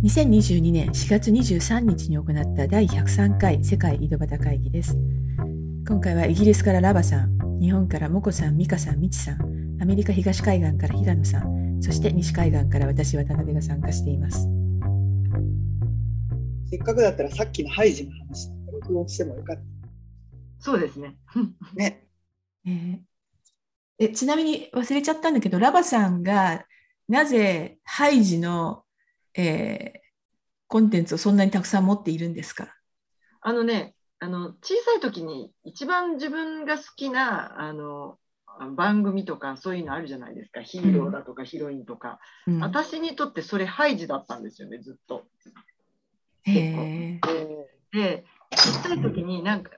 [0.00, 4.96] 2022年4月23日に行った第103回世界井戸端会議です。
[5.88, 14.46] 今回はイギリスからラバさん、日本からモコさん、ミカさん、ミチさん、アメリカ東海岸から平野さん、そして西海岸から私渡辺が参加しています。
[16.70, 19.62] せっかくだったらさっきのハイジの話録音してもよかった。
[20.60, 21.16] そうですね。
[21.74, 22.06] ね。
[22.64, 22.98] えー、
[23.98, 26.66] えちなみに忘れちゃったんだけど、ラバさんが
[27.08, 28.84] なぜハイジの、
[29.38, 29.98] えー、
[30.66, 32.74] コンテンツをそんなにたくさん持っているんですか？
[33.40, 38.18] あのね、あの小さい時に一番自分が好きなあの
[38.74, 40.60] 番組とかそういうのあるじゃないですか。
[40.60, 45.28] ヒーローだとかヒロインとか、うん、私にとってそれハイジだったんですよねずっと。
[46.44, 46.74] 結
[47.20, 47.68] 構。
[47.92, 49.70] で小さい時になんか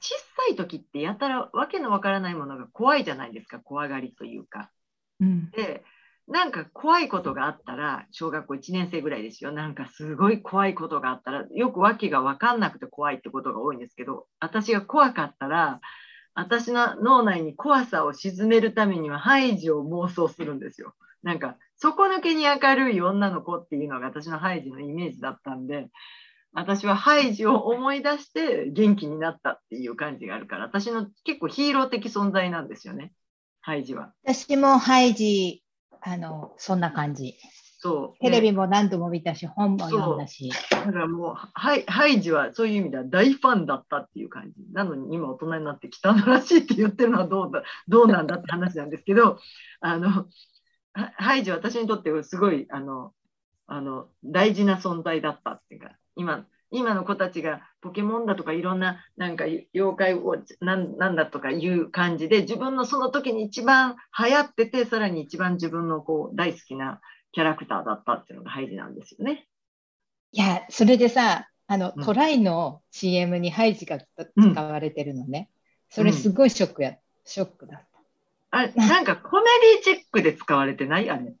[0.00, 4.70] 小さい時ってやたらわけのわからないものが怖いじゃないですか怖がりというか。
[5.20, 5.84] うん、で
[6.28, 15.80] なんか怖いことがあったら小学校1年生ぐらいですよなんかすごい怖いことがあったらよく訳が分かんなくて怖いってことが多いんですけど私が怖かったら
[16.34, 20.94] 私の脳内に怖さを鎮めるためにはハイジを妄想するんですよ。
[21.22, 25.88] なんか底抜けに明るい女の子っていうのが私のハイジのイメージだったんで
[26.52, 33.12] 私はハイジを思い出して元気になったっていう感じがあるから私の結構ヒーロー的存在なんですよね
[33.60, 34.12] ハイジは。
[34.24, 35.62] 私もハイジ
[36.00, 37.36] あのそんな感じ。
[37.78, 40.50] そう、テレビも何度も見たし、本も読んだし。
[40.70, 44.72] だからもうハイ、ハイジはそういう意味では大ファンだったっていう感じ。
[44.72, 49.38] なのに今大人になって汚らしいって言ってるのはどうだどうなんだって話なんですけど、
[49.80, 50.26] あの
[50.94, 53.12] ハイジは私にとってすごいあの
[53.66, 67.00] あの大事な存在だったっていうか、今今の子たちがポケモンだとかいろんななんか妖怪をなんなんだとかいう感じで自分のその時に一番流行っててさらに一番自分のこう大好きな
[67.32, 69.46] キャラクターだったっていうのがハイジなんですよね。
[70.32, 75.48] いやそれでさあの、うん、トライの CM にハイジが使われてるのね、
[75.90, 77.80] うん、それすごいショックや、ショックだっ
[78.50, 78.58] た。
[78.58, 79.44] あなんかコメ
[79.84, 81.08] ディチックで使われてない？
[81.10, 81.32] あれ、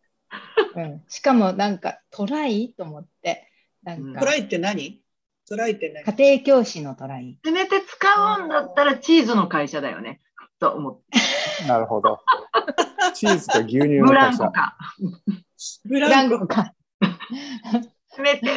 [0.76, 2.74] うん、しかもなんかトライ？
[2.76, 3.50] と思って。
[3.82, 5.00] なんか、トライって何？
[5.48, 7.38] トライって何家庭教師のトライ。
[7.44, 10.20] せめて使うんだったらチーズの会社だよね。
[10.58, 11.68] と思って。
[11.68, 12.20] なるほど。
[13.14, 14.52] チーズか牛乳の会社。
[15.84, 16.40] ブランコか。
[16.40, 16.72] ブランコか。
[18.08, 18.50] せめて、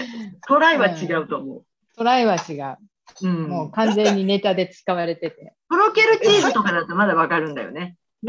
[0.47, 1.65] トライは違うと思う。
[1.95, 2.77] トライは違う。
[3.21, 5.53] うん、もう完全にネタで使われてて。
[5.69, 7.97] とろけるチーズとかだとまだわかるんだよね。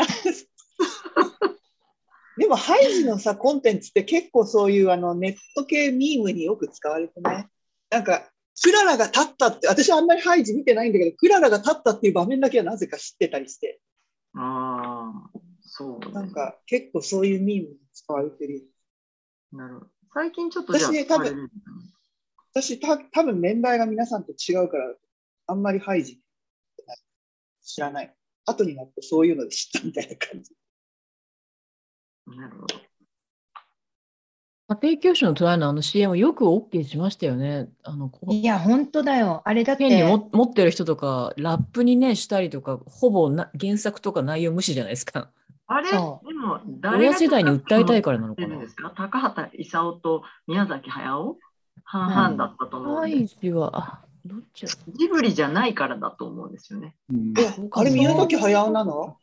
[2.37, 7.47] でも、ハイジのさ、コンテンツって結構そういうあのネット系ミームによく使われてない
[7.91, 8.31] なんか、
[8.63, 13.81] クララが立ったって、私はあんまりハイジ見てないんだけど、クララが立ったっていう場面だけはなぜか知ってたりして。
[14.35, 18.65] ああ、そう、ね、なんか結構そういうミームに使われてる。
[19.53, 19.87] なるほど。
[20.13, 21.51] 最近ちょっと私ね、多分、
[22.53, 24.95] 私た多分年代が皆さんと違うから、
[25.47, 26.21] あんまりハイジ
[27.63, 28.15] 知らない。
[28.47, 30.53] 後になってそういうので知ったみたいな感じ。
[32.27, 32.90] なるほど。
[34.71, 37.69] 家庭教師のトライのあの CM よく OK しましたよね。
[37.83, 39.43] あのいや、本当だよ。
[39.45, 39.89] あれだって。
[39.89, 45.29] 権利も持ってる人とか、ラップにね、したりとか、ほぼな原作とか内容無視じゃないですか。
[45.67, 46.21] あれ、でも
[46.81, 48.59] 誰親世代に訴えたいからなのかな。
[48.97, 51.37] 高畑勲と宮崎駿？
[51.83, 53.37] 半々だったと思うんです。
[53.43, 56.95] うん、は、あ、どっちジブリじゃないからだと思うんですよね。
[57.13, 57.35] うん、
[57.73, 59.17] あれ、宮崎駿なの？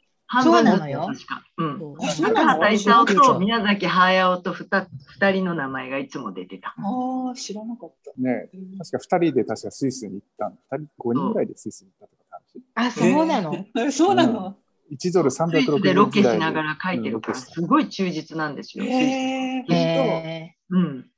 [0.43, 1.07] そうなのよ。
[1.07, 1.43] 確か。
[1.57, 1.79] うん。
[1.79, 4.87] 高畑勲と宮崎駿と二
[5.31, 6.75] 人の名前がいつも出てた。
[6.77, 8.11] ああ、知らなかった。
[8.21, 12.41] ね確か二人で確かスイスに行った二人、五人ぐらいでスイスに行ったとか
[12.75, 14.57] あ、そうなの、えー、 そうなの、
[14.89, 18.85] 一ドル三百六でロケしながら書いてるから、すごい忠実なんですよ。
[18.85, 20.75] へえー。
[20.75, 21.09] うん。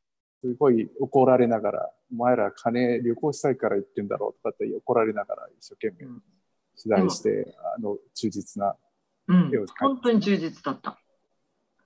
[0.41, 6.07] すごい怒られながら、お前ら金旅行したいから言ってんだろうとかって怒られながら一生懸命
[6.81, 8.75] 取材して、うん、あの忠実な
[9.29, 10.99] うん、本当に忠実だった。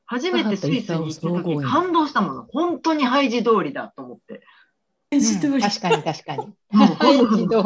[0.06, 2.48] 初めてスイスに行った時感動したもの。
[2.52, 4.42] 本当にハイジ通りだと思って。
[5.12, 5.62] ハイジ通り。
[5.62, 6.54] 確かに確かに。
[6.72, 7.64] ハイジ通り。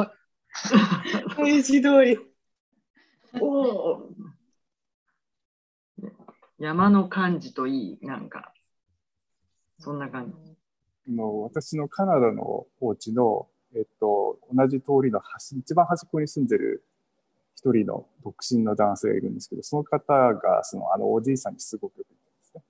[1.35, 2.19] ハイジ通り。
[3.39, 4.09] おお。
[6.57, 8.51] 山の感じといい、なんか、
[9.77, 10.57] そんな感じ。
[11.15, 16.83] の私のカナダのお家の、えっと、同じ通りの端一番端っこに住んでる
[17.57, 22.63] 一人の独身の男性がいるんですけど、その方が、その、あの、おじいさんにすごくよく言ってますね。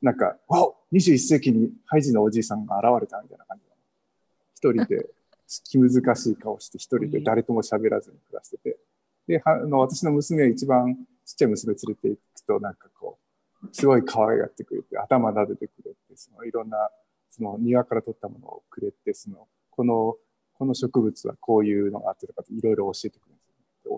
[0.00, 3.64] なんか、わお !21 世紀にハイジのおじいさんが現れたみたいな感じ
[4.60, 5.06] 一人で、
[5.64, 8.78] 気難しい顔して、一人で誰とも喋らずに暮らしてて。
[9.26, 10.94] で、あの、私の娘、一番
[11.24, 13.18] ちっちゃい娘連れて行くと、なんかこ
[13.62, 16.90] う、すごい可愛がってくれて、頭撫でてくれて、そのいろんな、
[17.30, 20.16] その庭から取ったものをくれて、その、この、
[20.54, 23.39] この植物はこういうのがあってとかいろいろ教えてくれる。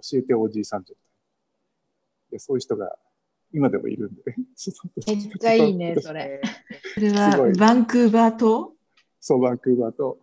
[0.01, 0.97] 教えておじいさん状態。
[2.33, 2.97] でそういう人が
[3.53, 4.23] 今でもいるんで。
[5.07, 6.41] めっちゃいいね、 それ。
[6.95, 8.73] それはバンクーバー島？
[9.21, 10.19] そう、バンクーバーと、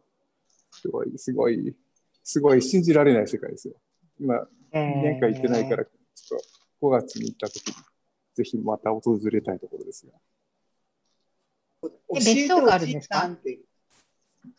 [0.71, 1.75] すごい、すごい、
[2.23, 3.75] すごい信じられない世界ですよ。
[4.19, 6.39] 今、2年間行ってないから、ちょっ
[6.81, 7.73] と5月に行った時に、
[8.33, 10.13] ぜひまた訪れたいところですが。
[12.13, 13.37] 別荘があるんですか？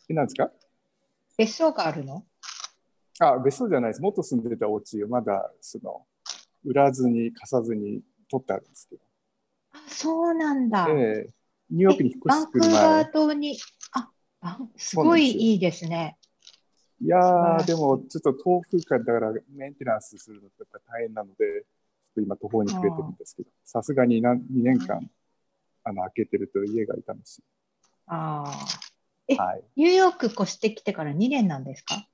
[0.08, 0.50] え、なんですか？
[1.36, 2.24] 別荘があるの？
[3.20, 4.02] あ、別荘じゃないです。
[4.02, 6.06] 元住んでたお家をまだ、その、
[6.64, 9.02] 売らずに、貸さずに取ってあるんですけど。
[9.72, 10.86] あ、そうなんだ。
[10.90, 11.30] ええ
[11.70, 12.82] ニューヨークに引っ越してくる前。
[12.82, 13.58] バンクーバー島に、
[14.40, 16.18] あ、すごいいいですね。
[17.00, 25.08] いやー、でもちょっと遠くからだからメンテナンスするのってやっぱ大変なので、ちょっと今途方に暮れてるんですけど、さすがに2年間、
[25.84, 27.42] あの開けてると家が痛むし。
[28.06, 28.66] ああ。
[29.28, 32.06] え、はい、ニューヨーク越してきてから2年なんですか？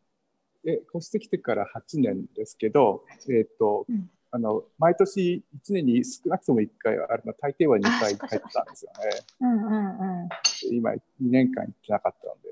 [0.66, 9.10] え、越してきてから8年ですけど、えっ、ー、と、うん、あの、毎年1年に少なくとも1回はあるの、大抵は2回帰ったんですよね。
[9.40, 10.28] うんうんうん。
[10.72, 12.48] 今2年間行ってなかったので、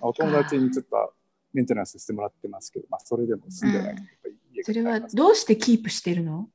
[0.00, 1.12] お友達にちょっと
[1.52, 6.48] メンテナンスしてもらってますけど、まあ、それでも住んでない、うん、それはどうしてキープしてるの？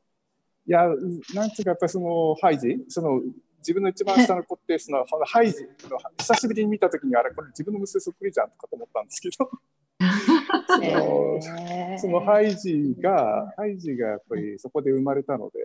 [0.65, 0.87] いや、
[1.33, 3.21] なんつうか、やっぱりそのハイジ、その
[3.59, 9.49] 自分の一番下の子って、その ハイジの久しぶりに見たときに、あれ、これ自分の娘そっくりじゃんとかと思ったんですけど。
[10.68, 15.60] そのそのハイジが、ハイジがやっぱりそこで生まれたので、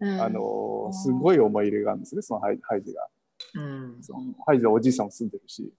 [0.00, 3.06] うん、あのすごい思い入れがあるんですね、そのハイハイジが。
[3.54, 5.72] うん、そのハイジはおじいさんも住んでるし、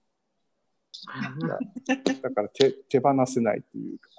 [2.22, 4.10] だから手手放せないっていうか、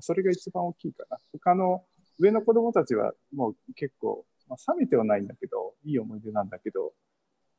[0.00, 1.18] それが一番大きいかな。
[1.32, 1.84] 他の
[2.18, 6.92] 上の子供たちはもう結構、まあ、冷めてはないんだけど、いい思い出なんだけど、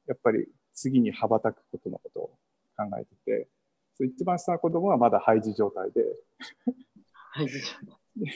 [0.08, 2.30] やっぱり次に羽ばたくことのことを
[2.78, 3.48] 考えてて、
[4.00, 6.04] 一番下の子供はまだ廃寺状態で。
[7.32, 8.34] 廃寺状態。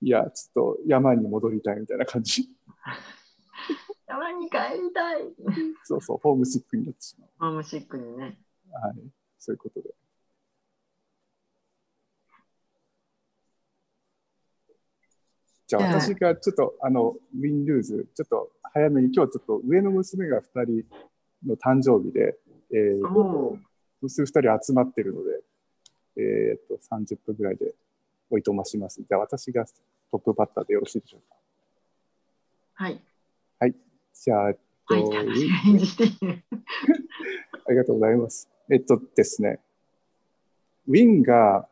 [0.00, 2.48] いや、ちょっと山に戻りたいみたいな感じ。
[4.06, 5.22] 山に帰りたい。
[5.84, 7.30] そうそう、ホームシックになってしまう。
[7.38, 8.38] ホームシックにね。
[8.70, 8.94] はい、
[9.38, 9.94] そういうことで。
[15.66, 20.84] じゃあ私がちょっとあのウィンルーズ、ちょっと早めに今日ちょっと上の娘が2人
[21.46, 22.38] の誕生日で、
[22.70, 23.64] えー、
[24.08, 25.40] 娘2人集まってるので、
[26.16, 27.74] えー、っと30分ぐらいで
[28.30, 29.00] おいとまします。
[29.00, 29.64] じゃあ私が
[30.10, 31.36] トップバッターでよろしいでしょうか？
[32.74, 33.00] はい。
[33.58, 33.74] はい。
[34.12, 34.56] じゃあ、えっ
[34.88, 35.04] と、はい、
[37.66, 38.48] ありがとうございます。
[38.70, 39.60] えっとですね、
[40.86, 41.68] ウィンが、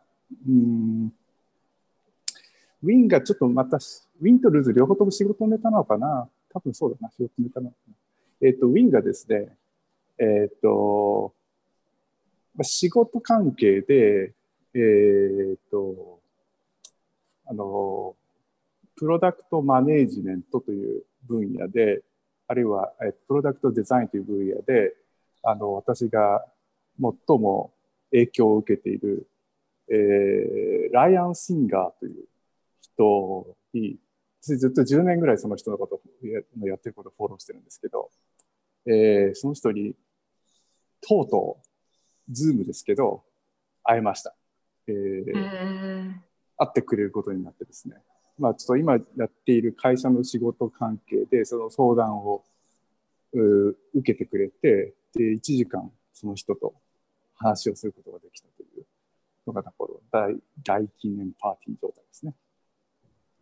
[0.49, 1.13] うん、
[2.83, 6.29] ウィンがちょっとまた、ウィンとルーズ両方とも仕事ネタなのかな？
[6.51, 7.95] 多分そうだな、仕事ネタなのかな。
[8.41, 9.57] えっと、ウィンがですね、
[10.19, 11.35] えっと、
[12.63, 14.35] 仕事関係で、
[14.75, 16.21] えっと、
[17.47, 18.17] あの、
[18.97, 22.03] プロダクトマネージメントという分野で、
[22.47, 24.95] あるいは、えプロダクトデザインという分野で、
[25.43, 26.45] あの、私が
[27.01, 27.73] 最も
[28.11, 29.29] 影響を受けている、
[29.89, 32.27] えー、ライアン・シンガーという
[32.81, 33.97] 人に、
[34.43, 38.11] ずっと10年ぐらいその人のことややってることをフォローしてるんですけど、
[38.87, 39.95] えー、その人に、
[41.01, 41.72] とうとう、
[42.31, 43.25] ズームですけど、
[43.85, 44.35] 会えました。
[44.87, 45.33] えー、
[46.57, 47.97] 会ってくれることになってですね。
[48.39, 52.45] まあ、ちょっと今やっている会社の仕事関係で、その相談を
[53.33, 56.75] 受けてくれて、で、1時間その人と
[57.37, 58.87] 話をすることができたという
[59.47, 62.35] のが、この大大記念パーティー状態ですね。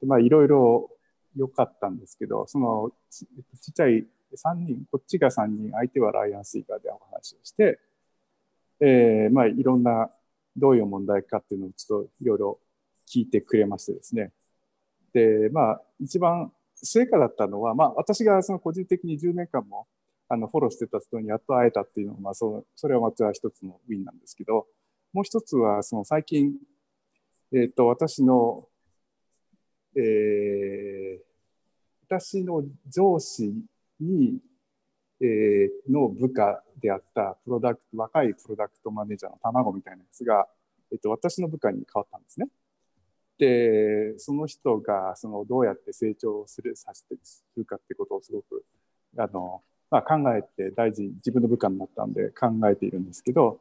[0.01, 0.91] でまあ、いろいろ
[1.37, 3.27] 良かったんですけど、そのち
[3.71, 7.79] っちゃい3人、こっちが3人、相手はライアン・スイカーでお話をして、
[8.81, 10.11] えー、まあ、いろんな、
[10.57, 12.61] どういう問題かっていうのをちょっといろいろ
[13.09, 14.33] 聞いてくれましてですね。
[15.13, 19.87] で、まあ、一番成果だったのは、まあ、私がその個人的に10年間も
[20.29, 24.67] あのフォローしてた人にやっと会えたっていうのは、まあ、そそれはまた一つのウィンなんですけど、
[25.13, 26.55] もう一つは、その最近、
[27.53, 28.69] えっ、ー、と、私の、
[29.97, 31.23] えー、
[32.09, 33.53] 私の上司
[33.99, 34.39] に、
[35.21, 40.47] えー、の部下であったプロダクト、若いプロダクトマネージャーの卵みたいなやつが、
[40.93, 42.49] えっ、と、私の部下に変わったんですね。
[43.39, 48.65] で、その人が、その、どうやって成長する、させてするかってことをすごく、
[49.17, 53.61] あの、まあ、考えて大事自分の部下になったんで考えているんですけど、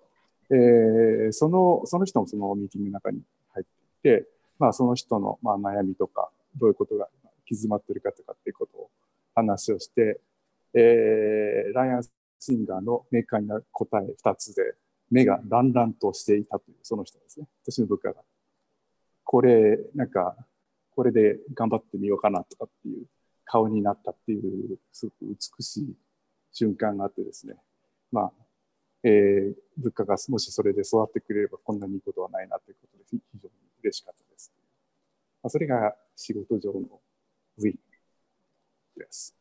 [0.51, 3.22] えー、そのその人もそのミーティングの中に
[3.54, 3.66] 入っ
[4.04, 4.28] ていて、
[4.60, 8.89] まあ、その人のまあ悩みとかどういうことが行き詰まってるかとかっていうことを
[9.34, 10.20] 話をして、
[10.74, 12.04] えー、ライアン
[12.40, 14.76] シンガーの明快な答え2つで、
[15.10, 17.48] 目がランランとしていたという、その人ですね。
[17.64, 18.22] 私の部下が。
[19.24, 20.36] これ、なんか、
[20.92, 23.06] これで頑張ってみようかなとかっていう
[23.46, 25.16] 顔になったっていう、すごく
[25.58, 25.96] 美しい
[26.52, 27.56] 瞬間があってですね。
[28.12, 28.32] まあ、
[29.04, 34.52] えー、物価がもしそれで育ってくれればこんなにいいことはないなということで非常に嬉しかったです。
[35.42, 37.00] まあ、それが仕事上の
[37.58, 37.80] V
[38.98, 39.38] です。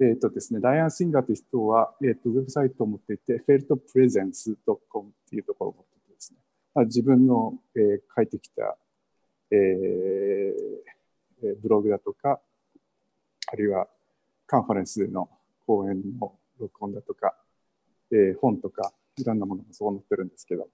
[0.00, 6.38] えっ、ー、とですね、ダイアン・シンガーという人は、えっ、ー、と、ウェブサイトを持っていて、feltpresence.com っていうところを持っていてですね、
[6.74, 8.76] まあ、自分の、えー、書いてきた、
[9.50, 12.40] えー、ブログだとか、
[13.46, 13.86] あるいは
[14.46, 15.30] カンファレンスでの
[15.66, 17.36] 講演の録音だとか、
[18.10, 20.68] えー、本とか、いろんなものもそう載ってるんですけど、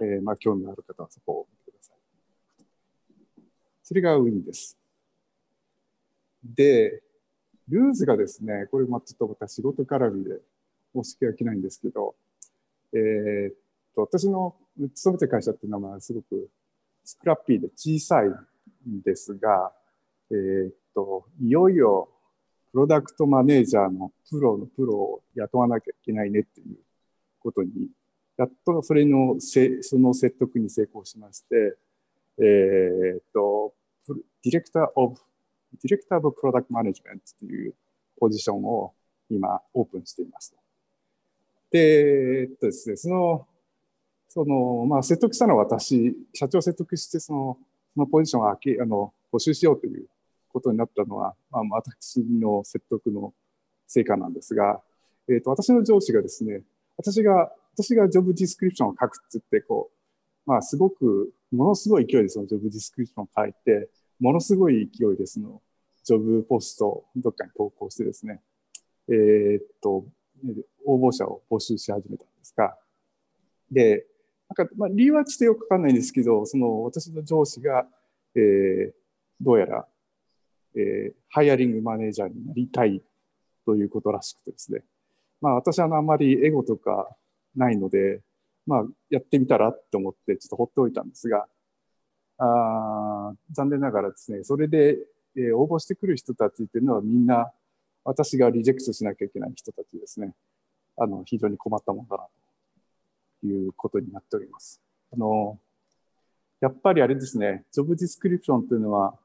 [0.00, 2.64] えー、まあ、興味のある方はそこを見てください。
[3.82, 4.76] それがウィンです。
[6.44, 7.02] で、
[7.68, 10.40] ルーズがですね、これもちょっとまた仕事絡みで
[10.94, 12.14] 申し訳ないんですけど、
[12.92, 13.54] えー、っ
[13.94, 14.56] と、私の
[14.94, 16.48] 勤めてる会社っていうのはすごく
[17.04, 18.28] スクラッピーで小さい
[18.88, 19.72] んですが、
[20.30, 22.08] えー、っと、いよいよ
[22.72, 26.76] プロダクトマネージャーのプロのプロを雇わなきゃいけないねっていう
[27.38, 27.90] ことに、
[28.38, 31.76] やっとそれのせ、その説得に成功しまして、
[32.38, 33.74] えー、っと、
[34.42, 35.20] Director of
[35.72, 37.74] Director of Product Management という
[38.18, 38.92] ポジションを
[39.30, 40.54] 今オープンしています。
[41.70, 43.46] で、えっとですね、その、
[44.28, 47.58] その、まあ、説得したのは私、社長説得して、その、
[47.94, 50.06] そのポジションをあけあの募集しようという
[50.48, 53.34] ことになったのは、まあ、私の説得の
[53.86, 54.80] 成果なんですが、
[55.28, 56.62] えっ、と、私の上司がですね、
[56.96, 59.90] 私が、私がジョブディスクリプションを書くって言って、こ
[60.46, 63.88] う、まあ、すごく、ものすごい勢いでそのジョブディスクリプションを書いて、
[64.22, 65.60] ものすごい勢いでその。
[66.04, 68.40] ジョブポストをどっかに投稿してですね、
[69.08, 70.04] えー、っと、
[70.84, 72.76] 応募者を募集し始めたんですが、
[73.70, 74.06] で、
[74.56, 77.86] なんか、まあ、理由はちょっとよくわかんないんですけど、その私の上司が、
[78.34, 78.92] えー、
[79.40, 79.86] どうやら、
[80.74, 83.00] えー、ハイアリングマネージャーになりたい
[83.64, 84.82] ということらしくてですね。
[85.40, 87.14] まあ私はあんまりエゴとか
[87.54, 88.20] ないので、
[88.66, 91.46] まあやってみたらって思ってちょっと放っておいたんですが、
[92.38, 92.44] あ
[93.50, 94.98] 残念ながらですね、それで、
[95.36, 97.50] え、応募してくる人たちっていうのはみんな
[98.04, 100.34] 私がリジェクトしなきゃいけない人たちですね。
[100.96, 102.28] あの、非常に困ったものだな
[103.40, 104.80] ということになっております。
[105.12, 105.58] あの、
[106.60, 109.18] やっぱりあれですね、ジョブディスクリプションというのは、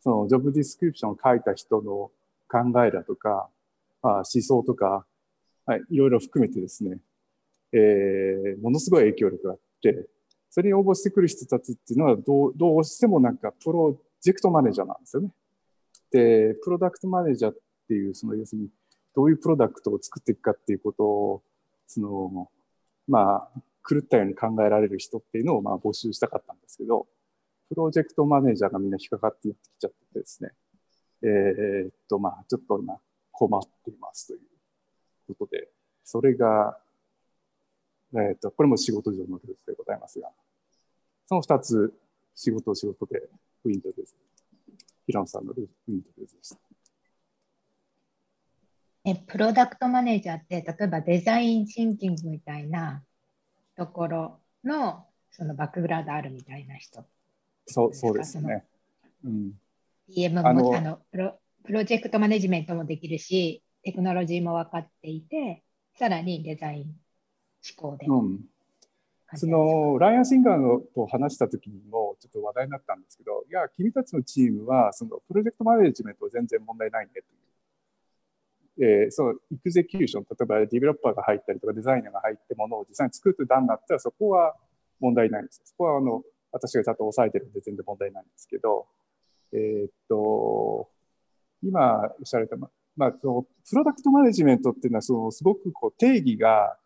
[0.00, 2.10] そのジョブディスクリプションを書いた人の
[2.48, 3.48] 考えだとか、
[4.02, 5.06] まあ、思想とか、
[5.66, 6.98] はい、いろいろ含めてですね、
[7.72, 10.06] えー、ものすごい影響力があって、
[10.54, 15.30] それに応募してくる人たちっていうのはどう、どうしてもなんかプロジェクトマネージャーなんですよね。
[16.12, 17.56] で、プロダクトマネージャーっ
[17.88, 18.68] ていう、その要するに
[19.16, 21.42] どういうプロダクトを作っていくかっていうことを、
[21.88, 22.48] その、
[23.08, 27.08] まあ、狂ったように考えられる人っていうのをまあ募集したかったんですけど、
[27.68, 30.52] プロジェクトマネージャーがみんな引っかかってやってきちゃってですね、
[31.22, 32.96] えー、っと、まあ、ちょっと今
[33.32, 35.68] 困っていますということで、
[36.04, 36.78] それが、
[38.14, 40.30] えー、っと、これも仕事上のルールでございますが、
[41.26, 41.94] その二つ、
[42.34, 43.28] 仕事を仕事で
[43.64, 44.16] ウィンドウです。
[45.06, 46.58] 平野さんのウィンドウでした。
[49.06, 53.02] え、プロダクトマネージャーって、例えばデザインシンキングみたいな
[53.76, 57.04] ところのそのバックグラウンドあるみたいな人。
[57.66, 58.64] そうそうですね。
[59.24, 59.52] うん、
[60.08, 65.64] DM もあのあのプロプロジェクトマネジメントもできるし、テクノロジーも分かっていて、
[65.98, 68.40] さらにデザイン思考で、うん、
[69.36, 77.24] そのライアン・シンガーのと話した時にもちょっと話題になったんですけど、いや、君たちのチームはそのプロジェクトマネジメントは全然問題ないねという。
[78.76, 84.56] えー、そのエクゼキューション、例えばディベロッパーが入ったりとかデザイナーが入ってものを実際に作って段になったらそこは
[84.98, 85.62] 問題ないんです。
[85.64, 88.86] そこはあの私がちゃんと抑えてるんで全然問題ないんですけど、
[89.52, 90.88] えー、っと、
[91.62, 92.68] 今おっしゃられた、ま
[93.06, 96.76] あ、そのプロダクトマネジメントっていうのはそのすごくこう定義が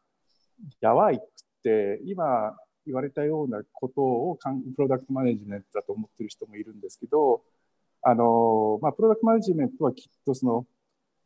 [0.81, 1.23] やばいく
[1.69, 2.57] て、今
[2.87, 4.39] 言われたようなことを
[4.77, 7.43] プロダクトマネジメントだと思ってる人もいるんですけど、
[8.03, 10.67] あの、まあ、プロダクトマネジメントはきっとその、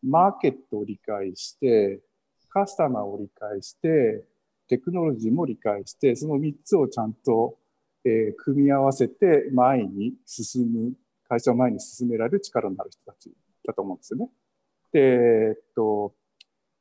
[0.03, 2.01] マーケットを理解して、
[2.49, 4.25] カスタマーを理解して、
[4.69, 7.57] テクノロジーも理解して、その3つをちゃんと、
[8.05, 10.93] えー、組み合わせて前に進む、
[11.29, 13.31] 会社を前に進められる力になる人たち
[13.65, 14.31] だと思うんですよね。
[14.93, 16.15] で、えっと、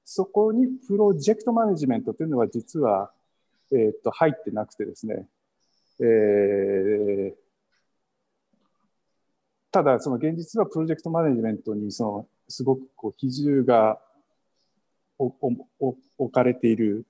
[0.03, 3.12] そこにプロジェクトマネジメントというのは実は
[3.71, 5.27] えー、っと入ってなくてですね、
[5.99, 7.33] えー、
[9.71, 13.99] ただその現実はプロジェクトマネジメントにそのすごくこう比重が
[15.17, 17.05] 置かれている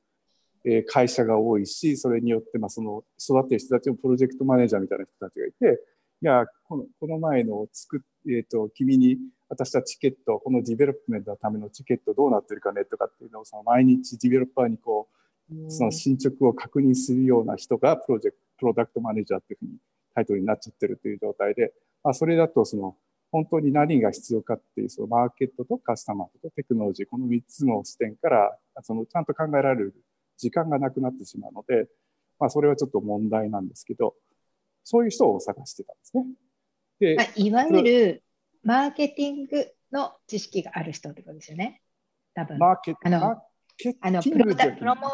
[0.88, 5.82] 会社が多いし、それによって、まあ、その育てる人たちもプロジェクトマネージャーみたいな人たちがいて、
[6.22, 9.18] いや、このこの前の作、えっ、ー、と、君に
[9.50, 15.21] 渡したチケット、この development のためのチケットどうなってるかねとかっていうのを、その毎日ディベロッパーにこう、
[15.70, 19.78] その進捗を確認するような人がプロジェクト、プロダクトマネージャーっていうふうに
[20.16, 22.96] タイトルになっちゃってるという状態で、まあ、それだとその、
[23.32, 29.96] 本当に何が必要かっていう、そのマーケットとカスタマーとテクノロジー、この3つの視点から、そのちゃんと考えられる
[30.38, 31.88] 時間がなくなってしまうので、
[32.40, 34.16] まあ、それはちょっと問題なんですけど、
[34.84, 36.26] そういう人を探してたんですね。
[37.00, 38.24] で、いわゆる
[38.64, 41.82] マーケティングの知識がある人ってことですよね。
[42.34, 42.58] 多分。
[42.58, 43.42] マーケあの
[44.02, 45.10] あのプロプロモ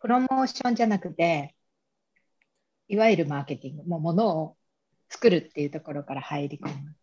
[0.00, 1.54] プロモーションじゃなくて、
[2.88, 4.56] いわゆるマーケティング、もうものを
[5.08, 6.94] 作るっていうところから入り込む。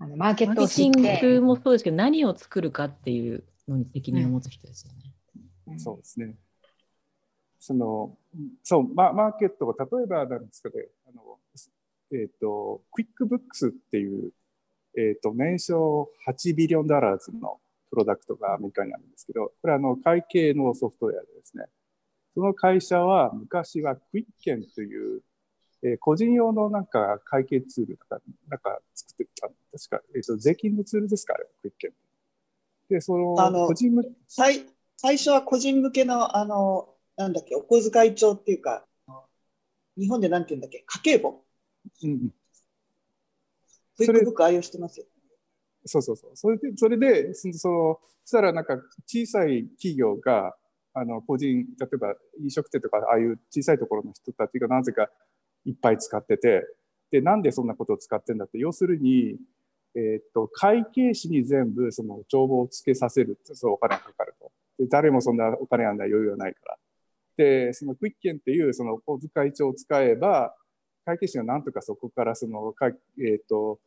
[0.00, 0.98] あのマーケットを知って。
[0.98, 5.14] マーケティングもそうですけど、何を作るかっていうのに責任を持つ人ですよね。
[5.66, 6.34] うん、そうですね。
[7.58, 8.16] その、
[8.62, 11.38] そう、ま、マーケットが例えばなんですかね、あの、
[12.12, 14.32] えっ、ー、と、 QuickBooks っていう、
[14.96, 21.64] えっ、ー、と、年商8 billion dollars のプロダクトがアメリカにあるんですけど、これはあの、会計のソフトウェアでですね、
[22.34, 25.22] その会社は昔はクイッケンという、
[25.82, 29.56] えー、個人用のなんか会計ツールとか、なんか作ってた、確
[29.90, 31.92] か、えっ、ー、と、税金のツールですか、あれ、クイッケン。
[32.88, 34.66] で、その、あの個人向最
[34.96, 38.84] 最初は個人向けの、あの、なんだっけ、お小遣い帳っていうか、
[39.96, 41.44] 日本でなんて言うんだっけ、家計簿。
[42.02, 42.30] うん。
[43.96, 45.06] クイックブック愛用してますよ。
[45.84, 46.36] そうそうそう。
[46.36, 50.56] それで、それで、その、そしたらなんか小さい企業が、
[50.98, 55.08] あの、個人、例えば飲食店とか、ああいう小さいところの人たちがなぜか
[55.64, 56.64] いっぱい使ってて、
[57.10, 59.36] で、なんでそんなことを使ってんだって、要するに、
[59.94, 64.52] えー、っと、会計士に全部その帳簿をつけさせるって、そうお金がかかると。
[64.78, 66.76] で、誰もそんなお金がない余裕はないから。
[67.36, 70.54] で、そのクイッケンっていうその小遣い帳を使えば、
[71.04, 72.74] 会計士がなんとかそこからその、
[73.18, 73.80] えっ、と、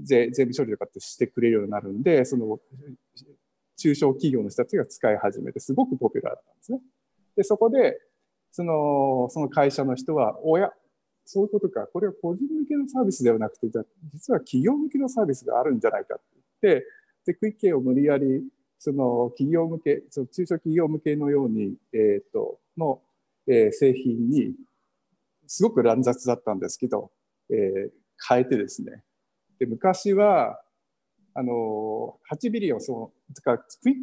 [0.00, 2.60] 税務処理とかってしてくれるようになるんで、その
[3.78, 6.80] 中小企業の人たちが使い始めて、すごくポピュラーだったんですね。
[7.36, 8.00] で、そこで、
[8.50, 10.70] その、その会社の人は、おや、
[11.24, 13.66] そういうことか、これは個人向けのサービスではなくて、
[14.12, 16.24] 実は企業向けのサービスがあるんじゃないかって
[16.62, 16.86] 言って、
[17.26, 18.44] で、クイッケンを無理やり、
[18.78, 23.00] その企業向け、その中小企業向けのように、えっ、と、の、
[23.46, 24.54] えー、製品に
[25.46, 27.10] すごく乱雑だったんですけど、
[27.50, 27.90] えー、
[28.28, 29.04] 変えてですね。
[29.58, 30.60] で、昔は、
[31.38, 33.96] あの、8 billion、その、つか、クイッ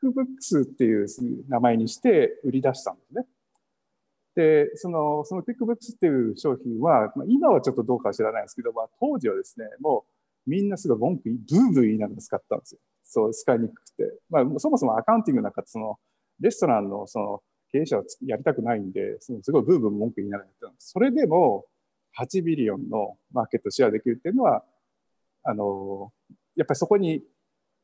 [0.00, 1.06] クブックスっていう
[1.48, 3.26] 名前にして売り出したんですね。
[4.34, 10.04] で、その、その QuickBooks っていう商品は、まあ、今はちょっとどうかは知らないんですけど、まあ、当時はですね、も
[10.46, 12.80] うみんなすごい文句、ブーブー言いながら使ったんですよ。
[13.02, 14.18] そう、使いにくくて。
[14.28, 15.98] まあ、そもそも accounting なんかその、
[16.38, 20.90] レストランのその、経営者はやりたくないんで、そのすごいブーブー文句言いながらやってたんです。
[20.90, 21.64] それでも、
[22.18, 24.62] 8ビリオンのマーケットシェアできるっていうのは、
[25.44, 26.12] あの、
[26.58, 27.22] やっぱりそこに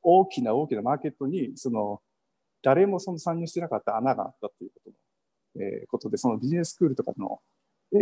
[0.02, 2.02] 大きな大きなマーケットに、その、
[2.60, 4.90] 誰もその参入してなかった穴があったということ
[5.60, 7.40] の、えー、ことで、そのビジネススクールとかの、
[7.92, 7.96] え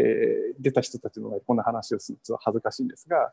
[0.58, 3.32] ー、出た人たちのこんな話をすると恥ずかしいんですが、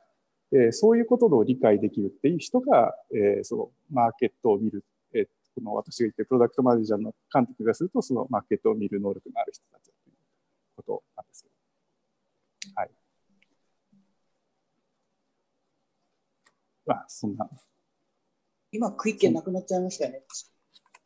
[0.51, 5.25] えー、そういうことを理解できるっていう人が、えー、そのマーケットを見る、えー、
[5.55, 10.13] この私が言ってプロダクトマネージャーの監督がすると、そのマーケットを見る能力のある人たちという
[10.75, 11.45] ことなんです。
[12.75, 12.89] はい。
[16.89, 17.47] まあ、そんな。
[18.71, 20.23] 今、クイッケンなくなっちゃいましたよね。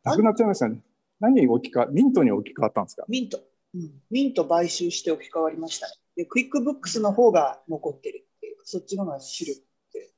[0.06, 0.80] なくなっちゃいましたね。
[1.20, 3.04] 何に置き換わ、ミントに置き換わったんですか？
[3.10, 3.42] ミント。
[3.76, 5.94] うん、ミント買収して置き換わりましたね。
[6.16, 10.12] で、クイックブックスの方が残ってるっていう、そっちの方が主力って。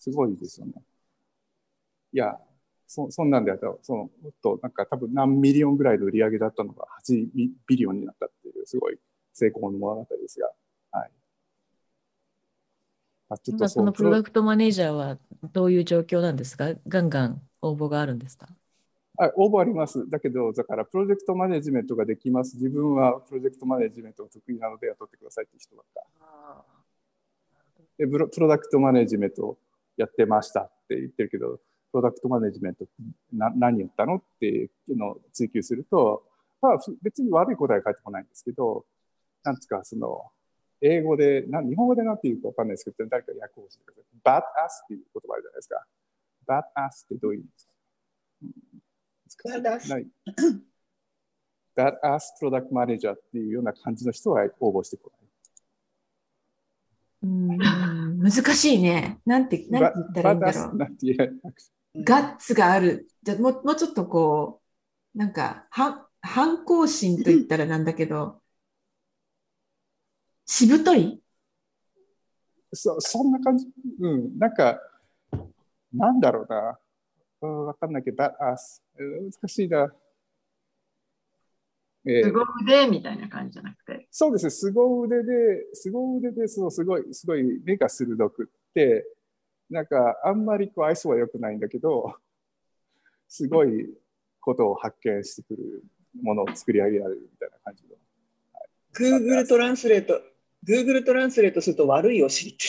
[0.00, 0.72] すごいですよね。
[2.12, 2.36] いや、
[2.88, 7.28] そそんなんであったら、その、もっとなんか多分何 million ぐらいの売り上げだったのが8
[7.68, 8.98] billion になったっていう、すごい
[9.32, 10.50] 成功の物語ですが、
[10.90, 11.10] はい。
[13.32, 15.18] あちょっとそのプロダクトマネージャーは
[15.52, 16.74] どういう状況なんですか？
[16.86, 18.48] ガンガン応募があるんですか？
[19.18, 20.08] あ応募あります。
[20.10, 22.56] だけど、だからプロジェクトマネジメントができます。
[22.56, 26.64] 自分はプロジェクトマネジメントが得意なので雇ってくださいって人ばっか。
[27.98, 29.56] でプロプロダクトマネジメント
[29.96, 31.58] やってましたって言ってるけど、
[31.92, 32.86] プロダクトマネジメント
[33.32, 34.16] な何やったの？
[34.16, 36.24] っていうのを追求すると、
[36.60, 38.84] まあ、別に悪い答えは返ってこないんですけど、
[39.44, 40.24] なんつか、その、
[40.82, 44.04] 英語で、な日本語で何て言うかわかんないですけど、誰か訳をしてください。
[44.24, 45.86] bad ass っていう言葉あるじゃないですか。
[46.46, 47.58] bad ass ってどういう意味で
[49.30, 50.06] すか、bad ass?
[51.76, 55.22] bad ass プロダクトマネージャーっていうような感じの人は応募してこない。
[57.22, 59.20] うん難しいね。
[59.24, 60.76] なんて、なんて言ったらいいんだろう。
[60.76, 61.30] なんて言え
[62.02, 63.08] ガッツがある。
[63.22, 64.60] じゃもうもうちょっとこ
[65.14, 68.41] う、なんか、は反抗心と言ったらなんだけど、
[70.46, 71.20] しぶとい？
[72.72, 73.66] そそんな感じ？
[74.00, 74.38] うん。
[74.38, 74.80] なんか、
[75.92, 76.78] なんだろうな。
[77.42, 78.56] うんわかんないけど、ああ
[78.96, 79.92] 難しいな。
[82.04, 84.06] えー凄腕みたいな感じじゃなくて？
[84.10, 89.06] そうですね、凄腕で、凄腕で、そう、すごい、すごい目が鋭くって、
[89.70, 92.16] なんか、あんまりこう愛想は良くないんだけど、
[93.28, 93.88] すごい
[94.40, 95.84] ことを発見してくる
[96.22, 97.96] ものを作り上げられるみたいな感じの。
[98.94, 100.20] Google トランスレート、
[100.66, 102.66] Google トランスレートすると悪いお尻って。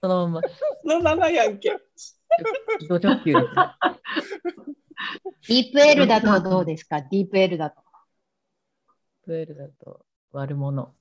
[0.00, 0.48] そのまま、
[0.82, 1.76] そのままやんけ。
[2.80, 3.32] 自己直球。
[3.32, 7.00] ディープ L だとどうですか？
[7.02, 7.82] ディープ L だと。
[9.24, 10.94] プエルだと悪者。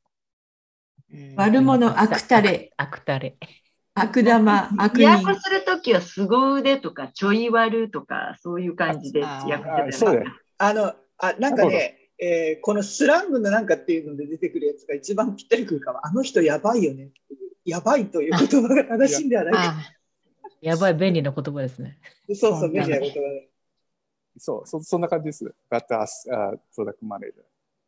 [1.38, 3.38] 悪者、悪たれ、悪たれ。
[3.95, 5.10] 悪玉、悪人。
[5.10, 10.32] 訳するときは凄腕とかちょい悪とかそういう感じで訳してたよねあそうだよ。
[10.58, 16.06] あの、あ、なんかね、えーこのスラングのなんかっていうので出てくるやつが一番ぴったりくるかも。
[16.06, 17.50] あの人やばいよねっていう。
[17.66, 19.62] やばいという言葉が正しいんではないか。
[19.62, 19.98] あ
[20.62, 22.00] やばい、便利な言葉ですね。
[22.30, 23.50] そうそう、便利な言葉で。
[24.38, 25.54] そう、そそんな感じです。
[25.70, 27.46] バッタース、あプロダクトマネージャー。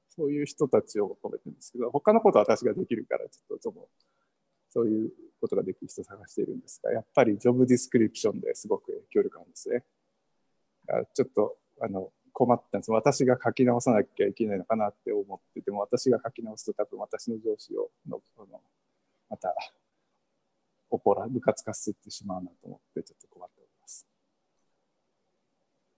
[0.10, 3.88] そういう人たちを求めてるんですけど、他のことは私ができるから、ちょっとその、
[4.70, 9.84] そういうことができる人を探しているんですが、やっぱりジョブディスクリプションですごく影響力あるんですね。
[10.90, 12.92] あちょっと、あの、困ったんです。
[12.92, 18.62] 私が書き直さなきゃいけないのかなって思ってても、私が書き直すと多分私の上司をの、あの
[19.30, 19.54] また、
[20.90, 24.08] 怒ら、部活化すってしまうなと思って、ちょっと困っております。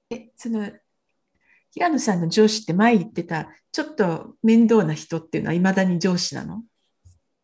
[0.09, 0.67] え、その、
[1.69, 6.63] 平野さんの上司って前言ってた、ちょっと面倒な人っていうのは未だに上司なの？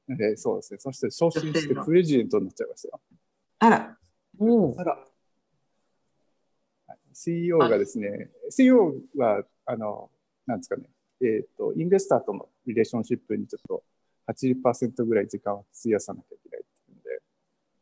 [0.08, 0.80] でそうですね。
[0.80, 3.02] そして昇進してプレジデントになっちゃいましたよ。
[3.60, 3.98] あら、
[4.80, 4.84] あ。
[4.84, 5.07] ら、
[7.18, 10.12] CEO がですね、CEO は、あの、
[10.46, 10.88] なんですかね、
[11.20, 13.84] えっ、と、インベスターとのリレーションシップにちょっと
[14.32, 17.10] 80%ぐらい時間を費やさなきゃいけないっていうので、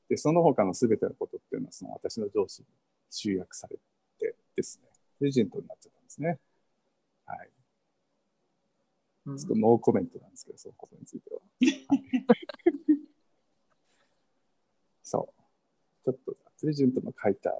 [0.08, 2.68] で、その他の全てのことっていうのは、その私の上司に
[3.10, 3.78] 集約され
[4.20, 6.40] てですね、プレジデントになっちゃったんですね。
[7.26, 7.50] はい。
[9.26, 11.42] うんちょっとノーコメントなんですけど、そのことについては。
[11.42, 12.48] はい
[15.04, 15.42] そう。
[16.06, 17.52] ちょっと、プレジデントの書いた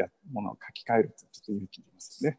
[0.00, 2.38] やものを書き換えるってちょっと勇気いりますよね。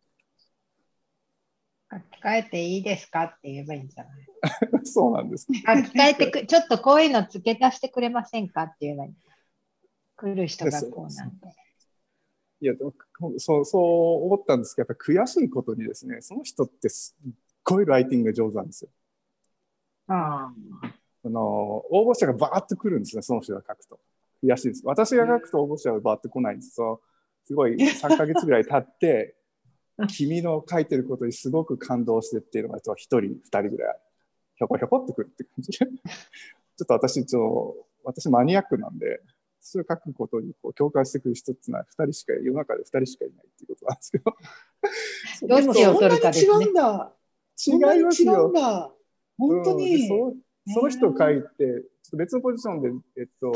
[1.92, 4.28] 書き換えていいですかって言えばいいんじゃない？
[4.88, 5.46] そうなんです。
[5.46, 9.14] 書き換えてく、ちょっとこういうの付け足してくれませんかって言えばいい。
[10.16, 11.48] 来る人がこうなんで。
[12.62, 12.94] いや、でも
[13.38, 17.32] そう、そう思ったんですけど、やっぱり悔しいことにですね、その人ってすっ
[17.64, 18.92] ごいライティングが上手なんですよ。
[20.08, 20.54] あ
[21.24, 21.42] あの、
[21.90, 24.00] 応募者がバーッと来るんですね、その人が書くと。
[24.44, 24.82] 悔しいです。
[24.86, 26.72] 私が書くと応募者はバーッと来ないんです。
[26.76, 27.02] そう
[27.52, 29.36] すごい3ヶ月ぐらい経って、
[30.08, 34.00] 君の書いてることにすごく感動してっていうのが、1人、2人ぐらい、
[34.56, 35.78] ひょこひょこってくるって感じで。
[35.78, 35.86] ちょ
[36.84, 39.22] っと私、ちょ私マニアックなんで、
[39.60, 44.34] それを書くことにこう共感してくる人っていうのは2人しか、世の中で2人しかいないっていうことなんですけど。
[45.48, 46.74] どっちを取るかですね違うん。
[46.74, 47.14] だ。
[47.58, 48.52] そんな違いますよ。
[48.54, 48.92] だ。
[49.38, 50.08] 本当うん。
[50.08, 50.36] そ
[50.74, 53.52] その人を書いて、ちょっと別のポジションで、えっと、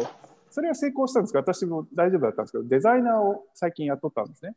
[0.50, 4.56] それは成功したんですけど、私も大丈夫だったんですけど、デザイナーを最近雇ったんですね。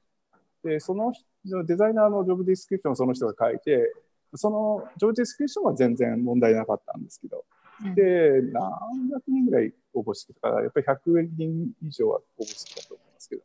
[0.64, 1.12] で、その
[1.44, 3.92] 人デザイナーの job description をその人が書いて、
[4.34, 7.44] その job description は全然問題なかったんですけど、
[7.84, 13.44] うんで、何百人ぐらい応募してたから、やっぱり100人以上は応募してたと思いますけど、い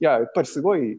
[0.00, 0.98] や、やっぱりすごい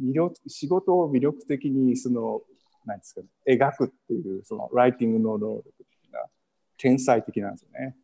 [0.00, 2.42] 魅力、仕事を魅力的に、その、
[2.84, 6.28] なんですかね、描くっていう、その、 writing の能力っていうのは、
[6.76, 7.96] 天才的なんですよね。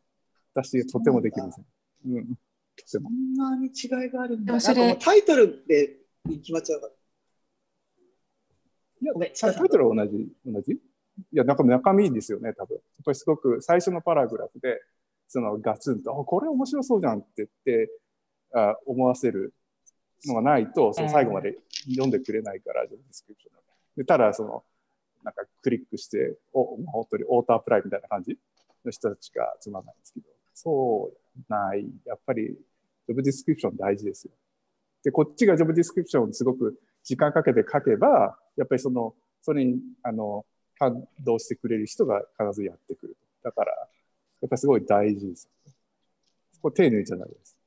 [0.55, 1.67] 私、とてもできません。
[2.07, 2.39] うん。
[2.85, 3.11] そも。
[3.11, 4.47] んなに違いがあるんだ。
[4.47, 5.97] でもそれなんかもうタイトルで
[6.29, 6.93] 決まっちゃうから。
[9.01, 10.73] いや、ごめんタイトルは同じ、同じ？
[10.73, 10.79] い
[11.33, 12.75] や、なんか中身ですよね、多分。
[12.75, 14.81] やっぱりすごく最初のパラグラフで、
[15.27, 17.91] そのガツンと、あ、これ面白そうじゃんって言って、
[18.55, 19.53] あ思わせる
[20.25, 21.59] のがないと、その最後まで
[21.91, 23.55] 読んでくれないから、 description
[23.97, 24.65] でただ、その、
[25.25, 28.39] なんかクリックして、お、本当に auto apply みたいな感じ
[28.85, 30.27] の人たちが集まらないんですけど、
[30.61, 31.87] そうない。
[32.05, 34.33] やっぱり、 job description 大事ですよ。
[35.05, 40.45] で、こっちが job description をすごく時間かけて書けば、やっぱりその、それに、あの、
[40.77, 43.17] 感動してくれる人が必ずやってくる。
[43.45, 45.49] だから、やっぱりすごい大事です。
[46.61, 47.61] これ手抜いちゃダメです。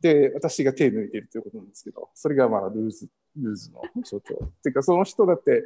[0.00, 4.34] で、私が手抜いてるということなんですけど、それがまあルーズ、ルーズの象徴。
[4.44, 5.62] っていうか、その人だって、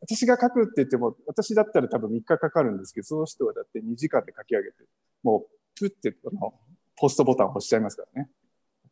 [0.00, 4.88] 私が書くって言っても、私だったら多分3日かかるんですけど、その人はだって2時間で書き上げてる、
[5.24, 6.54] もう、プって、あの、
[6.96, 8.30] ポストボタンを押しちゃいますからね。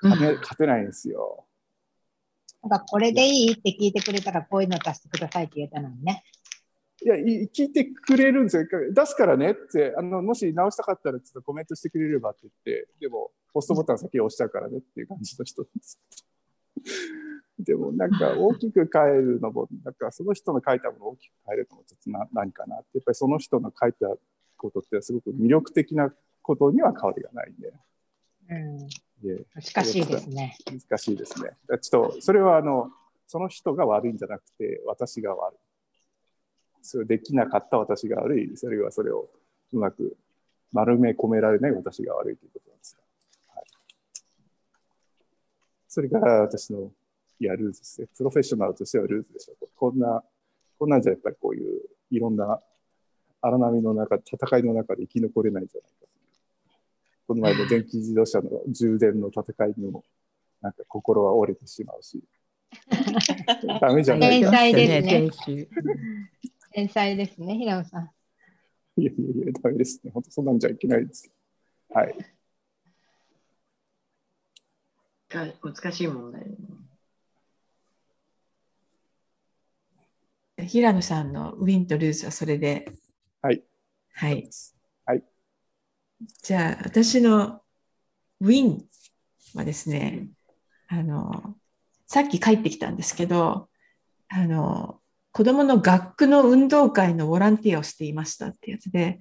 [0.03, 1.47] 勝て勝てないんですよ。
[2.63, 6.25] なんかこれでいいって聞いてくれたらこういうの出してくださいって言えたのにね。
[7.05, 8.65] いや、い聞いてくれるんですよ。
[8.93, 16.01] 出すからねって、あの、もし直したかったらちょっとコメントしてくれればって言って、でも、ポストボタン先押しちゃうからねっていう感じの人です。
[17.59, 24.09] でもなんか大きく変えるのも、なんかその人の書いたものを大きく変えるのもちょっとな何かなって、やっぱりその人の書いた
[24.63, 27.73] ことってすごく魅力的なことには変わりがないんで。
[28.51, 28.89] うん。
[29.23, 30.57] で難しいですね。
[30.67, 31.51] 難しいですね。
[31.81, 32.91] ちょっと、それはあの、
[33.27, 35.59] その人が悪いんじゃなくて、私が悪い。
[36.83, 38.57] それできなかった私が悪い。
[38.57, 39.29] それはそれを
[39.73, 40.17] うまく
[40.73, 42.99] 丸め込められない私が悪いということなんです。
[43.55, 43.65] はい、
[45.89, 46.91] それから私の、
[47.39, 48.09] いや、ルーズですね。
[48.17, 49.69] プロフェッショナルとしてはルーズでしょう。
[49.77, 50.23] こんな、
[50.79, 52.61] こんなんじゃやっぱりこういういろんな
[53.43, 56.13] 荒波の中、戦いの中で生き残れないんじゃないかという。
[57.27, 60.05] この前の電気自動車の充電の戦いにも、
[60.61, 62.23] なんか心は折れてしまうし。
[63.81, 64.51] ダメじゃない天か。
[64.53, 65.69] 才ですね
[66.73, 68.11] 天才ですね、平野さん。
[68.97, 70.13] いやいやいや、ダメですね。
[70.13, 71.31] 本当そんなんじゃいけないです。
[71.91, 72.15] はい。
[75.29, 76.47] が難しい問題。
[80.69, 82.87] 平野さんのウィンとルーズはそれで。
[84.13, 84.35] はい。
[84.35, 84.49] はい。
[85.07, 85.25] はい。
[86.43, 87.63] じゃあ、私の
[88.41, 88.85] ウィン
[89.55, 90.29] はですね、
[90.89, 91.57] あの、
[92.07, 93.69] さっき帰ってきたんですけど、
[94.29, 95.01] あの、
[95.33, 99.19] 子供の学区の運動会のボランティアをしていましたってやつで、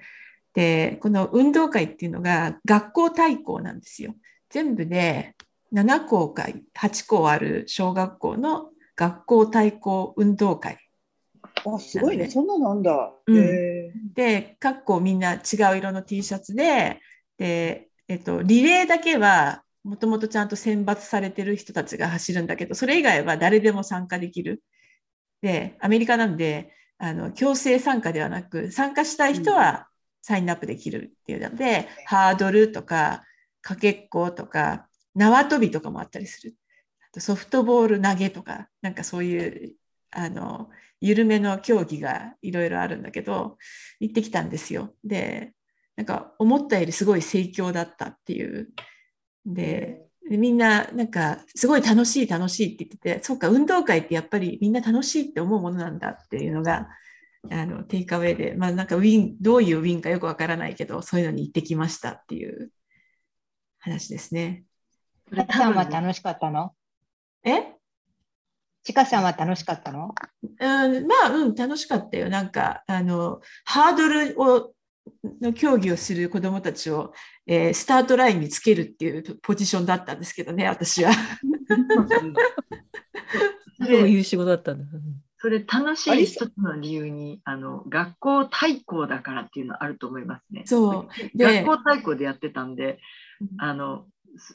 [0.53, 4.15] で、この運動会っていうのが学校対抗なんですよ。
[4.49, 5.35] 全部で
[5.71, 10.77] 7校か8校ある小学校の学校対抗運動会。
[11.65, 12.29] あ、すごいね。
[12.29, 13.13] そんなのなんだ。
[13.27, 15.37] うんへで、各校みんな違
[15.73, 16.99] う色の T シャツで、
[17.37, 24.61] で、えっと、リレーだけはもともとちゃんと選抜されてる人たちが走るんだけど、それ以外は誰でも参加できる。
[25.41, 29.87] で、アメリカなんで、あの、強制参加ではなく、参加したい人は
[30.21, 33.23] サインアップできるっていうので、ハードルとか、
[33.61, 36.55] かけっことか、縄跳びとかもあったりする。
[37.09, 39.75] あとソフトボール投げとか、なんかそういう、
[40.11, 40.69] あの、
[40.99, 43.57] 緩めの競技がいろいろあるんだけど、
[43.99, 44.95] 行ってきたんですよ。
[45.03, 45.53] で、
[45.95, 48.69] なんか思ったよりすごい盛況だったっていう。
[49.45, 56.89] で、でみんななんかすごい楽しい楽しいって言ってて、そうか、運動会ってやっぱりみんな楽しいって思うものなんだっていうのが、
[57.49, 62.71] あの、テイクアウェイで、まあなんかウィン、どういうウィンかよくわからないけど、そういうのに行ってきましたっていう
[63.79, 64.65] 話ですね。
[65.73, 66.73] は楽しかったの？
[67.43, 67.80] え？
[68.83, 70.13] ちかさんは楽しかったの？
[70.43, 72.29] うん、まあ、うん、楽しかったよ。
[72.29, 74.73] なんか、あの、ハードルを、
[75.41, 77.13] の競技をする子どもたちを、
[77.47, 81.11] えースタートラインにつけるっていうポジションだったんですけどね、私は。
[83.83, 84.85] そういう仕事だったんだ。
[85.41, 90.61] それ楽しい一つの理由にあの学校対抗だからっていうのはあると思いますね。
[90.67, 92.99] そうで学校対抗でやってたんで
[93.57, 94.05] あの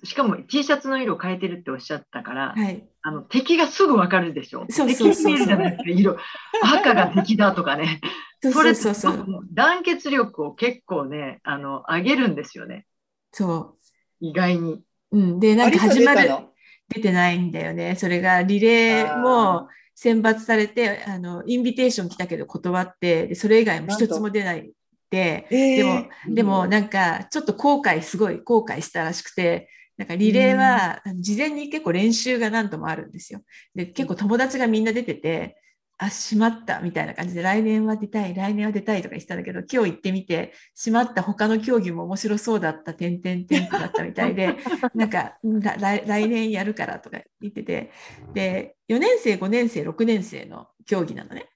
[0.05, 2.89] しかも T シャツの色を変えてるっておっしゃったから、はい。
[3.03, 4.67] あの敵がすぐ分かるでしょ？
[4.71, 6.17] そうそうそうそう敵に見えるじゃないですか色
[6.63, 8.01] 赤が敵だとかね。
[8.43, 9.47] それそうそうそう。
[9.53, 12.87] 団結力を結構ねあの上げるんですよね
[13.33, 13.77] そ
[14.21, 14.83] 意外に。
[15.13, 15.19] う。
[15.19, 15.41] うん。
[15.41, 16.53] で、ーなんか始まる、出たの？
[16.89, 17.97] 出てないんだよね。
[17.97, 24.71] それがリレーも選抜されて、あの、インビテーション来たけど断って、でそれ以外も一つも出ない
[25.11, 25.47] で、
[25.85, 33.41] も、ーでもなんかちょっと後悔、すごい後悔したらしくて、なんかリレーは事前に結構練習が何度もあるんですよ。
[33.75, 35.57] で、結構友達がみんな出てて、
[35.99, 44.57] あ、しまったみたいな感じで、来年は出たい、来年は出たいとか言ってたんだけど、今日行ってみて、しまった他の競技も面白そうだった、てんてんてんってなったみたいで、
[44.95, 47.91] なんか、来来年やるからとか言ってて、
[48.35, 51.49] で、4年生、5年生、6年生の競技なのね。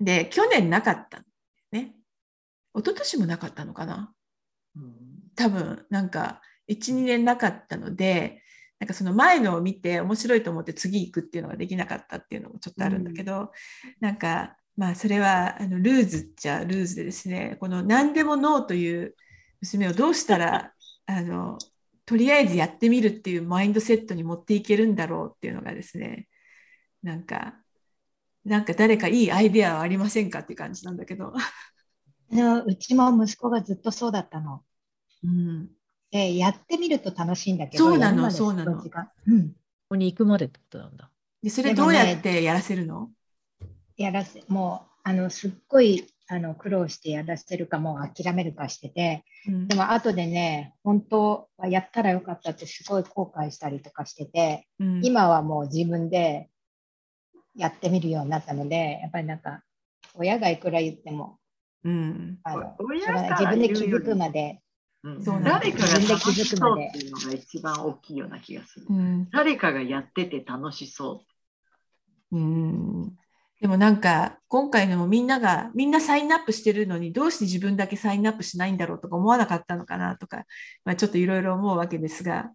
[0.00, 1.22] で、去年なかった。
[2.74, 4.12] 一昨年もなかったのかな？
[5.36, 8.42] 多分なんか12年なかったので
[8.78, 13.52] なんかその前のを見て面白いと思って次行くっていうのができなかったっていうのもちょっとあるんだけど、
[14.00, 19.14] なんかまあそれはあのルーズっちゃルーズでですねこの何でもノーという
[19.60, 20.72] 娘をどうしたら
[21.06, 21.58] あの
[22.06, 26.28] とりあえずやってみるっていうマインドセットに持っていけるんだろうっていうのがですね
[27.02, 27.54] なんか
[28.44, 31.32] なんか誰かいいアイデアはありませんかっていう感じなんだけど。
[32.32, 34.62] うちも息子がずっとそうだったの。
[35.24, 35.68] うん。
[36.10, 38.72] でやってみると楽しいんだけど、そうなのそうなの。
[38.72, 38.90] うん、こ
[39.90, 41.10] こに行くまでってことなんだ。
[41.42, 43.10] でそれどうやってやらせるの？
[43.96, 49.68] やらせ、もう、あの、すっごい、あの苦労してやらせるかもう諦めるかしてて、うん。
[49.68, 55.04] でも後でね、本当はやったらよかったってすごい後悔したりとかしてて、うん。
[55.04, 56.48] 今はもう自分で
[57.54, 59.62] やってみるようになったので、やっぱりなんか、
[60.14, 61.38] 親がいくら言っても、
[61.84, 62.38] うん。
[62.44, 64.60] 自分で気づくまで、
[65.02, 65.24] うん。
[65.24, 68.86] そう誰かが楽しそうっていうのが一番大きいような気がする。
[68.88, 69.28] うん。
[69.30, 71.24] 誰かがやってて楽しそ
[72.30, 72.38] う。
[72.38, 73.16] ん。
[73.60, 80.46] でもなんか今回のもみんながみんなサインアップしてるのにどうして自分だけサインアップしないんだろうとか思わなかったのかなとか、
[80.84, 82.50] まあ、ちょっといろいろ思うわけですが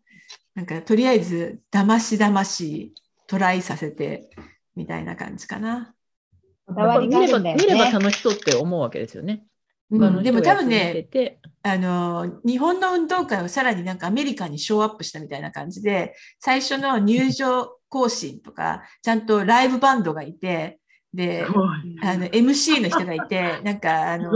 [0.53, 2.93] なんかとりあえずだましだまし
[3.27, 4.29] トライさせて
[4.75, 5.93] みたいな感じかな。
[6.67, 7.91] 見れば見ればね。
[7.91, 9.43] 楽しそうって思うわけですよね。
[9.89, 20.79] うんでも多分ねてあの日本の運動会をさらになんかアメリカにショーアップしたみたいな感じで最初の入場行進とかちゃんとライブバンドがいて
[21.13, 21.45] で。
[22.03, 24.31] あの MC の人がいてなんかあすの。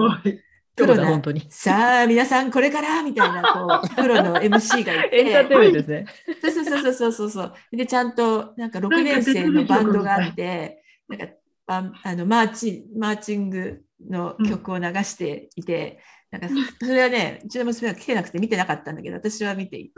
[0.75, 1.21] プロな。
[1.49, 6.05] さあ皆さんこれからみたいなこう プロの MC がいエンターテインメントてですね。
[6.41, 11.27] そうそうそうそうそうそうでちゃんとなんか6年生のバンドがあってなんか
[11.71, 16.49] バンあのマーチマーチングの曲を流していて、なんか
[16.81, 19.93] それはねうちの娘は来てなくて見てなかったんだけど私は見ていて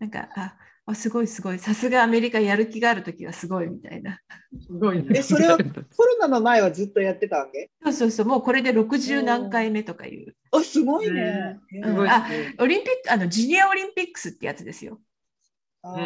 [0.00, 1.58] なんかああすごいすごい。
[1.58, 4.18] さすがアメリカやる気がある時はすごいみたいな。
[4.66, 5.06] すごいね。
[5.16, 10.34] え、それをコロナの前はずっとやってたわけそうそうそうもうこれで60何回目とかいう。
[10.52, 11.58] あ、すごいね。
[11.70, 12.08] すごい。
[12.08, 12.26] あ
[12.58, 15.00] オリンピックあのジュニアオリンピックスってやつですよ。
[15.82, 15.96] あ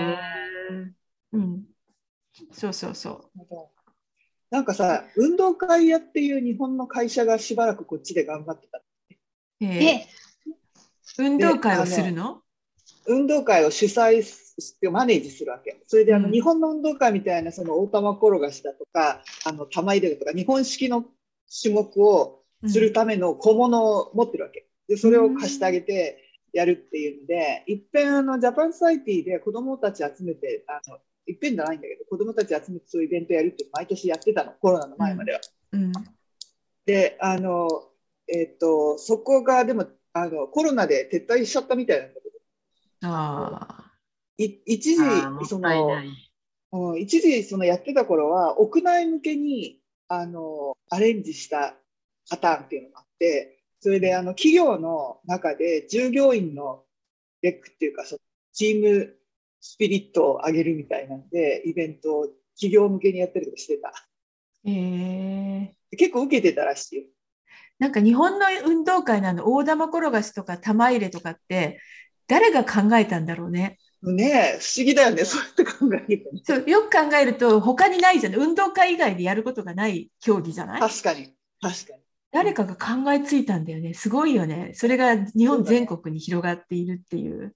[1.32, 1.64] うん、
[2.52, 3.77] そうそうそなるほど
[4.50, 8.78] なんかさ、運動会屋っていう日本の会社がしばらくこっちで頑張ってた。
[8.78, 8.82] う。
[9.60, 10.06] え
[11.18, 12.42] 運動会をするの？
[13.06, 15.82] 運動会を主催してマネージするわけ。
[15.86, 21.04] それであの、うん日本の運動会みたいなその大玉転がしだとか、あの玉入れだとか、日本式の
[21.62, 24.66] 種目をするための小物を持ってるわけ。
[24.88, 35.40] で、それを貸してあげてやるっていうので、いっぺんあのジャパンソサイティで子供たち集めて、あのいっぺんじゃないんだけど、子供たち集めてそういうイベントやるって毎年やってたの、コロナの前までは。
[35.72, 35.92] うん
[36.86, 37.68] で、あの、
[38.26, 42.38] えっ、と、そこがでもあのコロナで撤退しちゃったみたいなんだけど、
[43.02, 43.92] あ
[44.38, 45.02] い一時
[45.46, 45.92] その。
[46.70, 51.74] うん、一時そのやってた頃は屋内向けにあのアレンジした
[52.28, 56.84] パターンっていうのがあってそれであの企業の中で従業員の
[57.40, 58.20] レックっていうかその
[58.52, 59.17] チーム
[59.60, 67.04] スピリットを上げるみたいなんでイベントを企業向けにやったりとかしてたーえー結構受けてたらしいよ
[67.78, 71.80] なんか日本の運動会のあの大玉転がしとか玉入れとかって
[72.26, 73.78] 誰が考えたんだろうね。
[74.02, 75.72] ねえ不思議だよねそうやって考
[76.08, 80.80] えるとねそうよく考えると他にないじゃない運動会以外でやることがない競技じゃない？
[80.80, 81.98] 確かに確かに
[82.30, 83.94] 誰かが考えついたんだよね。
[83.94, 84.72] すごいよね。
[84.74, 87.54] それが日本全国に広がっているっていう。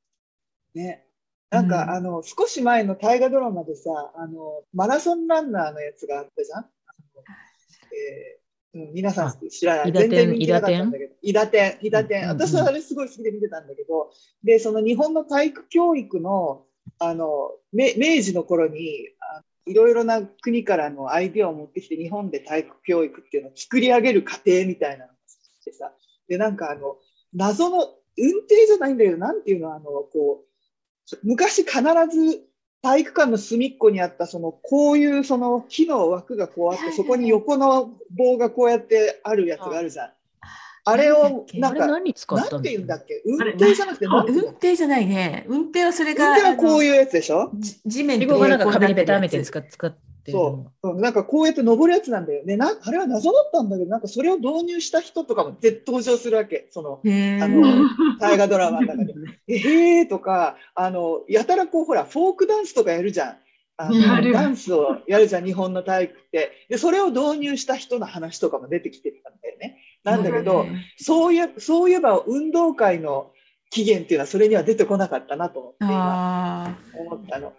[0.74, 1.04] ね
[1.52, 6.64] なんか、うんあの少し前の大河ドラマでさあのマラソンランナーのやつがあったじゃん？
[6.64, 8.42] えー
[8.74, 9.92] うん、皆さん知らない。
[9.92, 11.14] 全然見てなかったんだけど。
[11.20, 12.26] 伊達天、伊達天。
[12.28, 14.10] 私はあれすごい好きで見てたんだけど、
[14.42, 16.64] で、その日本の体育教育の、
[16.98, 25.92] あの、め明治の頃に、あいろいろな国からのアイデアを持ってきて、日本で体育教育っていうのを作り上げる過程みたいなのがしてさ、
[26.26, 26.96] で、なんかあの、
[27.34, 30.51] 謎の、運転じゃないんだけど、なんていうの、あの、こう、
[31.22, 32.42] 昔必ず
[32.82, 40.10] 体育館の隅っこにあったそのこういうその木の枠がこうあってそこに横の棒がこうやってあるやつがあるじゃん。
[40.84, 42.20] あれをなんか何て
[42.64, 43.22] 言うんだっけ？
[43.24, 45.44] 運転じゃなくて運転じゃないね。
[45.48, 46.30] 運転はそれけが。
[46.30, 47.52] 運転はこうういうやつでしょ？
[47.54, 49.86] じ地面英語がなんか壁にベタて使っ使
[50.22, 52.56] ってるのそう、うんなんかこうやって登るやつなんだよね。
[52.56, 56.68] なあれは謎だったんだけど、なんかそれを導入した人とかもで登場するわけ。
[56.70, 59.14] そのあの大河ドラマの中で。
[59.48, 63.36] えーとか、あの、やたらこう、ほら、フォークダンスとかやるじゃん。
[63.78, 66.52] あのダンスをやるじゃん、日本の体育って。
[66.68, 69.78] で、それを導入した人の話とかも出てきてたんだよね。
[70.04, 70.66] なんだけど、
[70.98, 73.32] そういえそういえば運動会の
[73.70, 77.54] 起源っていうのはそれには出てこなかったなと思って今あ思ったの。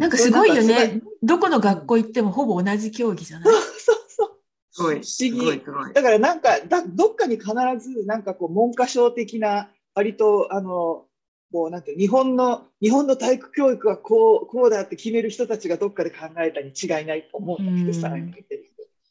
[0.00, 1.00] ーなんかすごいよね。
[1.22, 3.52] どこの学校行ってもほぼ同じ競技じゃない？
[3.54, 4.30] そうそうそう。
[4.70, 4.98] すごい。
[5.00, 5.62] 不す思議。
[5.94, 7.48] だからなんかだどっかに必
[7.78, 11.06] ずなんかこう文科省的な割とあの
[11.52, 18.14] こうなんていう日本の日本の体育教育はこうこうだって決める人たちがどっかで考えたに違いないと思うんだけどさ、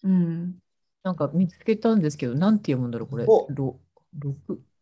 [0.04, 0.56] うん。
[1.04, 3.26] なんか見つけたんですけど、なんて読むんだろう、これ。
[3.26, 3.80] おろ
[4.14, 4.36] 六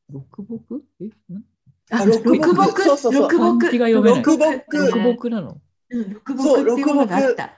[0.10, 0.26] 六
[0.68, 0.84] 木？
[0.99, 1.05] え？
[1.05, 1.43] ん？
[1.91, 2.74] あ、あ六六木？
[2.74, 3.32] 木そうそうそう。
[3.32, 4.24] 六木が読めない。
[4.24, 4.78] 六木。
[4.78, 5.58] うん六木なの？
[5.89, 7.53] うん六木っていうものがあった。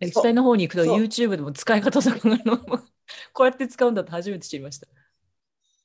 [0.00, 2.58] で下の方に行くとそう YouTube でも使い方とかあの？
[3.32, 4.86] こうやって使うんだって初めて知りました。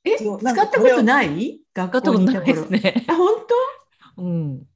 [0.04, 1.60] え、そう使ったことない？
[1.72, 2.68] 使学ったことない校にいた頃。
[2.68, 3.06] ですね。
[3.08, 3.44] あ、本
[4.16, 4.66] うん。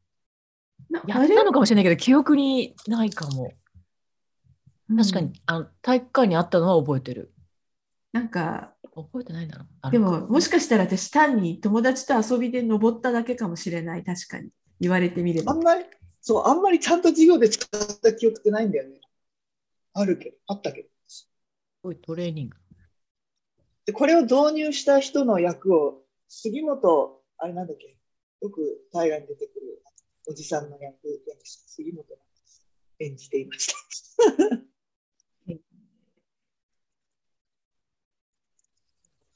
[1.07, 3.53] やったのかもしれないけど、記憶にないかも。
[4.97, 7.33] 確かに、あの体育館にあったのは覚えてる。
[8.13, 9.67] なんか、覚えてないな。
[9.83, 14.05] あでも、もしかしたら私単に友達と遊びで登っただけかもしれない。
[14.05, 14.49] 確かに。
[14.81, 15.63] 言われてみればあん。
[15.63, 15.85] まり、
[16.29, 17.71] そう、あんまりちゃんと授業で使っ
[18.03, 19.01] た記憶ってないんだよね。
[19.95, 20.89] あるけど、あったけど。
[21.07, 21.27] す
[21.83, 22.57] ごいトレーニング。
[23.87, 27.97] で、これを導入した人の役を、杉本、あれなんだっけ、
[28.43, 28.61] よく
[28.93, 29.83] 大河に出てくる
[30.29, 30.99] おじさんの役、
[31.43, 32.05] 私杉本
[32.99, 33.75] 演じていました。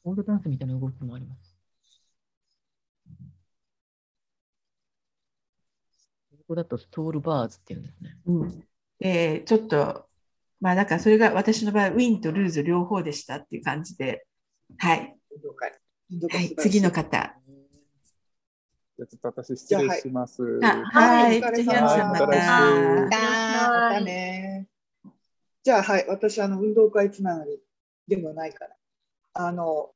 [0.05, 1.52] オールダンスみたいな動きもあります。
[6.53, 8.17] ここだとストールバーズっていうんですね。
[8.27, 8.65] うん。
[8.99, 10.05] で、ちょっと、
[10.61, 14.27] まあ、だからそれが私の場合、ウィンとルーズ両方でしたっていう感じで。
[14.77, 15.17] はい。
[15.35, 15.73] 運動会。
[16.11, 17.09] 運動会はい次の方。
[17.09, 20.43] じゃあちょっと私失礼します。
[20.63, 21.41] あはい。
[21.41, 22.31] じゃあ、また。
[25.63, 27.63] じゃあ、はい、私、あの、運動会つながり
[28.09, 28.77] でもないから。
[29.33, 29.95] あの、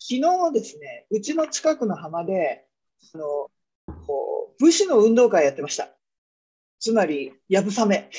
[0.00, 2.66] 昨日ですね、うちの近くの浜で、
[3.14, 3.52] あの、
[4.06, 5.88] こう武士の運動会やってました。
[6.78, 8.10] つまり、やぶさめ。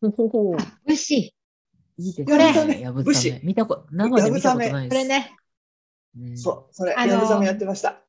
[0.00, 1.34] 武士。
[1.98, 2.80] いいですこれね。
[2.80, 3.40] やぶ武士さめ。
[3.44, 4.88] 見たこと、生で見たことないです。
[4.88, 5.36] これね。
[6.18, 8.00] うんそう、それ、やぶさめやってました。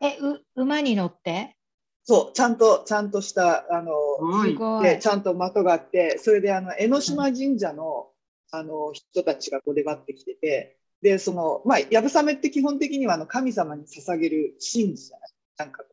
[0.00, 1.56] え、う、馬に乗って？
[2.04, 4.52] そう、ちゃんと、ちゃんとした、あの、ごい。
[4.52, 4.98] すごいで、。
[4.98, 8.10] ちゃんと的があって、それで、あの、江ノ島神社の、
[8.50, 15.84] あの、人たちがこう出張ってきてて、で、その、まあ、やぶさめって基本的には、あの、神様に捧げる神事じゃないなんか、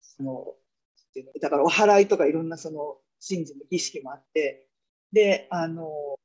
[0.00, 0.54] その、
[1.40, 4.68] だから、お祓いとかいろんなその、神事の儀式もあって、
[5.12, 6.18] で、あの、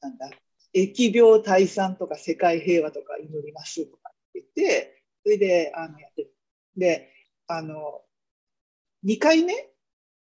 [0.00, 0.30] なんだ、
[0.74, 6.34] 疫病退散とか世界平和とか祈りますとかって言って、それで、あの、やってる。
[6.76, 7.12] で、
[7.46, 8.02] あの、
[9.04, 9.54] 2回目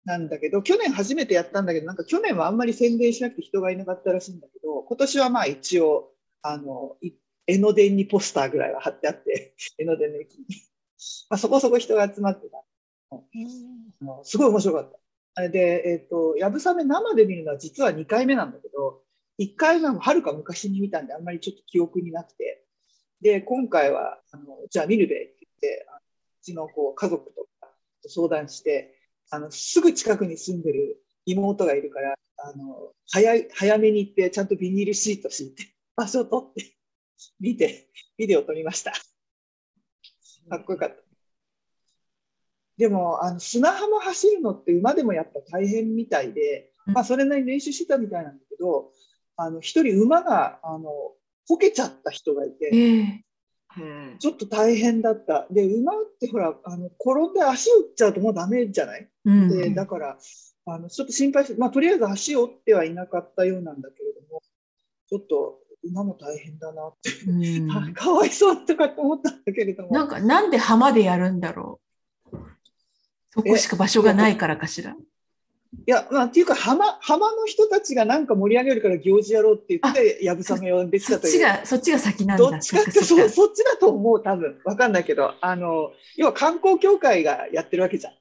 [0.05, 6.13] なんだけど、去年初めてやったんだけど、なんか去年はあんまり宣伝しなくて人がいなかったらしいんだけど、今年はまあ一応、
[6.43, 7.13] あの、い
[7.47, 10.47] 江ノ電にポスターぐらいは貼ってあって、 江ノ電の駅に。
[11.31, 12.65] まあそこそこ人が集まってた。
[13.11, 13.21] あ
[14.05, 14.99] のすごい面白かった。
[15.35, 19.03] あれで、えっ、と、やぶさめ生で見るのは実は2回目なんだけど、
[19.39, 22.65] 1回目もはるか昔に見たんで、あんまりちょっと記憶になくて。
[23.21, 25.87] で、今回は、あのじゃあ見るべって言って、
[26.41, 27.69] うちのこう家族とか
[28.03, 28.99] と相談して、
[29.31, 36.76] あの、すぐ近くに住んでる妹がいるから、あの、早い、早めに行って、ちゃんとビニールシート敷いて、場所を取って、
[37.41, 38.93] 見て、ビデオ撮りました。
[40.49, 40.97] かっこよかった。
[42.77, 48.93] でも、あの、砂浜走るのって馬でもやっぱ大変みたいで、まあ、それなりに練習してたみたいなんだけど、
[49.37, 50.91] あの、一人馬が、あの、
[51.49, 52.71] こけちゃった人がいて、
[54.19, 55.47] ちょっと大変だった。
[55.51, 59.09] で、馬ってほら、あの、転んで足を打っちゃうともうダメじゃない？
[59.25, 60.19] うんで、だから、
[60.67, 64.43] あの、ちょっと心配して、まあ、とりあえず足を折ってはいなかったようなんだけれども、
[65.09, 71.81] ちょっと、馬も大変だなって、うんあかわいそうとかって思ったんだけれども、なんか、なんで浜でやるんだろ
[72.33, 72.37] う。
[73.31, 74.93] そこしか場所がないからかしら。
[74.93, 74.97] い
[75.87, 81.35] や、まあ、っていうか、浜、浜の人たちがなんか盛り上げるから行事やろうって言って、やぶさめを呼んできそたという。
[81.35, 82.51] っちが、そっちが先なんだ。
[82.51, 84.61] どっちかってそう、そそっちだと思う、多分。
[84.65, 88.15] わかんないけど、あの、要は観光協会がやってるわけじゃん。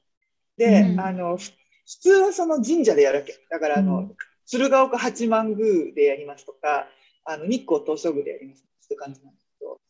[0.58, 1.50] で、うんあの、ふ
[1.86, 3.34] 普通はその神社でやるわけ。
[3.48, 6.86] だから、あの、うん鶴岡八幡宮でやりますとか、
[7.26, 9.80] あの、日光東照宮でやりますって感じなんだけど、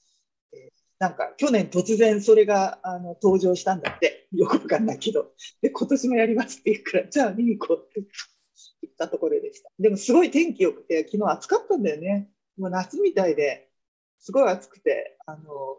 [0.55, 4.29] えーなんか、去年突然それが、あの、登場したんだって。
[4.33, 5.35] よくわかんないけど。
[5.61, 8.01] で、今年もやりますって言うから、じゃあ見に行こうって
[8.83, 9.71] 言ったところでした。
[9.79, 12.31] でもすごい天気良くて、昨日暑かったんだよね。
[12.57, 13.71] もう夏みたいで、
[14.19, 15.79] すごい暑くて、あの、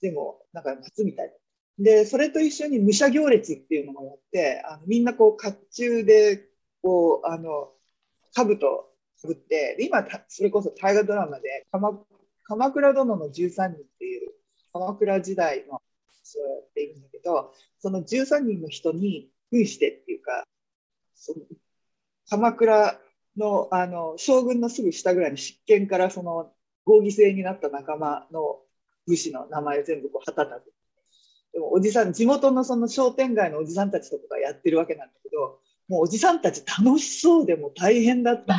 [0.00, 1.36] でも、なんか夏みたい。
[1.78, 6.48] で、それと一緒に武者行列っていうのもやって、あのみんなこう、甲冑で、
[6.82, 7.72] こう、あの、
[8.34, 8.89] 兜
[9.26, 11.98] ぶって、で今、それこそ大河ドラマで、鎌
[12.44, 14.32] 鎌倉殿の13人っていう、
[14.72, 15.80] 鎌倉時代の
[16.22, 20.44] そうやっているんだけど、その13人の人に扮してっていうか、
[21.14, 21.40] その
[22.28, 22.98] 鎌倉
[23.36, 26.52] のあの将軍のすぐ下ぐらいの執権からその
[26.84, 28.60] 合議制になった仲間の
[29.06, 30.72] 武士の名前を全部こう旗立てて。
[31.52, 35.60] でもおじさん、地元のその商店街のおじさんたちとかがやってるわけなんだけど、
[35.90, 38.56] もうおじさんたち楽しそうでもう大変だった。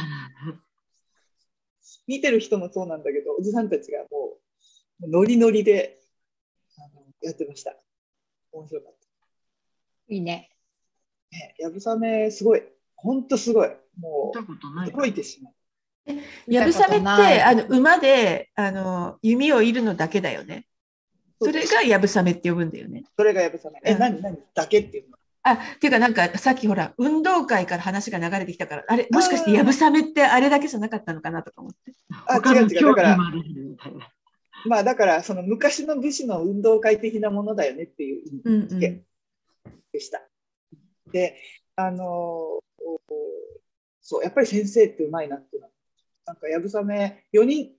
[2.05, 4.37] 見てる人もそうなんだけど、おじさんたちがも
[5.01, 6.01] う、ノリノリで
[6.77, 7.73] あのやってました。
[8.51, 8.93] 面白かっ
[10.09, 10.49] いいね。
[11.31, 11.37] た。
[11.37, 12.63] ね、やぶさめ、すごい。
[12.95, 13.69] 本当すごい。
[13.97, 14.91] も見たことなう、い。
[14.91, 15.53] 驚いてしまう。
[16.47, 17.05] やぶさめって、
[17.43, 20.67] あの、馬で、あの、弓を射るのだけだよね。
[21.41, 23.05] それがやぶさめって呼ぶんだよね。
[23.17, 23.79] それがやぶさめ。
[23.85, 24.37] え、うん何何？
[24.53, 31.93] だけっていうのあ、っていうかなんかさっきほら、運動会から話が流れてきたから、あれ、もしかしてやぶさめってあれだけじゃなかったのかなとか思って。
[32.27, 32.85] あ、違う違う。
[32.85, 33.17] だから。
[34.65, 38.83] まあだから、その昔の武士の運動会的なものだよねっていう意うんうん。
[38.83, 39.03] 味
[39.91, 40.21] でした。
[41.11, 41.37] で、
[41.75, 42.61] あのー
[44.01, 45.73] そう、やっぱり先生ってうまいなっていうのは、
[46.25, 47.71] なんかやぶさめ4人、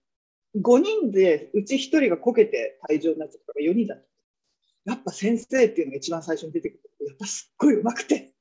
[0.56, 4.92] 5人でうち1人がこけて退場になっちゃったから4人だった。
[4.92, 6.90] やっぱ先生っていうのが一番最初に出てくる。
[7.06, 8.34] やっぱすっごいうまくて、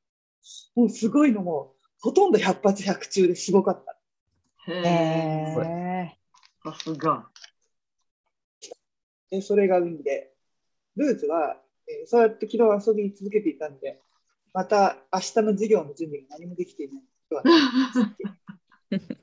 [0.75, 4.71] もうすごいのも、ほとんど100発100中ですごかった。
[4.71, 6.13] へへえ。
[6.13, 6.17] え。
[6.63, 7.29] さすが。
[9.29, 10.33] で、それが運で、
[10.95, 11.57] ルーズは、
[11.87, 13.99] えーそうやって昨日遊び続けていたんで、
[14.53, 17.43] また明日の授業の準備が何もできていない人は、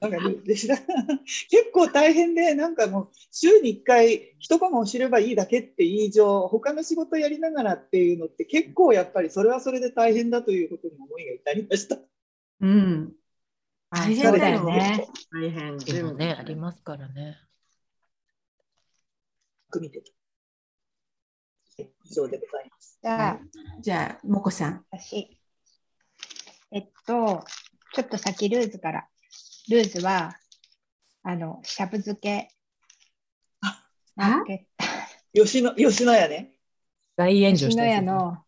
[0.00, 0.76] なんかルでしら
[1.50, 11.98] 結構大変で、なんかもう週に1回一コマを知ればいいだけっていい以上、他の仕事やりながらっていうのって結構やっぱりそれはそれで大変だということに思いが至りました。
[12.60, 13.14] うん。
[13.90, 15.06] あ大変そうだだよよね。
[15.32, 15.78] 大変。
[15.78, 17.36] でもね、ありますからね。
[19.70, 20.12] 組みてた。
[22.04, 22.98] 以上でございます。
[23.02, 23.40] じゃあ、
[23.80, 24.84] じゃあ、もこさん。
[24.90, 25.38] 私、
[26.70, 27.44] えっと、
[27.94, 29.08] ちょっと先ルーズから。
[29.68, 30.34] ルーズは、
[31.22, 32.48] あの、しゃぶ漬け。
[34.16, 34.66] マーケ
[35.32, 36.52] 吉野吉野家ね。
[37.16, 38.38] 大炎上吉野したやつ家の、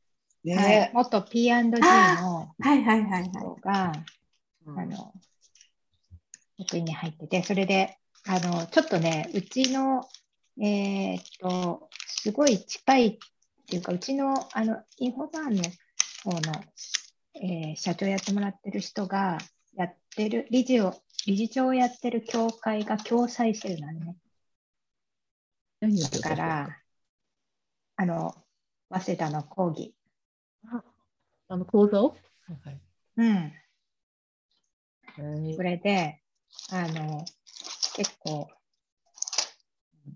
[0.44, 3.24] ねはい、元 P&G のはいはいはいはい。
[3.24, 3.92] 人が、
[4.66, 5.12] うんあの、
[6.58, 10.06] 職員に入ってて、それで、あの、ちょっとね、うちの、
[10.60, 13.18] えーっと、すごい近いっ
[13.66, 15.62] ていうか、うちの、あの、インフォバーンの
[16.24, 16.64] 方の、
[17.34, 19.38] えー社長やってもらってる人が、
[19.74, 20.94] やってる、理事を、
[21.26, 24.16] 理事長をやってる協会が共催してるのね。
[25.80, 26.78] だから、
[27.96, 28.34] あの、
[28.90, 29.94] 早稲田の講義。
[31.48, 32.16] あの講座を？
[32.64, 32.80] はい
[33.16, 33.34] うん。
[33.36, 33.52] はい
[35.56, 36.22] それで、
[36.70, 37.24] あの、
[37.96, 38.48] 結構、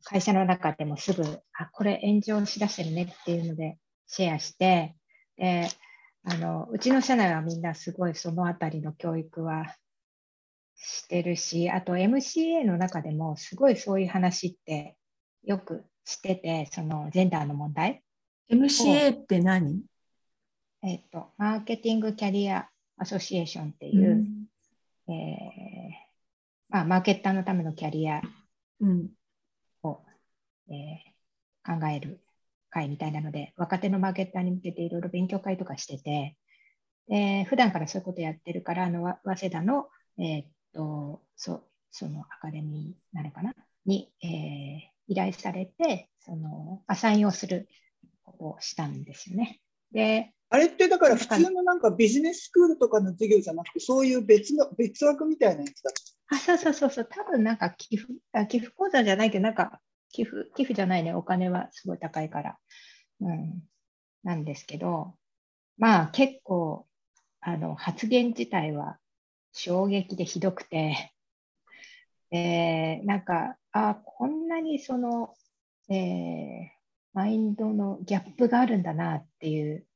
[0.05, 4.97] 会社の中でもすぐ、あ、これ炎上しだしてるねっていうのでシェアして、
[5.37, 5.69] で、
[6.25, 9.77] あの、うちの社内はみんなすごいそのあたりの教育は
[10.77, 14.97] してるし、あと MCA の中でもすごいそういう話って
[15.45, 18.03] よくしてて、そのジェンダーの問題。
[18.51, 19.83] MCA って何？
[20.83, 22.69] えっと、マーケティングキャリア
[22.99, 24.47] アソシエーションっていう、ん
[25.09, 25.15] えー
[26.69, 28.21] まあ、マーケッターのためのキャリア
[28.81, 29.09] うん。
[29.83, 30.01] を、
[30.69, 31.15] えー
[31.67, 32.21] 考える
[32.69, 36.37] 会みたいなので、若手のマーケッターに向けていろいろ勉強会とかしてて、
[37.09, 43.55] で普段からそういうことやってるから、あのわ早稲田の、えーっとそそのアカデミーなのかな？
[43.87, 47.69] に、えー依頼されて、そのアサインをする
[48.23, 49.61] ことをしたんですよね。
[49.93, 55.91] で、あれってだから普通のなんかビジネススクールとかの授業じゃなくて、そういう別の別枠みたいなやつだ。
[56.31, 59.79] あ、そうそうそうそう、多分なんか寄付、あ寄付口座じゃないけど、なんか
[60.11, 62.57] 寄付、寄付じゃないね、お金はすごい高いから、
[63.21, 63.63] うん、
[64.23, 65.17] なんですけど、
[65.77, 66.87] まあ結構、
[67.43, 68.97] あの、発言自体は
[69.55, 71.13] 衝撃でひどくて、
[72.31, 75.35] えーなんか、あ、こんなにその、
[75.89, 76.75] えー
[77.15, 79.87] マインドのギャップがあるんだなっていう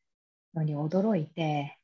[0.55, 1.77] のに驚いて、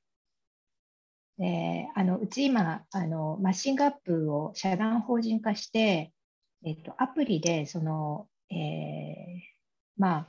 [1.39, 6.13] であのうち今あの、マッシングアップを社団法人化して、
[6.65, 9.55] えっと、アプリでその、えー
[9.97, 10.29] まあ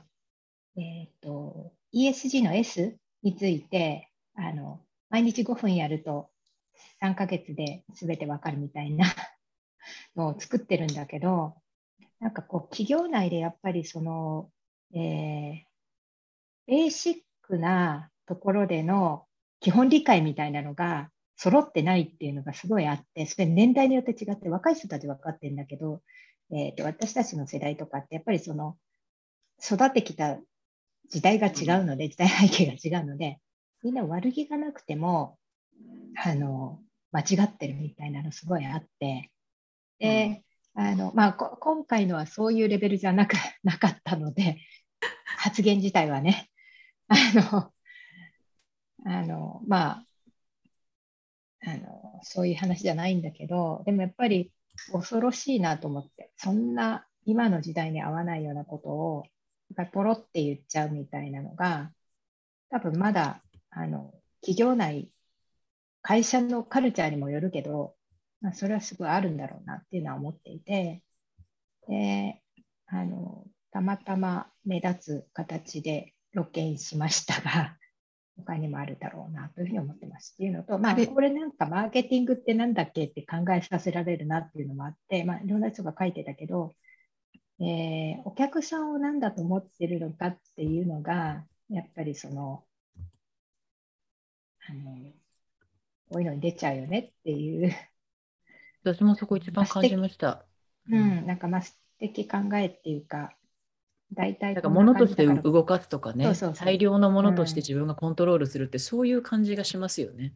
[0.76, 6.30] えっと ESG の S についてあの毎日5分やると
[7.02, 9.06] 3ヶ月で全てわかるみたいな
[10.16, 11.54] のを作ってるんだけど
[12.20, 14.50] なんかこう企業内でやっぱりその、
[14.94, 15.66] えー
[16.66, 19.24] ベーシックなところでの
[19.60, 26.02] 基本理解みたいなのが揃ってないっていうのがすごいあって、それ年代によって違って、若い人たち分かってるんだけど、
[26.50, 28.76] えーと私たちの世代とかってやっぱりその
[29.62, 30.38] 育ってきた
[31.08, 33.38] 時代が違うので、時代背景が違うので、
[33.82, 35.38] みんな悪気がなくても、
[36.24, 36.80] あの、
[37.12, 39.30] 間違ってるみたいなのすごいあって、
[39.98, 40.42] で、
[40.74, 44.58] あの、まあ、こ今回のはそういうレベルじゃなくなかったので、
[45.38, 46.50] 発言自体はね、
[47.08, 47.72] あの、
[49.06, 50.06] あの、まあ、
[51.60, 54.52] あの、そういう話じゃないんだけど、でもやっぱり
[54.92, 59.24] 恐ろしいなと思って、そんな今の時代に合わないようなことを、
[59.70, 61.92] やっぱりポロって言っちゃうみたいなのが、
[62.70, 65.10] 多分まだ、あの、企業内
[66.06, 67.96] 会社のカルチャーにもよるけど、
[68.40, 71.02] まあ、それはすごいあるんだろうなっていうのは思っていて、
[71.88, 72.40] で
[72.86, 77.76] あのたまたま目立つ形で露見しましたが、
[78.38, 86.76] 他にもあるだろうなというふうに思ってますっていうのと、まあ、これなんかマーケティングってなんだっけって考えさせられるなっていうのもあって、まあ、いろんな人が書いてたけど、
[87.58, 92.64] えー、お客さんを何だと思ってるのかっていうのが、やっぱりその、
[94.68, 95.12] あの、
[96.10, 97.72] こういうのに出ちゃうよねっていう。
[98.84, 100.44] 私もそこ一番感じました。
[100.90, 103.32] うん、なんかまあ素敵考えっていうか、
[104.12, 110.34] 大体なんか物として動かすとかね大量のものとして自分がコントロールするって、うん、そういう感じがしますよね。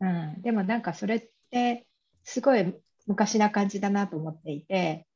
[0.00, 1.86] うん、でもなんかそれって
[2.24, 2.74] すごい
[3.06, 5.06] 昔な感じだなと思っていて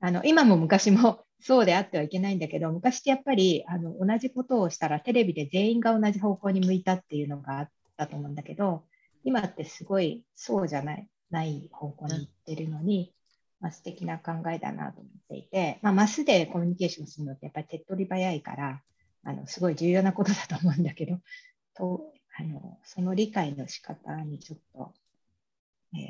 [0.00, 8.84] あの今も昔もそうであってはいけないんだけど昔ってやっぱりあの同じことをしたらテレビで全員が同じ方向に向いたっていうのがあったと思うんだけど
[9.24, 13.12] 今ってすごいそうじゃないない方向に行ってるのに、
[13.60, 18.80] まあ、素敵な考えだなと思っていて、まあ、マスでコミュニケーションするのってやっぱり手っ取り早いから
[19.24, 21.18] あのすごい重要なことだと思うんだけど
[21.74, 24.92] とあのその理解の仕方にちょっと、
[25.94, 26.00] えー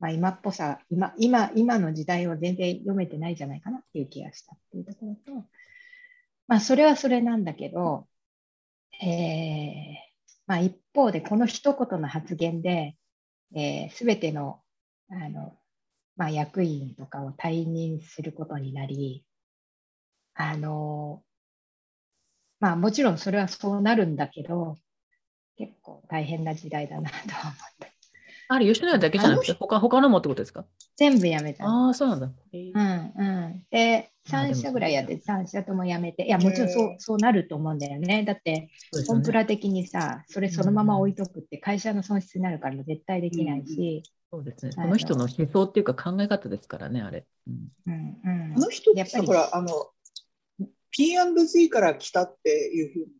[0.00, 5.44] まあ、今っぽさ今今今の時代を全然読めてないじゃないかなっていう気がしたっていうところと、
[6.46, 8.06] まあ、それはそれなんだけど、
[9.02, 10.08] えー
[10.46, 12.96] まあ、一方でこの一言の発言で、
[13.54, 14.60] えー、全ての
[15.10, 15.54] あの
[16.18, 19.24] まあ、役員とかを退任することになり、
[20.34, 21.22] あの、
[22.58, 24.76] まあもちろんそれはそうなるんだけど、
[25.56, 27.97] 結構大変な時代だなとは思って。
[28.50, 30.64] あれ、吉野家だけじゃなくて、他他のもってことですか？
[30.96, 31.66] 全部やめた。
[31.66, 32.26] ああ、そうなんだ。
[32.26, 33.66] うんうん。
[33.70, 38.24] で、3社ぐらいやって、3社ともやめて、いや、もちろんそうそうなると思うんだよね。
[38.24, 38.70] だって、
[39.06, 44.72] コンプラ的にさ、それそのまま置いとくって会社の損失になるから絶対できないし、そうですね。
[44.72, 47.26] その人の思想っていうか考え方ですからね、あれ。
[47.46, 49.68] うんうんうん、あの人ってほら、あの、
[50.90, 53.12] P&G から来たっていうふうに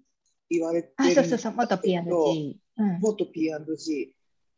[0.50, 2.60] 言われてるあ、そうそうそう、元 P&G。
[2.76, 4.14] うん、元 P&G。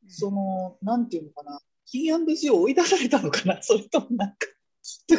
[0.09, 4.37] その、なんていうのかな、P&G を追い出されたのかな、それともなんか。
[5.11, 5.19] 違う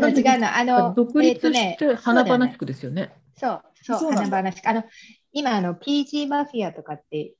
[0.00, 0.56] の違うの。
[0.56, 3.12] あの、独立して華々しくですよね。
[3.36, 4.68] そう、そう、華々しく。
[4.68, 4.84] あの、
[5.32, 7.34] 今、あの、PG マフィアとかって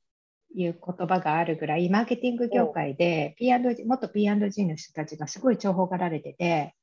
[0.55, 6.75] いう言葉があるぐらい、マーケティング業界で P&G、元 P&G の人たちがすごい重宝がられてて、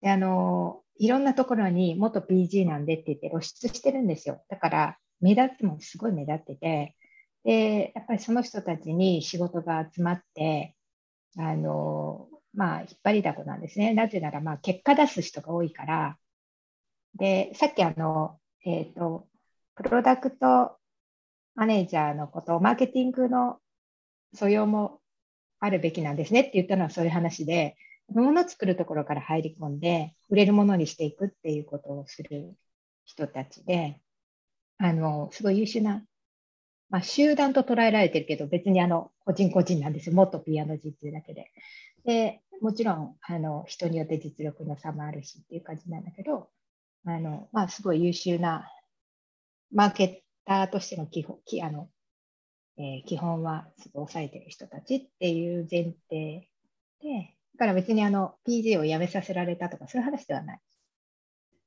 [0.00, 4.42] であの、いろんなところに元 PG なんでって言って露出してるんですよ。
[4.48, 6.96] だから、目立つもすごい目立ってて、
[7.44, 10.74] で、やっぱりその人たちに仕事が集まって、
[11.36, 13.92] あの、まあ、引っ張りだこなんですね。
[13.94, 16.18] なぜなら、まあ、結果出す人が多いから、
[17.16, 19.28] で、さっきあの、えっ、ー、と、
[19.76, 20.76] プロダクト
[21.54, 23.58] マネージャーのことをマーケティングの
[24.34, 25.00] 素養も
[25.60, 27.76] あるべきなんですねって言ったのはそういう話で、
[28.08, 32.54] 物を作るところから入り込んで、売れるものにしていくっていうことをする
[33.04, 34.00] 人たちで、
[34.78, 36.04] あの、すごい優秀な、
[36.90, 40.14] まあ、集団と捉えられてるけど、別にあの、個人個人なんですよ。
[40.14, 41.50] もっとピアノ実っていうだけで。
[42.04, 46.50] で、もちろん、あの、人によって実力の差もあるしっていう感じなんだけど、
[47.06, 48.68] あの、まあ、すごい優秀な
[49.72, 51.88] マーケッターとしての基本あの、
[52.76, 56.48] えー、基本はすごい抑えてる人たちっていう前提
[57.00, 60.60] で、だから別にあの PG を辞めさせられたとかそういう話ではない。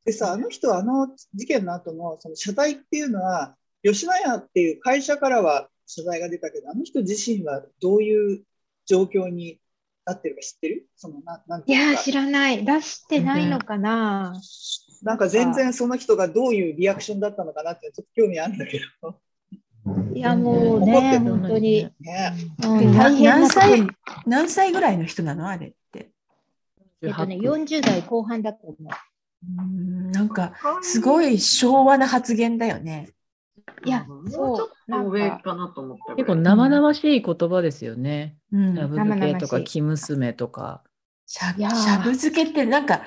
[0.06, 3.56] でさ、あの人はあの事件の後のその謝罪っていうのは、
[3.94, 8.44] 吉野家っていう会社からは謝罪が出たけど、あの人自身はどういう
[8.86, 9.60] 状況に
[10.06, 10.88] なってるか知ってる？
[10.96, 12.66] そのななんいや、知らない。
[12.66, 14.34] 出してないのかな。
[15.04, 19.20] なんか全然その人がどういうリアクションだったのかなってちょっと興味あるんだけど。
[20.14, 21.90] いやもうね、本当に。
[22.00, 22.34] ね
[22.64, 23.88] うん、何歳
[24.26, 25.48] 何歳ぐらいの人なの？
[25.48, 26.10] あれって。
[27.02, 28.84] えっとね、40代後半だと思う。
[29.60, 33.12] うんなんかすごい昭和な発言だよね。
[33.86, 34.58] いや、そう。
[34.58, 36.16] ちょっと上かなと思った。
[36.16, 38.38] 結構生々しい言葉ですよね。
[38.52, 38.76] うん。
[38.76, 40.84] しゃぶ漬けとか、生娘とか。
[41.26, 43.04] しゃしゃぶ漬けってなんか、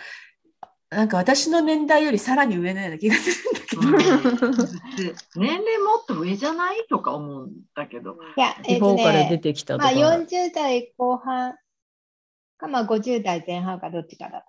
[0.91, 8.17] なんか私の年代よりさらに上のような気がするんだけど、うん、 年齢もっと上じゃないとか思うんだけど。
[8.37, 9.85] いや、えーね、から出てきたとか。
[9.85, 11.55] まあ、40代後半
[12.59, 14.47] か、まあ、50代前半かどっちかだと。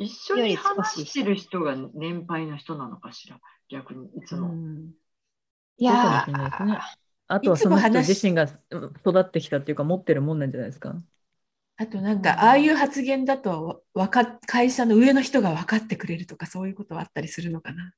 [0.00, 3.38] 一緒に話してる人が年配の人なのかしら、
[3.68, 4.54] 逆にいつも。
[5.76, 6.34] いやね、
[7.28, 10.96] あとはその人自身が育ってきたっていうか持ってるもんなんじゃないですか？
[11.76, 17.92] あとなんか、ああいう発言だとか会社の上の人が分かってくれるとかそういうことはあったりするのかな。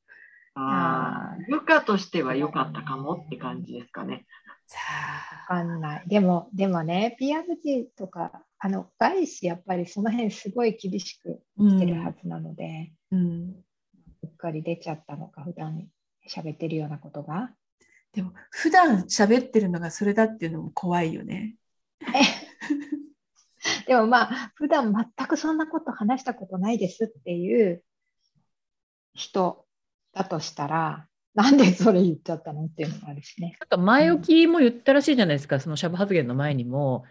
[0.55, 4.27] ああ、部下としては良かったかもって感じですかね。
[4.73, 4.79] さ
[5.49, 6.09] あ、わかんない。
[6.09, 13.55] でも、でもね、PRG とか、あの、外資やっぱりその辺すごい厳しくしてるはずなので、うん、
[14.23, 15.89] うっかり出ちゃったのか、普段
[16.27, 17.51] 喋ってるようなことが。
[18.15, 21.57] でも、普段喋ってるのがそれだっていうのも怖いよね。
[23.87, 27.85] でもまあ、普段全くそんなこと話したことないですっていう
[29.13, 29.67] 人
[30.15, 33.57] だとしたら、なんでそれ言っちゃったのっていうのもあるしね。
[33.61, 37.05] なんか前置きも言ったらしいじゃないですか、うん、そのシャブ発言の前にも、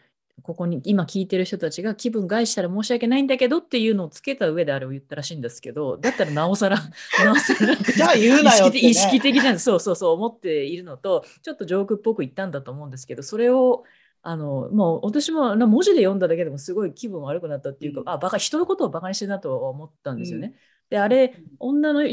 [0.43, 6.77] ここに今聞いてる人たちが気分害したら申し訳ないんだけどっていうのをつけた上であれを言ったらしいんですけど、だったらなおさら、
[7.23, 13.83] なおさらじゃあ言うなよ、ね、意識的じゃん、そうそうそう思っているのと、ちょっとジョークっぽく言ったんだと思うんですけど、それを
[14.23, 20.47] あのもう私も文字で読んだだけでもすごい気分悪くなったっていうか、うん、あバカ人のことをバカにしてるなと思ったんですよね。
[20.47, 20.55] うん、
[20.89, 22.03] であれ女の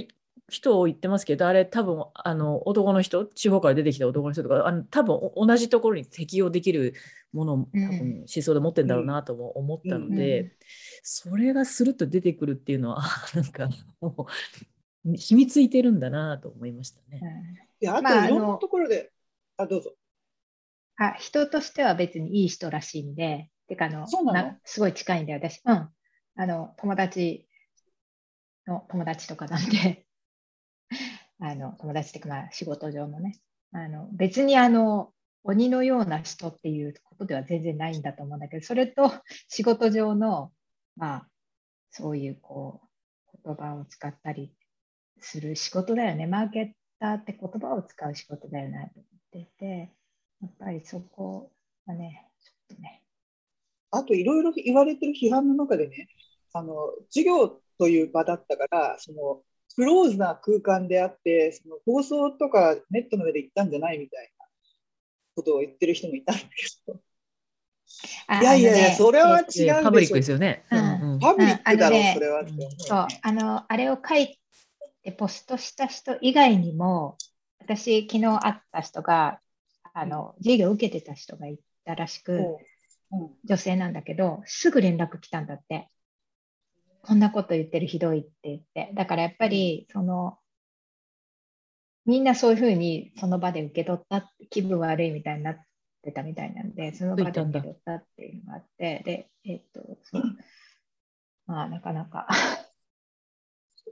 [0.48, 6.94] 人を言ってますけどあれ多分あの男の人地方から出てきた男の人とかあの多分同じところに適用できる
[7.32, 10.50] ものを多分思想で持ってるんだろうなとも思ったので、うん、
[11.02, 13.02] それがスルッと出てくるっていうのは
[13.34, 13.68] なんか
[14.00, 14.26] も
[15.04, 17.20] う染みついてるんだなと思いましたね。
[17.80, 19.12] いやあといろんなところで、
[19.56, 19.92] まあ、あどうぞ。
[20.96, 24.06] あ人としては別にいい人らしいんで、てかあの
[24.64, 25.88] すごい近いんで、私、うん、
[26.36, 27.46] あの友達
[28.66, 30.06] の友達とかなんで、
[31.40, 33.38] あの友達っていうか、まあ、仕事上のね、
[33.72, 35.12] あの別にあの
[35.44, 39.10] 鬼のような人っていうことでは全然ないんだと思うんだけど、それと
[39.48, 40.52] 仕事上の、
[40.96, 41.28] まあ、
[41.90, 42.82] そういうこ
[43.32, 44.52] う言葉を使ったり
[45.20, 46.26] する仕事だよね。
[46.26, 49.92] マーケッターって言葉を使う仕事だよねと思ってて、
[50.42, 51.52] やっぱりそこ
[51.86, 53.02] はね、ちょっとね。
[53.90, 56.08] あといろいろ言われてる批判の中でね、
[56.52, 56.74] あの
[57.10, 59.42] 授業という場だったから、その
[59.78, 64.44] クローズな空間であって、その放送とかネットの上で言ったんじゃないみたいな
[65.36, 66.48] ことを言ってる人もいたんだけ
[66.88, 67.00] ど。
[68.40, 69.82] いやいやいや、それは違うでしょ。
[69.84, 70.64] パブリックですよね。
[70.72, 70.76] う
[71.14, 72.44] ん、パブリックだろう、それは、
[72.78, 74.36] そう、あの、あれを書い
[75.04, 77.16] てポストした人以外にも、
[77.60, 79.38] 私、昨日会った人が、
[79.94, 82.56] あの授業を受けてた人がいたらしく、
[83.44, 85.88] 女性なんだけど、すぐ連絡来たんだって。
[87.08, 88.92] こんなこと言ってるひどいって言って。
[88.92, 90.36] だからやっぱり、その、
[92.04, 95.56] みんなそういうふうにその場で受け取った気分悪いみたいになっ
[96.02, 100.22] てたみたいなんで、その場で受け取ったっていうのがあって、で、えっと、そう。
[101.46, 102.28] まあ、なかなか。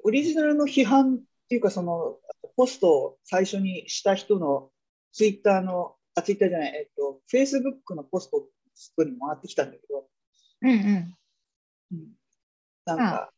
[0.04, 2.18] オリジナルの批判っていうか、その、
[2.54, 4.70] ポストを最初にした人の
[5.12, 8.46] ツイッターの、あ、ツイッターじゃない、えっと、フェイスブックのポスト
[9.04, 10.06] に回ってきたんだけど、
[10.60, 11.14] うんうん。
[11.92, 12.08] うん、
[12.86, 13.32] なんか、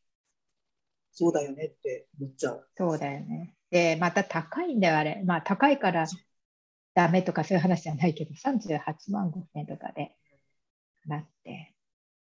[1.12, 2.68] そうだよねって思っちゃう。
[2.76, 3.54] そうだよね。
[3.70, 5.22] で、また高いんだよ、あれ。
[5.24, 6.06] まあ、高いから
[6.94, 8.80] ダメとかそういう話じゃないけど、38
[9.10, 10.14] 万5千とかで
[11.06, 11.74] なって。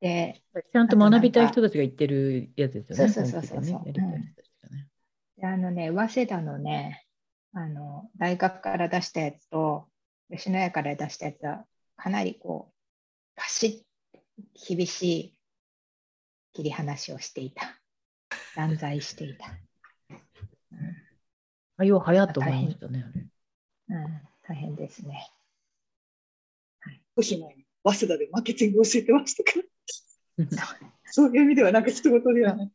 [0.00, 0.42] で、
[0.72, 3.12] ちゃんと学びたい人たちが言ってるやつですよね。
[3.12, 3.84] そうそうそうそう。
[5.42, 7.04] あのね、早稲田のね、
[7.52, 9.88] あの大学から出したやつと
[10.30, 11.64] 吉野家から出したやつは
[11.96, 12.74] かなりこう
[13.36, 13.84] パシ
[14.66, 15.37] ッ厳しい
[16.58, 17.78] 切り離しをしていた。
[18.56, 19.46] 断罪していた、
[20.72, 20.78] うん、
[21.76, 23.04] あよう流行っと思いましたね
[23.90, 25.30] うん、大変ですね、
[26.80, 30.46] はい、少し前に早稲田でマーケティングを教えてましたから。
[31.04, 31.34] そう。
[31.34, 32.70] いう意味ではなんか一言ではない、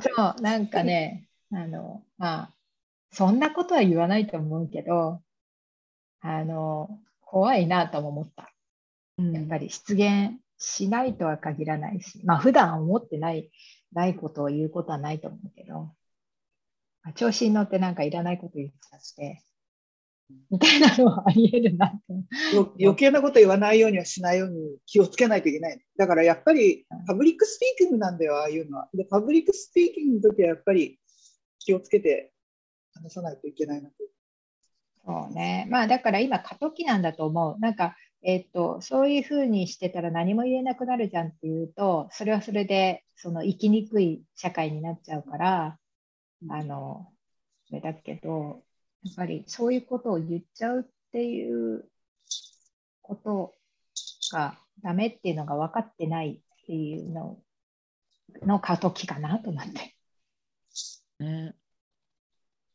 [0.00, 0.56] そうな。
[0.56, 2.50] んかねあのまあ
[3.10, 5.20] そんなことは言わないと思うけど、
[6.20, 8.54] あの、怖いなとも思った。
[9.18, 13.50] やっぱり出現しないとは限らないし、まあ普段思ってない、
[13.92, 15.94] ないことを言うことはないと思うけど、
[17.02, 19.42] まあ、調子に乗ってなんかいらないこと言っちゃって、
[20.50, 22.74] みたいなのはあり得るなと。
[22.78, 25.80] 余計なこと言わないようにはしないように気をつけないといけない。
[25.96, 28.88] だからやっぱり public speaking なんだよ、ああいうのは。
[28.94, 31.00] で、 public speaking の時はやっぱり
[31.58, 32.32] 気をつけて
[32.92, 33.94] 話さないといけないなと。
[35.06, 35.66] そうね。
[35.70, 37.58] まあだから今過渡期なんだと思う。
[37.58, 45.78] なんか、えっ、と、そういうふうにしてたら何も言えなくなるじゃんっていうと、それはそれでその生きにくい社会になっちゃうから、
[46.48, 47.12] あの、
[47.68, 48.62] それだけど、
[49.04, 51.88] やっぱりそういうことを言っちゃうっていう
[53.00, 53.54] こと
[54.32, 57.38] がダメっていうのが分かってないっていうの
[58.42, 59.96] の過渡期かなと思って。
[61.24, 61.54] ね、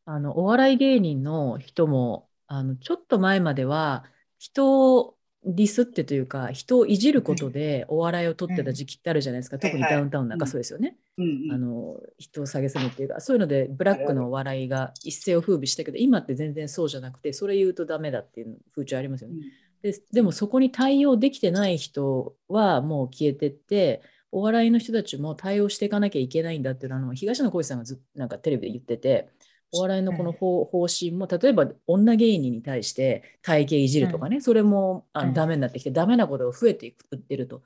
[0.06, 4.06] あのお笑い芸人の人もあのちょっと前までは
[4.38, 11.52] 人ディスってというか人をいじることでお笑いを取ってた時期ってあるじゃないですか、特にダウンタウンなんかそうですよね、うん。
[11.52, 19.36] あの人を蔑むっていうかそういうのでブラックのお笑いが一世を風靡したけど今って全然そうじゃなくてそれ言うとダメだっていう風潮ありますよね。
[19.84, 29.30] ででもそこに対応できてない人はもう消えてってお笑いの人たちも対応していかなきゃいけないんだっていうのは東野幸治さんがずなんかテレビで言ってて
[29.76, 37.62] お笑いのこの方,、方針も例えば女芸人に対して体型いじるとかね、それもあのダメになってきて、ダメなことが増えていくってると。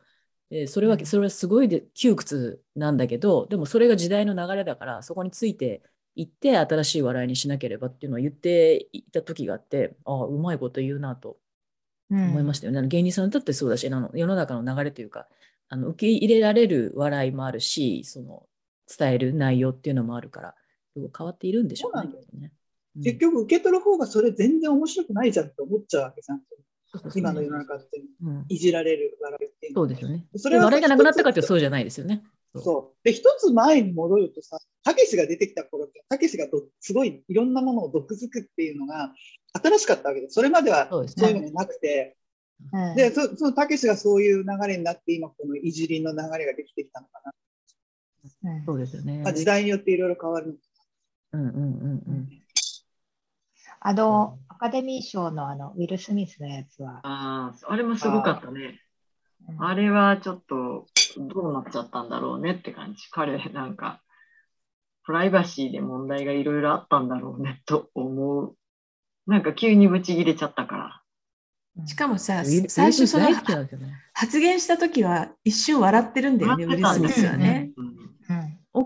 [0.50, 5.84] でそれはそれはすごいで窮屈なんだけどでもそれが時代の流れだからそこについて
[6.16, 11.38] いって新しい笑いにしなければっていうのを言っていた時があってああうまいこと言うなと
[12.10, 12.88] 思いましたよね。
[12.88, 15.28] 芸人さんだってそうだしあの世の中の流れというか
[15.70, 18.48] あの受け入れられる笑いもあるしその
[18.98, 20.56] 伝える内容っていうのもあるから
[21.16, 22.10] 変わっているんでしょうね。
[22.40, 22.52] ね
[22.98, 26.42] うん、結局受け取る方がそれ全然面白くないじゃんって思っちゃうわけじゃん。
[27.16, 28.02] 今の世の中って
[28.50, 30.26] いじられる笑いっていう、そうですよね。
[30.36, 32.24] それは笑いがなくなったかってそうじゃないですよね。
[32.56, 39.14] そうで一つ前に戻るとさたけしが出てきた頃ってたけしがどすごいいろんなものを毒づくっていうのが
[39.54, 42.16] 新しかったわけでそれまではそういうのがなくて。
[42.96, 47.22] で、そそのたけしがそういう流れになって今このいじりの流れができてきたのか
[48.44, 48.64] な。
[48.66, 49.20] そうですよね。
[49.20, 50.60] まあ、時代によっていろいろ変わる。
[51.34, 52.30] うんうんうんうん。
[53.82, 57.00] あの、アカデミー賞のあのウィル・スミスのやつは。
[57.04, 58.80] ああ、あれもすごかったね。
[59.58, 60.86] あれはちょっと
[61.18, 63.10] どうなっちゃったんだろうねって感じ。
[63.12, 64.02] 彼なんか、
[65.06, 68.56] プライバシーで問題がいろいろあったんだろうねと思う。
[69.28, 70.78] なんか急にブチ切れちゃったか
[71.78, 71.86] ら。
[71.86, 73.28] しかもさ、最初その
[74.14, 77.72] 発言した時は一瞬笑ってるんだよね、ウィル・スミスはね。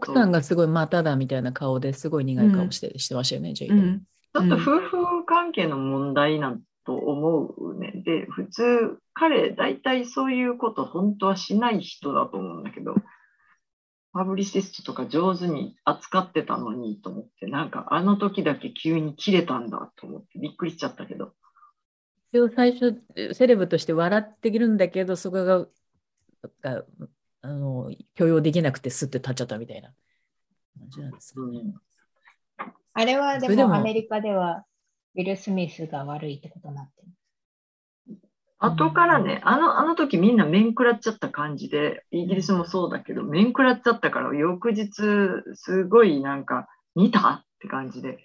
[0.04, 4.02] 奥さんがすごいまただみたいな顔ですごい苦い顔して,、うん、してましたよね、ジェイド、うん。
[4.34, 8.04] ちょっと夫婦関係の問題なんと思うね。
[8.06, 12.96] で、普通、彼、大体そういうこと本当はしない人だと思うんだけど、
[14.12, 21.34] パブリシストとか上手に扱ってたのにと思って、なんかあの時だけ急に切れたんだと思ってびっくりしちゃったけど。
[22.32, 23.02] 一応最初、
[23.34, 25.68] セレブとして笑ってるんだけど、そこが、
[26.62, 26.84] が
[27.44, 29.90] あの許容できなくてすって立っちゃったみたいな
[30.80, 31.74] 感じなんですかね。
[32.94, 34.66] あれはでもアメリカでは
[35.16, 37.08] ウィル・スミスが悪いってことになってる。
[38.60, 44.94] 後からね、あの、あの時みんな面食らっちゃった感じで、イギリスもそうだけど、面食らっちゃったから、翌日、
[45.56, 48.20] すごいなんか、見たって感じで、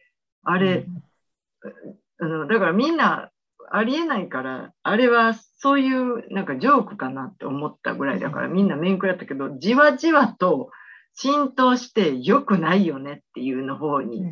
[0.45, 3.33] あれ、うん、あのだからみんな、
[3.71, 10.71] ありえないから、あれはそういうなんかジョークかなって思ったぐらいだから、みんな面食らったけど、じわじわと
[11.15, 14.25] 浸透して良くないよねっていうの方に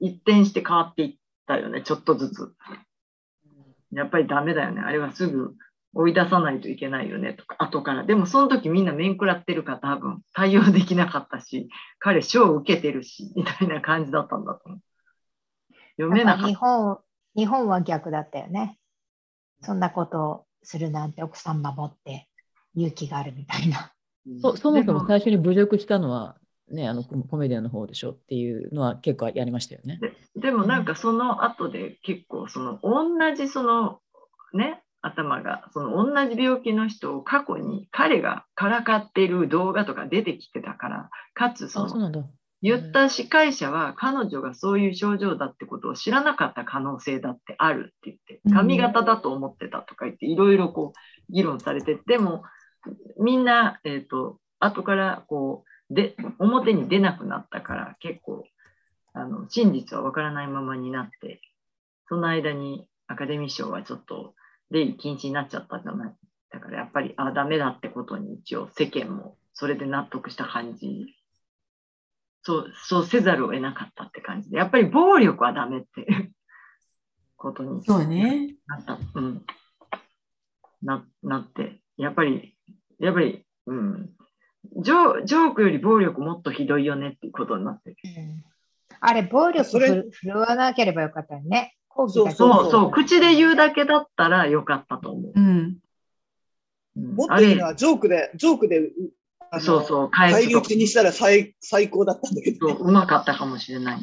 [0.00, 1.16] 一転して変わっていっ
[1.46, 2.52] たよね、ちょっとずつ。
[3.92, 4.82] やっぱりダメだよね。
[4.82, 5.54] あれはすぐ
[5.94, 8.04] 追い出さないといけないよねとか、後から。
[8.04, 11.68] でもその時みんな面食らってるから多分対応できなかったし、
[11.98, 14.80] 彼賞を受けてるし、みたいな感じだったんだと思う。
[15.96, 16.48] 読めなかった。
[16.48, 16.98] 日本、
[17.34, 18.77] 日本は逆だったよね。
[19.62, 22.28] そんなことをするなんて奥さん守って
[22.74, 23.92] 勇気があるみたいな。
[24.42, 26.36] そそもそも最初に侮辱したのは、
[26.70, 29.98] ね、あのコメディアンの方でしょっていうのは結構やりましたよね。
[30.34, 34.00] ででもなんかその後で結構その同じその
[34.52, 42.12] ね頭がその同じ病気の人を過去に彼がからかっている動画とか出てきてたからかつその
[42.60, 52.42] 言った司会者は彼女がそういう症状だってことを知らなかった可能性だってあるって言って髪型だと思ってたとか言っていろいろこう議論されてでも
[53.20, 58.44] みんな、えーと、後からこうで表に出なくなったから結構
[59.14, 61.40] あの真実は分からないままになって
[62.08, 64.34] その間にアカデミー賞はちょっと
[64.70, 66.14] 出入り禁止になっちゃったじゃない。
[66.50, 71.06] だからやっぱりあダメだってことに一応世間もそれで納得した感じ
[72.42, 74.58] そうそうせざるを得なかったって感じで。
[74.58, 76.06] やっぱり暴力はダメって
[77.36, 78.54] ことにそうね。
[78.66, 79.44] なった、うん、
[80.82, 81.80] ななって。
[81.96, 82.56] やっぱり
[82.98, 84.10] やっぱり、うん、
[84.82, 87.96] ジョジョークより暴力もっとひどいよねっていうことになってる。
[88.04, 88.44] うん、
[89.00, 91.74] あれ、暴力振るわなければよかったよね。
[91.90, 95.32] そうそうそう、口で言うだけだったらよかったと思う。
[95.34, 95.78] うん。
[96.96, 98.90] もっといいのはジョークで、ジョークで、
[99.60, 104.00] そうそう、返り討ちにしたら最最高だったんだけど、ね、うまかったかもしれない。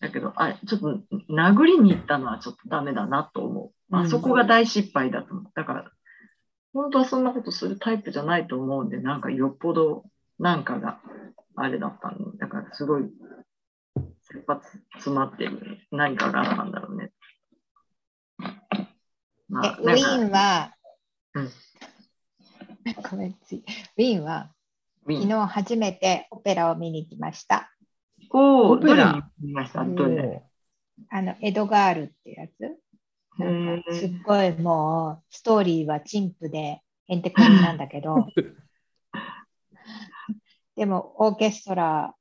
[0.00, 3.96] だけど、あれ、ちょっと殴りに行ったのはちょっとダメだなと思う。
[3.96, 5.52] あそこが大失敗だと思う。
[5.54, 5.90] だから、
[6.72, 10.04] 本当はそんなことするタイプじゃないと思うんで、なんかよっぽど
[10.38, 11.00] なんかが
[11.56, 12.36] あれだったの。
[12.36, 13.04] だからすごい
[14.22, 14.60] 切羽
[14.94, 17.12] 詰まってる何かがあったんだろうね。
[19.48, 20.74] まあ、ウィーンは
[21.34, 21.50] うん
[23.10, 24.50] ごめんウィーンは
[25.06, 27.70] 昨日初めてオペラを見に行きました。
[28.30, 28.94] おお、オペラ。
[28.94, 29.84] どれに見ました？
[29.84, 30.42] どれ？
[31.10, 32.52] あの、エドガールってやつ。
[33.38, 38.28] なんかすっごいもう、ストーリーは陳腐で、へんてこりんなんだけど、
[40.76, 42.14] でも、オーケストラ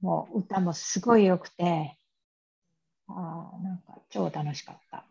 [0.00, 1.98] も歌もすごい良くて、
[3.08, 5.06] あーなんか超楽しかった。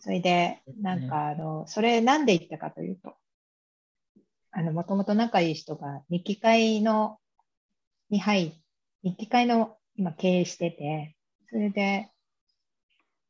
[0.00, 3.14] それで、なんかあの、それなんで行ったかというと、
[4.56, 7.18] あの、もともと仲いい人が日記会の、
[8.10, 8.52] に入っ
[9.04, 11.14] 日記会の今経営してて、
[11.50, 12.08] それで、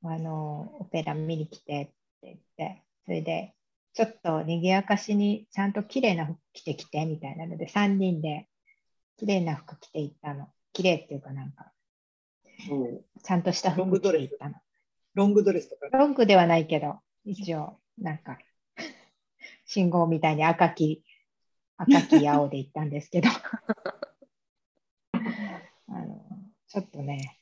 [0.05, 3.55] あの、オペラ見に来てって言って、それで、
[3.93, 8.47] ちょっと賑やかしにちゃんと綺麗な服着てきてみたいなので、3人で
[9.19, 10.47] 綺麗な服着て行ったの。
[10.73, 11.73] 綺麗っていうかなんか、
[13.25, 14.55] ちゃんとしたロン服着グドレスて行ったの。
[15.15, 15.97] ロングドレスとか？
[15.97, 18.39] ロングではないけど、一応、なんか、
[19.67, 21.03] 信号みたいに赤き、
[21.77, 23.29] 赤き青で行ったんですけど、
[25.89, 26.25] あの、
[26.69, 27.39] ちょっとね、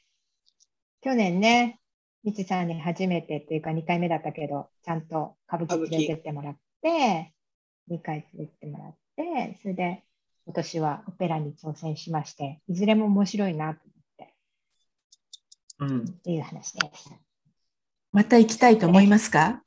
[1.00, 1.80] 去年ね、
[2.24, 7.34] みちさんに初めてっていうか2回目だったけど、ちゃんと歌舞伎連れてってもらって、
[7.90, 10.04] 2回連れてってもらって、それで
[10.46, 14.34] 今年はオペラに挑戦しまして、いずれも面白いなと思って
[15.80, 16.04] うん。
[16.04, 17.10] っていう話です。
[18.12, 19.62] また行きたいと思いますか？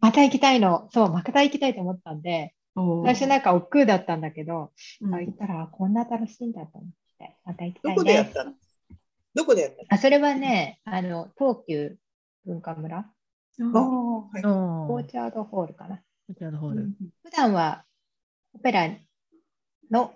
[0.00, 0.88] また行きたいの。
[0.92, 7.96] そう、また行きたいと思ったんで、最初なんか億劫だったんだけど、うんあ行ったらこんな楽しいんだと思って、また行きたどいね。
[7.96, 8.52] こでやったの？
[9.34, 11.96] どこでやったあ、それはね、あの、東急
[12.46, 13.10] 文化村、
[13.58, 14.42] のああ、はい。
[14.44, 16.02] オーチャードホールかな。
[16.26, 16.90] こちらのホール。
[17.22, 17.84] 普段は
[18.54, 18.88] オペラ
[19.90, 20.14] の、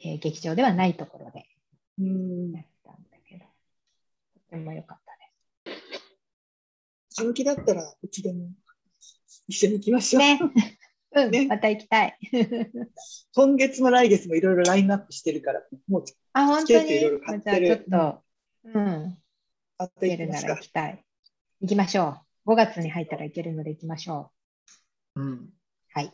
[0.00, 1.46] えー劇場ではないところで
[1.98, 3.44] うんやったんだけど、
[4.34, 5.00] とても良かっ
[5.64, 5.76] たで
[7.12, 8.48] 歌舞伎だったらうちでも
[9.46, 10.22] 一緒に行きましょう。
[10.22, 10.28] す。
[10.28, 10.78] ね。
[11.14, 12.18] うん、ねまた行きたい。
[13.34, 18.24] 今月も来月もいろいろラインナップしてるから、もうあ、本当チケットいろいろに買ってるじゃあちょっと、
[18.64, 19.18] うん、
[19.78, 21.04] 買って行けるないきますから行きたい。
[21.60, 22.52] 行きましょう。
[22.52, 24.32] 5月に入ったら行けるので行きましょ
[25.16, 25.20] う。
[25.20, 25.50] うん。
[25.92, 26.12] はい。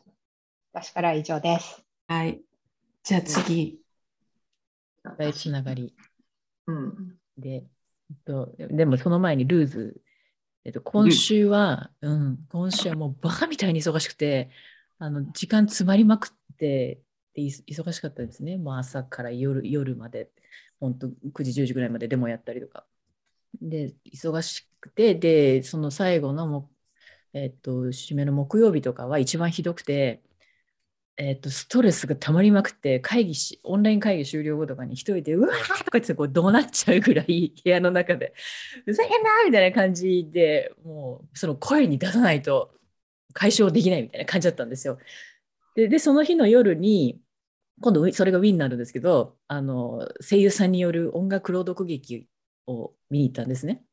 [0.72, 1.82] 私からは以上です。
[2.06, 2.42] はい。
[3.02, 3.80] じゃあ次。
[5.16, 5.94] 大つながり
[6.66, 7.16] うん。
[7.38, 7.58] で、え
[8.12, 10.00] っと、でもその前にルーズ、
[10.64, 14.50] えっと、今週は、うん、今週はもうバカみたいに忙しくて、
[14.98, 17.00] あの時間詰まりまくって
[17.34, 18.56] で忙しかったですね。
[18.58, 20.30] もう朝から夜夜まで、
[20.80, 22.84] 本当9時、10時ぐらいまでデモやったりとか。
[23.60, 26.70] で、忙しくて、で、その最後のも、
[27.32, 30.22] えっと、締めの木曜日とかは一番ひどくて、
[31.16, 38.34] えっと、ストレスがたまりまくって、会議し、オンライン会議終了後とかに一人で、うわーとか言ってこう怒鳴っちゃうぐらい、 部屋の中で、
[38.84, 42.77] ふざけんなみたいな感じでもう、その声に出さないと
[43.38, 44.98] 解消できないみたいな感じだったんですよ。
[45.76, 47.20] で、でその日の夜に、
[47.80, 52.26] 今度それがウィンになるんですけど、あの、声優さんによる音楽朗読劇
[52.66, 53.84] を見に行ったんですね。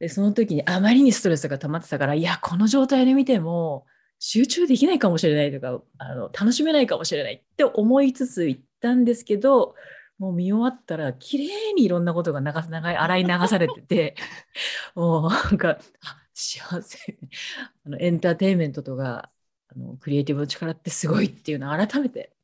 [0.00, 3.86] で、その時にあまりにストレスが溜まってたから、いや、この状態で見ても
[4.18, 9.76] 集中できないかもしれないとか、あの楽しめないかもしれないって思いつつ行ったんですけど、
[10.18, 14.16] もう見終わったら、綺麗にいろんなことが流す流洗い流されてて、
[14.96, 16.98] もうなんか、あ幸せ。
[17.84, 19.30] あのエンターテインメントとか、
[19.68, 22.36] あのクリエイティブの力ってすごいっていうのを改めて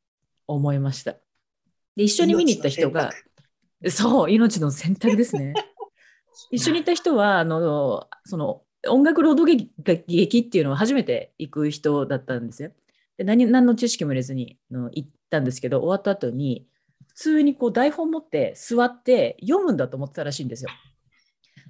[0.47, 1.13] 思いました。
[1.95, 3.11] で、一緒に見に行った人が、
[3.89, 5.53] そう、命の選択ですね。
[6.49, 9.71] 一緒に行った人は、あの、その、音楽朗読劇
[10.07, 12.71] 劇っていうのを初めて行く人だったんですよ。
[13.15, 16.67] で何何の知識も入れずにあの行ったんですけど、終わった後に、
[17.07, 20.71] 普通にこう台本持って座って読むんだと思ってたらしいんですよ。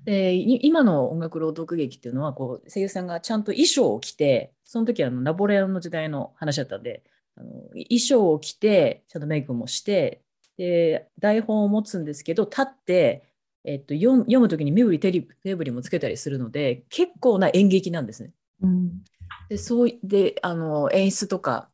[0.06, 7.04] でい今の音楽朗読劇っていうのはこう声優さんがちゃんと衣装を着てその時はあのナポレオンの時代の話だったんで
[7.36, 10.22] あの衣装を着てちゃんとメイクもして
[10.58, 13.24] で台本を持つんですけど立って、
[13.64, 18.32] えっと、読読む時に身振り手振りもつけたりするので結構な演劇なんですね。
[18.62, 19.04] うん
[19.50, 21.70] でそういであの演出とか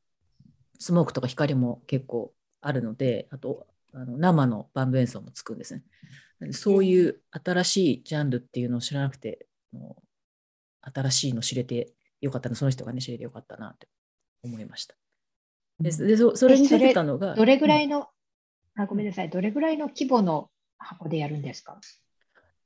[0.80, 5.84] スモークとか光も結構あるのであとあの生のバンド演奏もつくんですね。
[6.52, 13.88] そういう新しいジャンルっていうのを知らなくて、もう新しいの知れてよかったな、その人がね、知れてよかったなって
[14.44, 14.96] 思いました。
[15.80, 18.08] ででそそれに出てたのが、どれぐらい、いの、
[18.76, 21.80] あ、ごめんなさい、どれぐらいの規模の箱でやるんですか？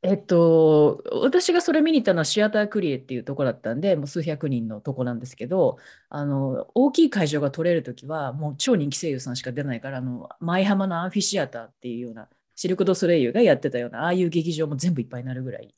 [0.05, 5.78] えっと、私がそれ見に行ったのはシアタークリエっていうところだったんで、もう数百人のとこなんですけど、
[6.09, 15.74] あの大きい会場が取れるときは、もう超人気声優さんしか出ないから、あの舞浜のアンフィシアターっていうような、シルク・ド・ソレイユがやってたような、ああいう劇場も全部いっぱいになるぐらい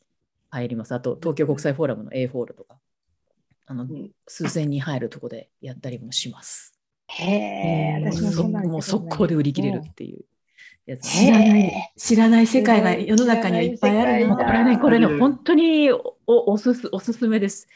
[0.50, 0.94] 入ります。
[0.94, 2.78] あと、東京国際フォーラムの A ホールとか。
[3.68, 3.88] あの
[4.28, 6.80] 数千人入るとこでやったりもします。
[7.08, 10.24] へえ、私もそんなのもう速攻で売り切れるっていう
[10.86, 11.10] やつ。
[11.10, 14.78] 知らない、知らない世界が世の中にはいっぱいある知らない世界だな。
[14.80, 17.68] これね、これね、本当におおすすおすすめです。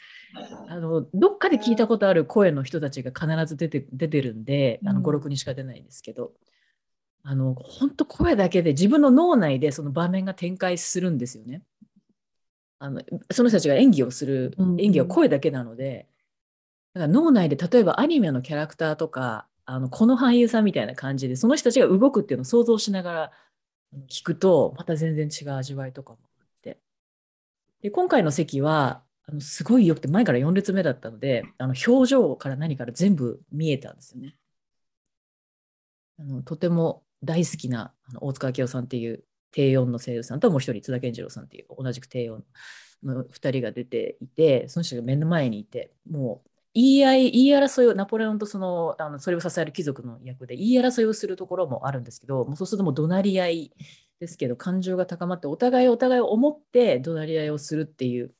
[0.68, 6.32] あのどっかで聞いたことある声の人たちが必ず出て出てるんで、あのうん5、6人しか出ないんですけど、
[7.22, 11.62] あの本当声だけで自分の脳内でその場面が展開するんですよね。
[12.78, 16.08] あのその人たちが演技をするうん演技は声だけなので、
[16.94, 23.32] だから脳内で例えばアニメのキャラクターとかあのこの俳優さんみたいな感じでその人たちが動くっていうのを想像しながら
[24.08, 26.80] 聞くとまた全然違う味わいとかもあって
[27.82, 34.34] で今回の席はあのすごい良くて前から4列目だったのであの表情から何から全部見えたんですよね。
[36.18, 42.44] あのとても大好きな大塚明夫さんっていう低音の声優さんともう一人津田健次郎さんっていう同じく低音
[43.02, 53.72] の2人が出ていてその人が目の前にいてもう言い合い言い争いをナポレオンとそのあのそれを支える貴族の役で言い争いをするところもあるんですけどもうそうするともう怒鳴り合い
[54.20, 58.32] ですけど感情が高まってお互いお互いを思って怒鳴り合いをするっていう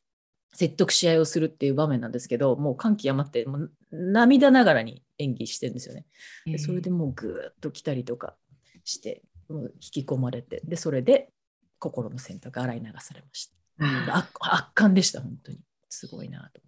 [0.53, 6.07] 説得し合いをするっていう場面なんですけどもう感極まってもう涙ながらに演技してるんですよね。
[6.47, 8.37] でそれでもうぐーっと来たりとか
[8.85, 11.31] して引き込まれてでそれで
[11.79, 14.17] 心の選択洗い流されました。
[14.17, 15.59] 圧圧巻でした本当に
[15.89, 16.61] すごいなと。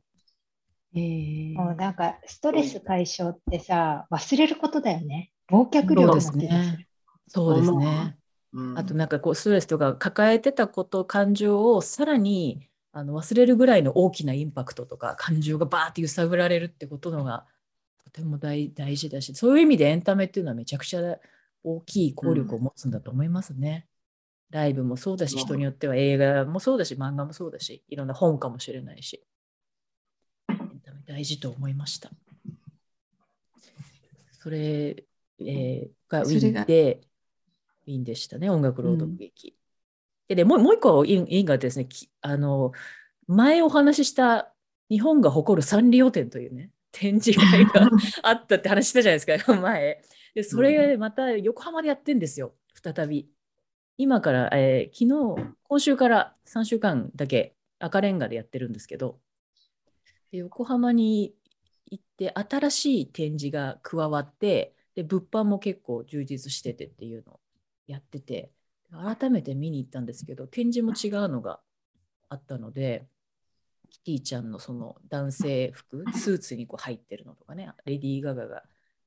[0.94, 5.30] えーもうなんかストレス解消ってさ、忘れることだよね。
[5.50, 6.86] 忘却量そうですね。
[7.28, 8.16] そうですね。
[8.52, 17.46] うんあとなんかこうストレスとか抱えてたこと感情をさらにあの忘れるぐらいの大きなインパクトとか感情がバーって揺さぶられるってことのが
[18.04, 21.00] とても大大事だしそういう意味でエンタメっていうのはめちゃくちゃ
[21.64, 23.86] 大きい効力を持つんだと思いますね。
[24.50, 29.24] ライブもそうだしうん人によっては映画もそうだし漫画もそうだしいろんな本かもしれないし
[31.06, 32.10] 大事と思いました。
[34.32, 35.04] それ、
[35.40, 37.00] えーがウィンで
[37.86, 39.56] ウィンでしたね音楽朗読劇。
[40.28, 42.72] ででもうもう一個インインがですねきあの
[43.26, 44.52] 前お話しした
[44.90, 47.88] 日本が誇るサンリオ展というね展示会が
[48.22, 50.02] あったって話したじゃないですか前
[50.35, 52.55] でそれがまた横浜でやってんですよ。
[52.74, 53.28] 再び。
[53.99, 59.18] 今から、えー昨日今週から3週間だけ赤レンガでやってるんですけど。
[60.30, 61.35] で横浜に
[61.91, 67.41] 行って新しい展示が加わってで物販も結構充実しててっていうのを
[67.87, 68.51] やってて
[68.91, 71.61] 改めて見に行ったんですけど展示も違うのが
[72.30, 73.07] あったので
[73.91, 78.62] キティちゃんのその男性服スーツにこう入ってるのとかねレディー・ガガが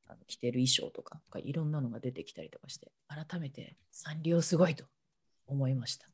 [0.07, 4.85] あの着てる衣装とかいろんなのが出てきたりとかして改めてサンリオすごいと
[5.47, 6.07] 思いました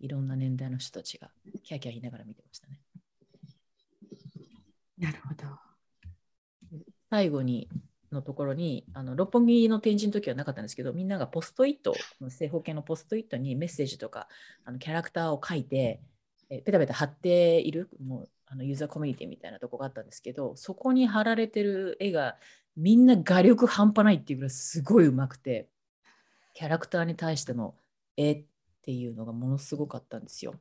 [0.00, 1.30] いろんな年代の人たちが
[1.62, 2.78] キャーキャー言いながら見てましたね
[4.98, 5.48] なるほど。
[7.10, 7.68] 最後に
[8.12, 11.94] のところにあの六本木の展示の時はなかったんですけどみんながポストイット
[12.28, 14.28] 正方形のポストイットにメッセージとか
[14.64, 16.00] あのキャラクターを書いて
[16.50, 22.36] えペタペタ貼っているもうあのユーザーコミュニティみたいなとこがあったんですけどそこに貼られてる絵が
[22.80, 25.68] みんな画力半端ないっていうぐらいすごいうまくて
[26.54, 27.74] キャラクターに対しての
[28.16, 28.44] 絵っ
[28.82, 30.54] ていうのがものすごかったんですよ。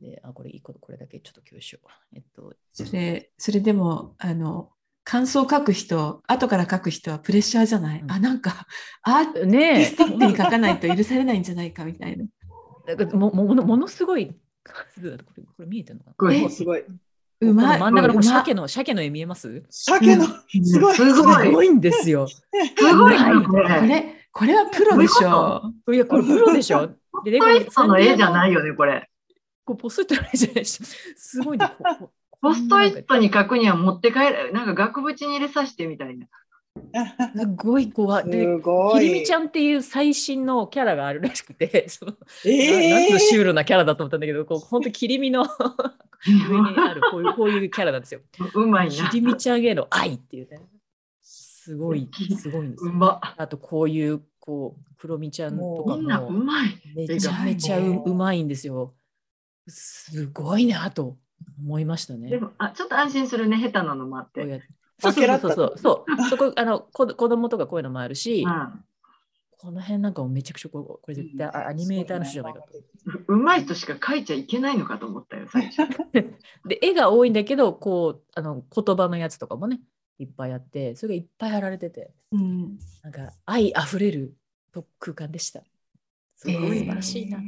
[0.00, 1.88] であこれいいことこれだけちょっと共有しよう。
[2.16, 4.70] えっとそれ、それでも、あの、
[5.04, 8.00] 感想を書く人、後から書く人はプレッシャーじゃない？
[8.00, 8.66] うんあ、なんか、
[9.02, 12.24] アーテねィスティックに書かないと許されないんじゃないかみたいな。
[12.86, 14.34] だからももものすごいこ
[15.02, 16.14] れこれ見えてるのかな？
[16.16, 16.40] これえ？
[16.40, 16.84] もうすごい。
[17.40, 17.80] うまい。
[17.80, 19.62] 真ん中の鮭の鮭の絵見えます？
[19.70, 20.32] 鮭の、す
[20.80, 20.94] ごい。
[20.96, 21.44] すごい。
[21.46, 22.26] すごいんですよ。
[22.28, 22.42] す
[22.96, 23.86] ごいな、ここれ。
[23.86, 26.88] れ、これはプロでしょいや、これプロでしょ。
[27.24, 28.32] で、ポストイットの絵じゃい。
[28.32, 29.08] ないよね、これ。
[29.64, 30.84] こうポストイットの絵じゃないでしょ。
[31.16, 31.66] すごいね。
[31.78, 32.12] ここ
[32.42, 36.26] ポストイットに書くには持って帰る、なんか額縁に入れさせてみたいな。
[37.36, 38.30] すごい怖い。
[38.30, 39.00] で、すごい。
[39.00, 42.14] ひりみちゃんっていう最新のキャラがあるらしくて、その
[42.44, 45.46] えななんつうシーュールなキャラだと思ったんだけど、こう本当切り身の
[46.26, 48.20] 上にあるこういうこういうキャラなんですよ。
[48.54, 48.92] うまいな。
[49.08, 50.60] ひりみちゃんへの愛っていうね。
[51.20, 52.90] すごい、すごいんですよ。
[52.90, 53.20] うま。
[53.36, 56.80] あとこういうこう黒みちゃんとかみんなうもまい。
[56.94, 58.94] めちゃめちゃううまいんですよ。
[59.66, 61.16] すごいなと
[61.58, 62.28] 思いましたね。
[62.28, 64.62] でもあ、ちょっと安心するね、下手なのもあって
[64.98, 66.22] そうそうそうそうそう。
[66.28, 68.84] そこあのこ子供とかこういうのもあるし、うん
[69.60, 72.66] この辺なんかもめちゃくちゃこうこれ絶対あアニメーターの人じゃないかと。
[73.28, 75.86] うまい人しか書いちゃいけないのかと思ったよ、最初。
[76.66, 79.80] で絵が多いんだけどこうあの言葉のやつとかもね
[80.18, 82.78] いっぱいあってそれがいっぱい貼られててうん。
[83.02, 84.34] なんか愛あふれる
[84.98, 85.62] 空間でした。
[86.36, 87.44] すごいえー素晴らしいなと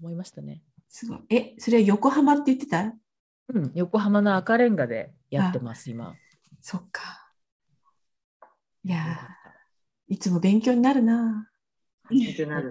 [0.00, 0.62] 思いましたね。
[0.88, 1.18] すごい。
[1.28, 2.94] え、それは横浜って言ってた？
[3.48, 6.14] うん、横浜の赤レンガでやってます、今。
[6.60, 7.30] そっか。
[8.84, 9.43] いやー
[10.14, 11.48] いつも勉強になるな。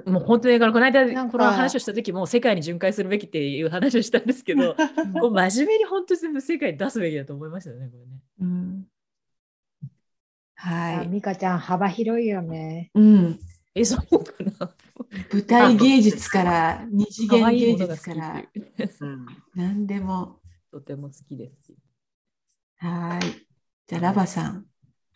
[0.05, 4.75] もう本当にこの間この話をした時も世界に巡回するべきっていう話をしたんですけど
[5.19, 8.21] こう真面目に本当に全部世界に出すべきだと思いましたよねこれね。
[8.41, 8.85] うん。
[10.55, 11.07] はい。
[11.09, 12.91] 美香ちゃん、幅広いよね。
[12.93, 13.39] うん。
[13.75, 14.71] えそうかな
[15.31, 18.43] 舞台芸術から二次可元芸術から
[19.55, 20.37] 何でも。
[20.71, 21.73] とても好きです。
[22.77, 23.25] はい。
[23.87, 24.65] じゃあラバさん。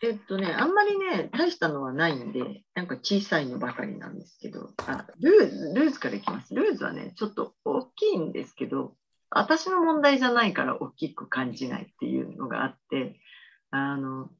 [0.00, 6.54] えっとね、あんまりね、大したのはないんで、なんか小さいのばかりなんですけど、あルーズ、ルーズからいきます。
[6.54, 8.94] ルーズはね、ちょっと大きいんですけど、
[9.30, 13.20] 私の問題じゃないから大きく感じないっていうのがあって、
[13.70, 14.30] あの、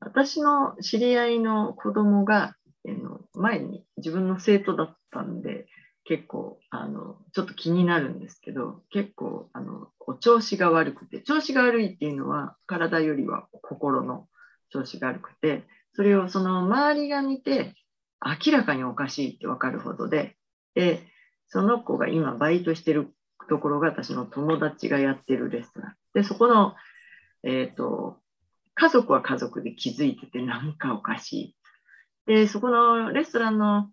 [0.00, 5.66] 私の知り合いの子供が、あの前に自分の生徒だったんで、
[6.04, 14.26] 結構、あの、ちょっと気になるんですけど、結構、あの、お調子が悪くて、調子が悪いっていうのは、体よりは心の
[14.72, 17.74] 調子が悪くて、それをその周りが見て、
[18.24, 20.36] 明らかにおかしいってわかるほどで、
[20.74, 21.06] で、
[21.48, 23.12] その子が今バイトしてる
[23.48, 25.94] ところが私の友達がやってるレストラン。
[26.14, 26.74] で、そこの、
[27.42, 28.18] えっ、と、
[28.74, 31.56] 家族は家族で気づいててなんかおかしい。
[32.26, 33.90] で、そこのレストランの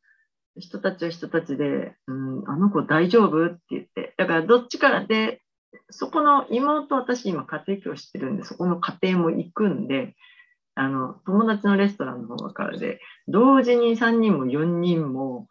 [0.58, 5.42] 人たちは人たちで、うん、あの子大丈夫って言って、だからどっちからで、
[5.90, 10.16] そこの妹、私今家庭教師してるんで、そこの家庭も行くんで、
[10.80, 15.48] あの、友達のレストランの方からで、同時に3人も4人も、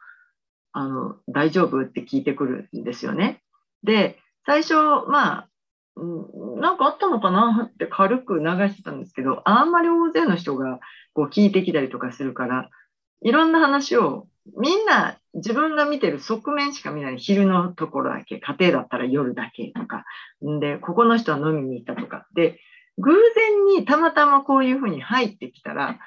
[0.72, 3.42] あの、大丈夫って聞いてくるんですよね。
[3.82, 4.74] で、最初、
[5.06, 5.48] まあ、
[5.96, 7.68] うんなんかあったのかな？
[7.70, 10.80] って軽く流してたんですけど、あんまり大勢の人が
[11.12, 12.70] こう聞いてきたりとかするから、
[13.20, 20.04] いろんな話をみんな自分が見てる側面しか見ない昼のところだけ、家庭だったら夜だけとか、
[20.46, 22.26] んで、ここの人は飲みに行ったとか。
[22.34, 22.60] で、
[22.98, 25.98] 偶然にたまたまこういうふうに入ってきたら、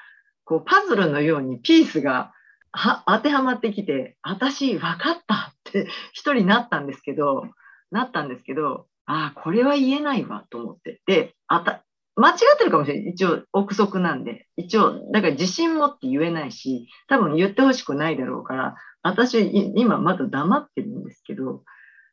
[0.44, 2.32] こうパズルのようにピースが
[2.72, 7.44] は当てはまってきて、私分かったって一人なったんですけど、
[7.90, 11.00] なったんですけど、ああ、これは言えないわと思って。
[11.06, 11.84] で、あた、
[12.16, 13.12] 間違ってるかもしれない。
[13.12, 14.46] 一応、憶測なんで。
[14.56, 21.64] 一応、だから自信持って言えないし、多分言ってほしくないだろうから、私、い今まだ黙ってるんですけど、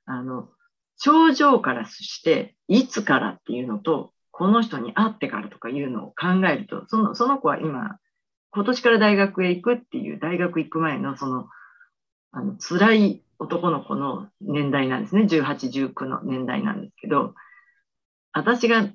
[0.05, 0.49] あの、
[0.97, 7.97] 症状からして、いつからっていうのと、この人に会ってからとかいうのを考えると、その、その子は今、
[8.51, 11.49] 今年から大学へ行くっていう、大学行く前のその、
[12.31, 15.23] あの、辛い男の子の年代なんですね。
[15.23, 17.35] 18、19の年代なんですけど、
[18.31, 18.87] 私が、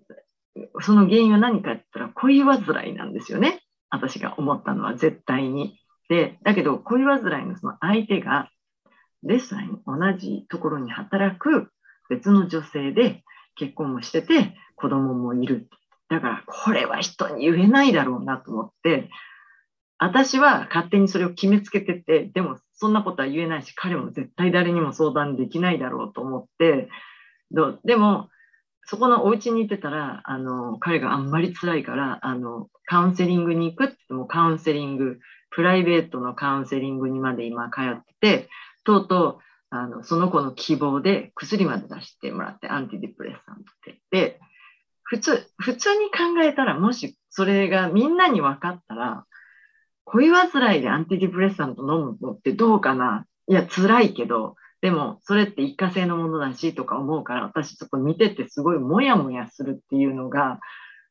[0.81, 3.61] その原因は何かって言ったら、恋煩いなんですよね。
[3.91, 5.79] 私が思ったのは絶対に。
[6.09, 8.49] で、だけど、恋煩いのその相手が、
[9.23, 11.71] レストランに同じところに働く
[12.09, 13.23] 別の女性で
[13.57, 15.69] 結婚もしてて、子供もいる。
[16.09, 19.09] だから、これは人に言えないだろうなと思って、
[19.99, 26.89] 私は勝手にそれを決めつけてて、でもそんなことは言えないし、彼も絶対誰にも相談できないだろうと思って、
[27.51, 28.29] どでも、
[28.87, 35.19] そこのお家にいてたら、あの、彼があんまり辛いから、あの、カウンセリングに行くってっても、カウンセリング、
[35.51, 38.49] プライベートのカウンセリングにまで今通ってて、
[38.85, 39.45] とうとう、
[39.77, 44.01] あの、その子の希望で薬まで出してもらって、アンティデプレッサントって。
[44.11, 44.41] で、
[45.03, 49.25] 普通、普通に考えたら、もしそれがみんなに分かったら、
[50.05, 53.27] 恋煩いでアンティデプレッサント飲むのってどうかな？
[53.49, 60.61] いや、辛いけど、でも、それって一過性のものだしとか思うから、私そこ見ててすごいモヤモヤするっていうのが、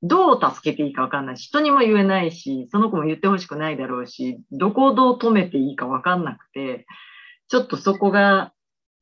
[0.03, 6.85] どう助けていいか分かんないし、人にも言えないし、その子も言ってほしくないだろうし、どこをどう止めていいか分かんなくて、
[7.53, 8.51] ちょっとそこが、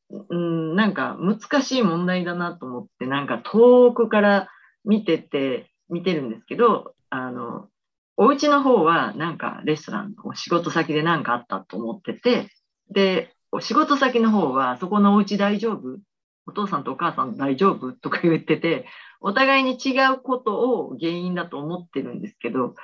[0.10, 4.50] うん、なんか難しい問題だなと思って、なんか遠くから
[4.84, 7.70] 見てて、見てるんですけど、あの、
[8.18, 12.50] お家の方はなんかレストランの仕事先で何かあったと思ってて、
[12.90, 16.00] で、お仕事先の方はそこのお家大丈夫？
[16.46, 17.94] お父さんとお母さん大丈夫？
[17.94, 18.86] とか言ってて、
[19.22, 22.76] お互いに違うことを原因だと思ってるんですけど、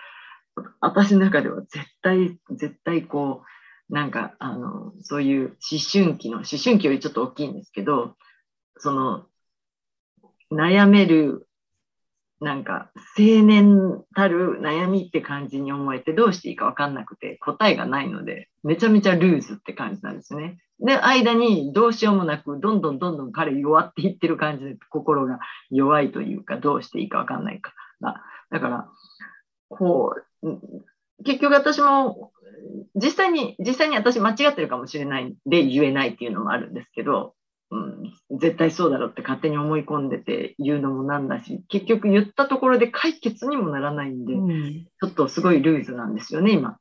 [0.80, 3.57] 私の中では絶対、絶対こう、
[3.90, 8.16] なんか、あの、そういう思春期の、思春期よりちょっと大きいんですけど、
[8.78, 9.26] その、
[10.52, 11.48] 悩める
[12.40, 20.60] なんか青年たる悩みって感じに思えてどうしていいか分かんなくて答えがないのでめちゃめちゃルーズって感じなんですね。
[20.80, 25.40] で間にどうしようもなくどんどんどんどん彼弱っていってる感じで心が
[25.72, 28.90] 弱いというかどうしていいか分かんないかがだから
[29.70, 30.48] こう
[31.26, 32.32] 結局私も
[32.96, 37.34] 実際に実際に私間違ってるかもしれないで言えないっていうのもあるんですけど
[37.70, 37.78] う
[38.36, 46.78] ん、絶対そうだろうって勝手に思い込んでて言うのもなんだし、結局言ったところで解決にもならないんで、うんちょっとすごいルーズなんですよね、今。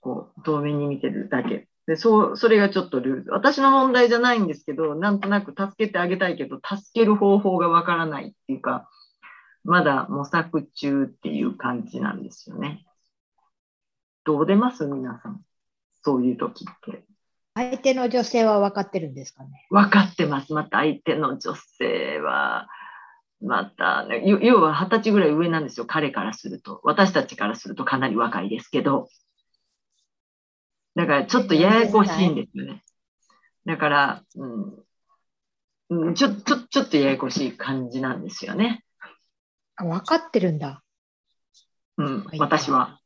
[0.00, 1.66] こう、遠目に見てるだけ。
[1.86, 3.30] で、そう、それがちょっとルーズ。
[3.30, 8.88] 私の問題じゃないんですけど、なんとなく助けてあげたいけど、助ける方法がわからないっていうか、
[9.64, 12.84] まだ模索中っていう感じなんですよね。
[14.24, 14.86] どう出ます？
[14.86, 15.40] 皆さん。
[16.02, 17.04] そういう時って。
[17.54, 19.66] 相手の女性は分かってるんですかね？
[19.70, 20.52] 分かってます。
[20.52, 22.68] また相手の女性は、
[23.42, 25.86] また、ね、要要は二十歳ぐらい上なんですよ。
[25.86, 26.80] 彼からすると。
[26.84, 29.08] 私たちからするとかなり若いですけど。
[30.94, 32.82] だからちょっとややこしいんですよね。
[33.64, 38.84] だから、うん、うんちょ、ちょ、ちょっとややこしい感じなんですよね。
[39.76, 40.82] あ分かってるんだ。
[41.96, 42.99] うんは、い私は。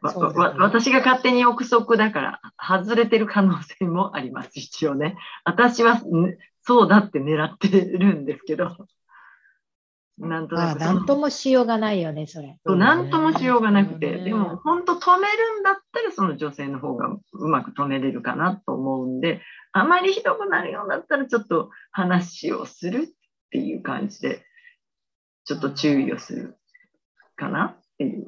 [0.00, 5.16] 私が勝手に憶測だから、外れてる可能性もあります、一応ね。
[5.44, 6.02] 私は、ん
[6.62, 8.76] そうだって狙ってるんですけど、
[10.18, 12.58] なんとなあくなんともしようがないよね、それ。
[12.64, 19.40] なんともしようがなくて、でも本当止めるんだったらその女性の方がうまく止めれるかなと思うんで、
[19.72, 23.08] あまりひどくなるようだったらちょっと話をするっ
[23.50, 24.44] ていう感じで、
[25.44, 26.58] ちょっと注意をする
[27.36, 28.26] かなっていう。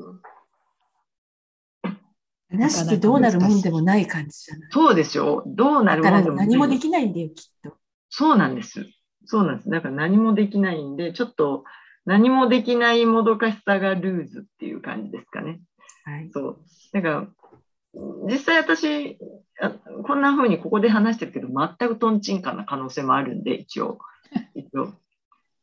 [2.51, 4.70] 話してどうなるもんでもない感じじゃない？
[4.72, 5.43] そうでしょう。
[5.47, 7.77] どうなるもんでも何もできないんだよ、きっと。
[8.09, 8.86] そうなんです。
[9.27, 9.70] そうなんです。
[9.70, 11.64] だから何もできないんで、ちょっと
[12.05, 15.60] 何もできないもどかしさがルーズっていう感じですかね。
[16.05, 16.31] はい。
[16.32, 16.59] そう。
[16.93, 17.27] だから、
[18.27, 19.18] 実際私、
[19.60, 19.70] あ
[20.05, 23.98] こんな風にここで話してるけど、全くトンチンカンな可能性もあるんで、一応。
[24.55, 24.93] 一応。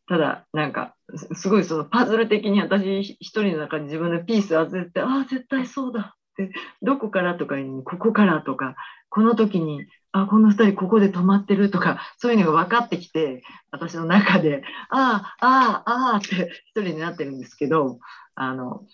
[0.07, 8.75] ただ、なんか、すすごいそのパズル的に私一人の中で自分のピース外れて、ああ、絶対そうだって、どこからとかに、ここからとか、
[9.09, 17.99] この時に、あ、この二人ここで止まってるとか、そういうのが分かってきて、私の中で、ああ、ああ、ああって一人になってるんですけど、
[18.35, 18.85] あの、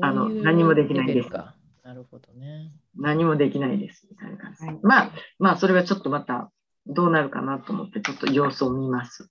[0.00, 2.70] あの何もできないですなるほどね。
[2.96, 4.64] 何もできないですみたいな感じ。
[4.64, 6.50] はいまあ、まあ、それはちょっとまた
[6.86, 9.24] どうなるかなと思って、ちょっと様子を見ます。
[9.24, 9.28] は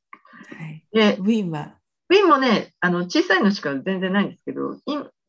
[0.67, 1.75] い、で、ウィンは、
[2.09, 4.79] ウィンもね、あの小さいのしか全然ないんですけど、い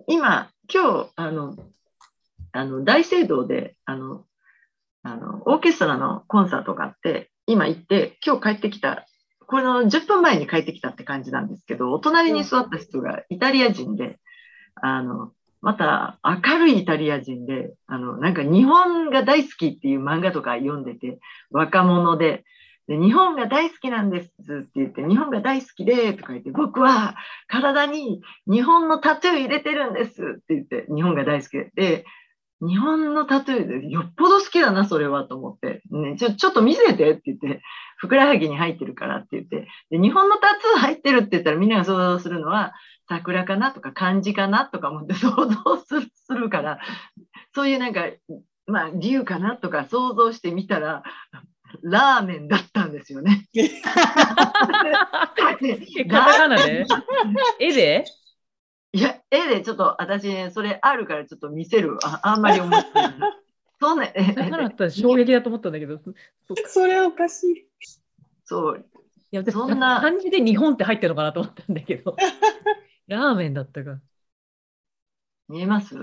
[0.09, 1.56] 今、今日、あの、
[2.52, 4.24] あの大聖堂であの
[5.02, 9.04] あの、オーケストラのコンサートがあって、今行って、今日帰ってきた、
[9.46, 14.18] この10分前に帰ってきたって感じなんですけど、お隣に座った人がイタリア人で、
[14.76, 21.18] あの、また明るいイタリア人で、あの、なんか日本が大好きっていう漫画とか読んでて、
[21.50, 22.44] 若者で、
[22.88, 27.16] で日本が大好きなんですって言って、日本が大好きでとか言って、僕は
[27.48, 30.14] 体に日本のタトゥー入れてるんですっ
[30.46, 32.04] て言って、日本が大好きで。
[32.62, 37.60] で、日本のタトゥーでよっぽど好きだな、それはと思って、ね、ちょちょっと見せてって言って、
[37.97, 42.74] ふくらはぎに入ってるからって言って、で日本のタトゥー入ってるって言ったらみんなが想像するのは、
[43.09, 46.78] 桜かなとか漢字かなとか思って想像するするから、
[47.55, 48.06] そういうなんか、
[48.66, 51.02] まあ、竜かなとか想像してみたら、
[51.82, 53.47] ラーメンだったんですよね。
[55.98, 56.86] えカタカナで？
[57.60, 58.05] 絵で？
[58.94, 61.98] いや、絵でちょっと私ね、それあるからちょっと見せる。
[62.05, 63.14] ああんまり思ってない。
[63.81, 65.98] そうね、カタカナだったら衝撃だと思ったんだけど、
[66.69, 67.66] それはおかしい。
[68.44, 72.14] そう、いや私そんな漢字で日本って入ってるのかなと思ったんだけど、
[73.09, 73.98] ラーメンだったか。
[75.48, 75.97] 見えます？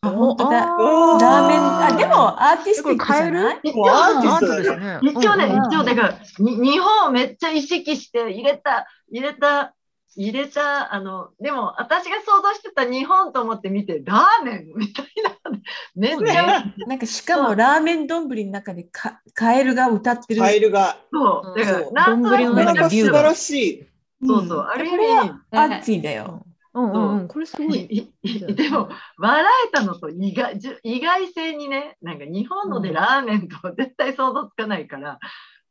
[0.00, 3.60] あ本ラーメン、あ、でもアーティスティックじゃない？
[3.62, 5.00] 一もうアーティ応ストですね。
[5.02, 5.66] 一応ね、うん。
[5.66, 9.75] 一応だから、に日本をめっちゃ意識して入れた、入れた、
[10.16, 15.60] 入れた、あの、でも私が想像してた日本と思って見て、ラーメンみたいな、
[15.94, 20.40] めっちゃ、なんかしかもラーメン丼の中でかカエルが歌ってる。
[20.40, 20.96] カエルが。
[21.12, 23.86] そう、だから丼のなかなか中に素晴らしい。
[24.26, 26.46] そうそう、んあれは味、アーティーだよ。
[26.72, 27.78] うんうんうん、これすごい。
[27.78, 35.18] いいでも、笑えたのと意外じゅ意外性にね、なんか日本のでラーメンと絶対想像つかないから、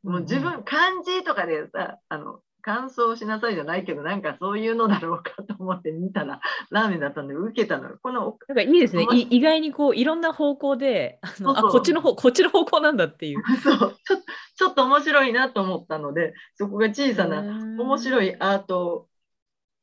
[0.02, 6.40] もう自分、漢字とかでさ、あの、感想しなさいじゃないけど、なんかそういうのだろうかと思って見たら、
[6.70, 7.98] ラーメンだったんで受けたのよ。
[8.02, 9.06] この、なんかいいですね。
[9.12, 13.42] 意外にこういろんな方向で、あのそうそうあこっちの方こっちの方向なんだっていう。
[13.62, 14.16] そう、ちょ
[14.56, 17.98] ちょっと面白いなと思ったので、そこが小さな、面い。
[18.00, 19.06] 白いアート、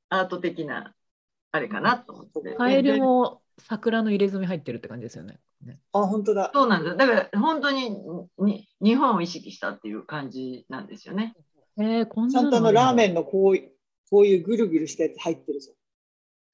[0.10, 0.93] アート的な、
[1.53, 2.53] あれかなと思って。
[2.55, 5.39] カエルも桜の入れ墨入ってるって感じですよね。
[5.61, 6.51] ねあ、本当だ。
[6.53, 6.97] そうなんです。
[6.97, 7.95] だから本当に
[8.39, 11.34] に日本を意識したっていう感じなんですよね。
[11.77, 13.11] えー、こんちゃんとあのラーメン。
[13.11, 13.71] ンのこういう
[14.09, 15.69] こういうぐるぐるしたやつ入ってるじ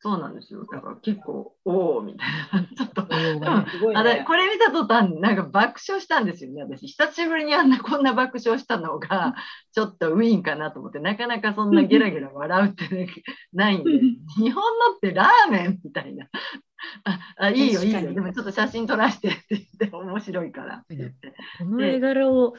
[0.02, 0.66] そうなんですよ。
[0.72, 2.68] だから結構、おおみたいな。
[2.74, 4.26] ちょっと、ねすごいあれね。
[4.26, 6.88] これ見た途端、なんか爆笑したんですよね、私。
[6.88, 9.36] 久しぶりにあんなこんな爆笑したのが、
[9.74, 13.10] ちょっとウィーンかなと思って、なかなかそんなゲラゲラ笑うって、ね、
[13.52, 13.92] ないんで、
[14.42, 16.30] 日本のってラーメンみたいな。
[17.04, 18.14] ああいいよ、いいよ。
[18.14, 21.34] でもちょっと写真撮らせてって言って、面白いからって言って。
[21.58, 22.54] この絵柄を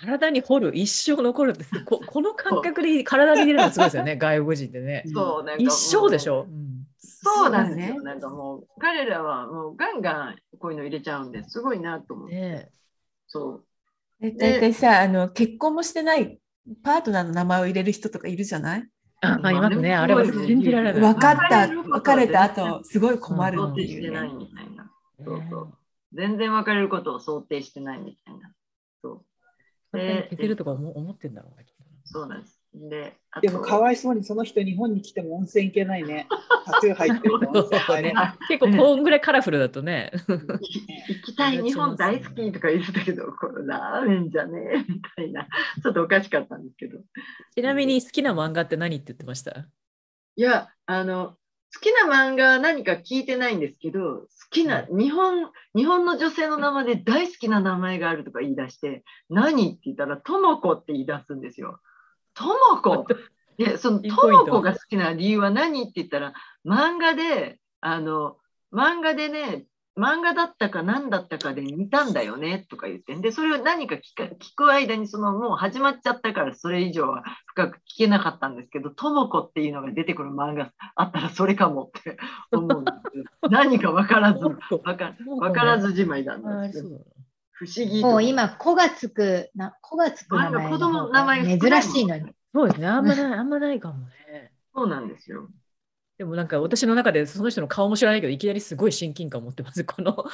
[0.00, 5.04] 体に掘る、一生残るって、こ この感覚で体に入れるのがすごいですよね、外国人ってね。
[5.14, 6.46] そう、なんか一生でしょ？
[6.48, 6.86] うん
[7.22, 7.94] そうなんですよ。
[7.96, 12.34] そうだねなんかもう、彼らはもうガンガンこういうの入れちゃうんですごいなと思って。
[12.34, 12.70] ね
[13.26, 13.64] そう。
[14.22, 16.38] え大体さあの、結婚もしてない
[16.82, 18.88] パートナーの名前を入れる人とかいるじゃない？
[19.22, 19.94] あ、ますね。
[19.94, 21.00] あれは信じられない。
[21.00, 24.46] 分かった、別れた後、すごい困る想って定してないいうね。
[24.50, 24.90] みたいな。
[25.22, 25.78] そうそう。
[26.12, 28.50] 全然別れることを想定してないみたいな。
[29.02, 29.24] そう。
[29.92, 31.66] 勝手に消せるとか思思ってんだろうね。
[32.04, 32.60] そうなんです。
[32.72, 36.28] で、でもかわいそうにその人日本に来ても温泉行けないね。
[36.66, 38.24] タトゥー入ってると温泉入れない。
[38.26, 40.12] あ結構こんぐらいカラフルだとね。
[40.28, 45.48] 行きたい、日本大好きとか言ってたけど、これラーメンじゃねえ みたいな。
[45.82, 47.00] ちょっとおかしかったんですけど。
[47.54, 49.66] ちなみに好きな漫画って何って言ってました？
[50.36, 51.36] いや、あの、
[51.74, 61.80] 好きな漫画何か聞いてないんですけど、好きな、日本、日本の女性の名前で大好きな名前があるとか言い出して、何って言ったら、ともこって言い出すんですよ。
[62.34, 63.06] ともこ
[63.56, 66.32] で、そのともこが好きな理由は何って言ったら、
[66.64, 68.36] 漫画で、あの、
[68.72, 73.14] 漫画でね、漫画だったか何だったかで見たんだよねとか言って。
[73.14, 82.16] んでそれを何か聞か聞く間にそのもう始まっちゃったからそれ以上は深く聞けなかったんですけど「ともこ」っていうのが出てくる漫画あったらそれかもって
[82.52, 83.18] 思うんです。
[83.18, 84.56] よ何か分からず分
[84.96, 86.84] か分からずじまいなんあですよ。
[86.84, 86.98] そう。
[86.98, 87.04] だ
[87.52, 92.32] 不思議もう今、子がつく、な子がつく名前子供のの方が珍しいのに。
[92.54, 92.86] そうですね。
[92.86, 94.52] あんまない、あんまないかもね。
[94.74, 95.50] そうなんですよ
[96.20, 99.84] でもなんか私の中でその人の顔も知らないけどいきなりすごい親近感を持ってます。
[99.88, 100.24] この こ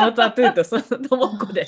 [0.00, 1.66] のタトゥーとそのともこで。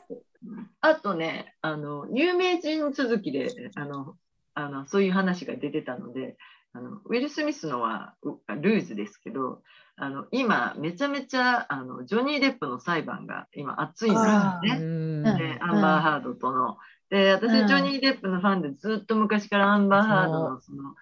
[0.80, 4.16] あとね、あの有名人続きであの
[4.54, 6.38] あのそういう話が出てたので、
[6.72, 9.60] あのウィル・スミスのはうルーズですけど、
[9.96, 14.78] あの今めちゃめちゃあのジョニー・デップの裁判が今熱いんですよね。
[14.78, 16.78] んでアンバー・ハードとの。
[17.10, 20.94] で私、うんジョニー・デップのファンでずっと昔からアンバー・ハードのその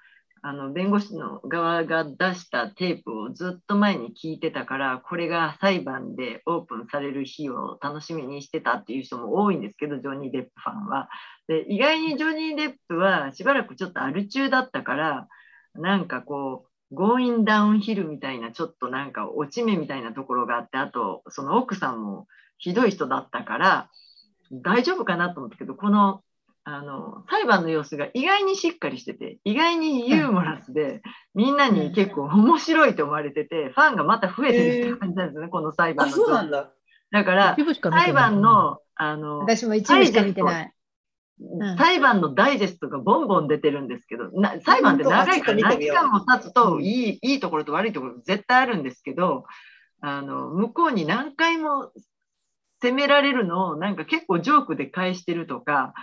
[0.45, 11.09] あの弁護士の側が出したテープをずっと前に聞いてたからこれが裁判でオープンされる日を楽しみにしてたっていう人も多いんですけどジョニー・デップファンは。
[11.47, 15.29] で意外にジョニー・デップはしばらくちょっとアル中だったから
[15.75, 22.27] なんかこうゴーインダウンヒルみたいなちょっとなんか落ち目みたいなところがあってあとその奥さんも
[22.59, 23.91] ひどい人だったから
[24.51, 26.23] 大丈夫かなと思ったけどこの
[26.65, 31.03] あの裁判の様子が意外にしっかりしてて意外にユーモラスで、
[31.35, 36.71] みんなに結構面白いと思われててファンがまた増えてるって感じなんですね、この裁判あ、のそうなんだ。
[37.11, 37.57] だから
[37.91, 40.73] 裁判のあの私も一部しか見てない。
[41.75, 41.77] ん。
[41.77, 49.45] 裁判のダイジェストがボンボン出てるんですけど、な裁判って長いから何時間も経つといいいいところと悪いところ絶対あるんですけど、
[50.01, 51.91] あの向こうに何回も
[52.81, 55.95] 責められるのをなんか結構ジョークで返してるとか、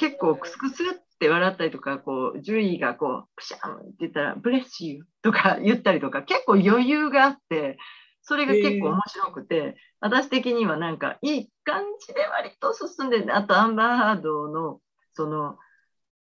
[0.00, 0.86] 結構クスクスっ
[1.18, 7.76] て笑ったりとか、こう、ジュリーがこう、プシャンって言ったら、ブレッシュとか言ったりとか、結構余裕があって、
[8.22, 14.80] それが結構面白くて、私的にはなんかいい感じで割と進んでて、あとアンバーハードの、
[15.12, 15.58] その、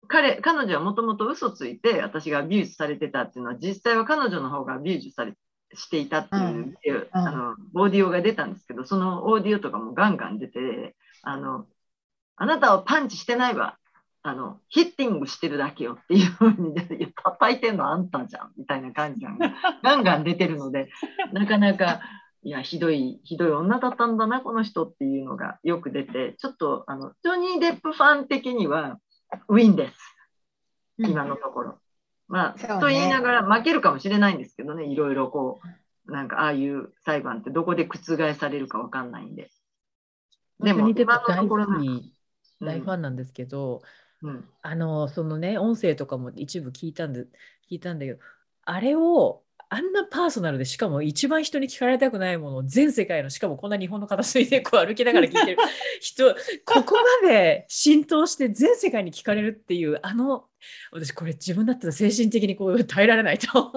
[0.09, 5.35] 彼、彼女はもともと嘘ついて、私が abuse されてたっていうのは、実際は彼女の方が abuse され
[5.75, 7.09] していたっていう、うん。
[7.13, 11.67] あの、オーディオが出たんですけど、そのオーディオとかもガンガン出て、あの、
[12.39, 13.77] あなたをパンチしてないわ。
[14.23, 19.33] あの、 hitting してるだけよっていうふうに、い や叩いてんのあんたじゃんみたいな感じが
[19.83, 20.91] ガンガン出てるので、
[21.33, 22.01] なかなか、
[22.43, 28.99] いや、ひどい、ひどい女だったんだな、この人っていうのがよく出て、ちょっと、あの、ジョニー・デップファン的には、
[29.49, 30.17] ウィンです。
[30.99, 31.79] 今のところ。
[32.29, 35.61] まあ、そうねと言いながら負けるかもしれないんですけどね、いろいろこ
[36.07, 39.51] う、なんかああいう裁判ってどこで覆されるかわかんないんで。
[40.61, 42.18] でも、今のところ大好ね、き
[42.61, 43.83] 大ファンなんですけど、
[44.23, 47.23] うん、あの、そのね、音声とかも一部聞いたんで、
[47.71, 48.21] 聞いたんだけど、
[48.65, 55.59] あれを、あんなパーソナルで、しかも一番人に聞かれたくないものを全世界の、しかもこんな日本の片隅でこう歩きながら聞いてる
[56.01, 60.47] 人、ここまで浸透して全世界に聞かれるっていう、あの、
[60.91, 63.73] 私これ自分だったら精神的にこう耐えられないと。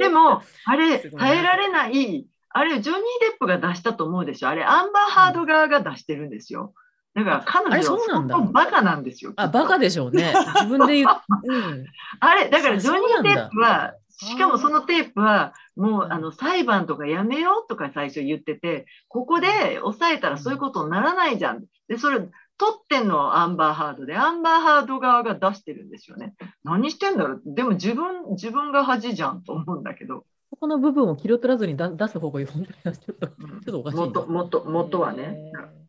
[0.00, 4.48] でも、あれ、耐えられない、あれ、ジョニー・デップが出したと思うでしょ。
[4.48, 6.72] あれ、アンバー・ハード側が出してるんですよ。
[7.16, 9.32] だから、彼女は相当バカなんですよ。
[9.36, 9.86] あ、バカで。
[9.86, 10.34] でしょうね。
[10.54, 11.08] 自分で言う。
[11.48, 11.86] うん
[12.20, 21.64] あれ、だから、ジョニー・そうなんだデップは、しかもそのテープはもうあの裁判とかやめようとか最初言ってて、ここで抑えたらそういうことにならないじゃん。
[21.88, 22.28] で、それ取
[22.74, 26.34] ってんのはアンバーハードで、アンバーハード側が出してるんですよね。
[26.64, 30.24] 何してんだろうでも自分、自分が恥じゃんと思うんだけど。
[30.50, 32.46] ここの部分を切り取らずに出出す方がいい。
[32.46, 34.06] 本当にちょっと、ちょっとおかしいな。
[34.06, 35.38] 元、元、元はね。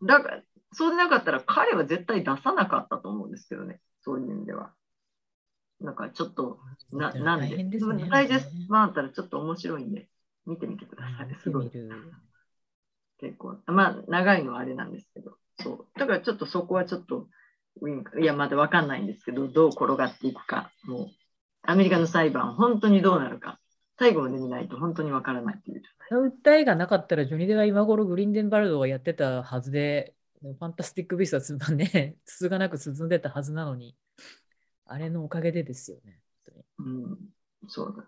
[0.04, 0.41] だから、
[0.73, 3.80] そうでなかったら彼は絶対出さなかったと思うんですけどね。
[4.02, 4.73] そういう意味では。
[5.80, 6.60] なんかちょっと、
[6.91, 10.07] ななんで、大変ですねダイジェスト版あったらちょっと面白いんで、
[10.45, 11.35] 見てみてください。
[11.41, 11.72] すごい。
[13.19, 13.57] 結構。
[13.68, 15.38] まあ、長いのはあれなんですけど。
[15.60, 15.99] そう。
[15.99, 17.27] だからちょっとそこはちょっと、
[17.81, 20.72] ウィンクいや、まだわかんないんですけど、どう転がっていくか。
[20.85, 21.07] もう、
[21.64, 23.60] アメリカの裁判、本当にどうなるか。
[23.99, 25.81] 最後まで見ないと本当にわからないという。
[26.11, 33.95] 訴えがなかったら、ジョニー・デは今頃グリーンデンバルドがやってたはずで、ファンタスティック・ビーストはつまんね、 つがなく進んでたはずなのに、
[34.85, 36.22] あれのおかげでですよね。
[36.80, 37.18] うん、
[37.68, 38.05] そうだ。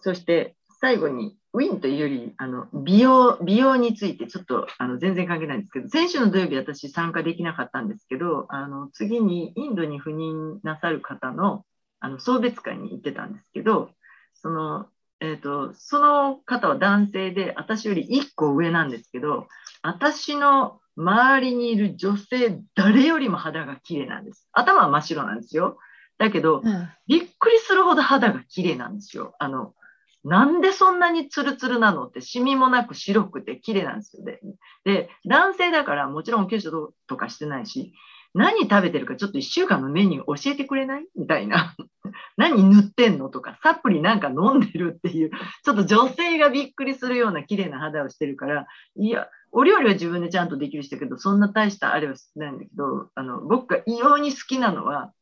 [0.00, 11.66] そして、最後に、ウィンというより、あの美容美容について、ちょっとあの全然関係ないんですけど、先週の土曜日、私参加できなかったんですけど、あの次にインドに赴任なさる方の
[11.98, 13.90] あの送別会に行ってたんですけど、
[14.34, 14.88] その
[15.20, 19.48] えーと、その方は男性で、私より1個上なんですけど、
[19.82, 24.48] 私の周りにいる女性、誰よりも肌が綺麗なんです。
[24.52, 25.78] 頭は真っ白なんですよ。
[26.18, 29.34] だけど、うんびっくりするほど肌が綺麗なんですよ。
[29.38, 29.74] あの、
[30.22, 34.38] なんでそんなにツルツルなのって、シミもなく白くて綺麗なんですよね。
[34.84, 37.94] で、男性だからもちろんお化粧とかしてないし、
[38.34, 41.06] 何食べてるかちょっと1週間のメニュー教えてくれない？
[41.16, 41.74] みたいな。
[42.36, 45.30] 何塗ってんのとか、サプリなんか飲んでるっていう、
[45.64, 48.66] ちょっと女性がびっくりするような綺麗な肌をしてるから、
[48.96, 55.12] いや、お料理は自分でちゃんとできる人だけど、そんな大したあれはしてないんだけど、あの、僕が異様に好きなのは、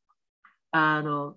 [0.71, 1.37] あの、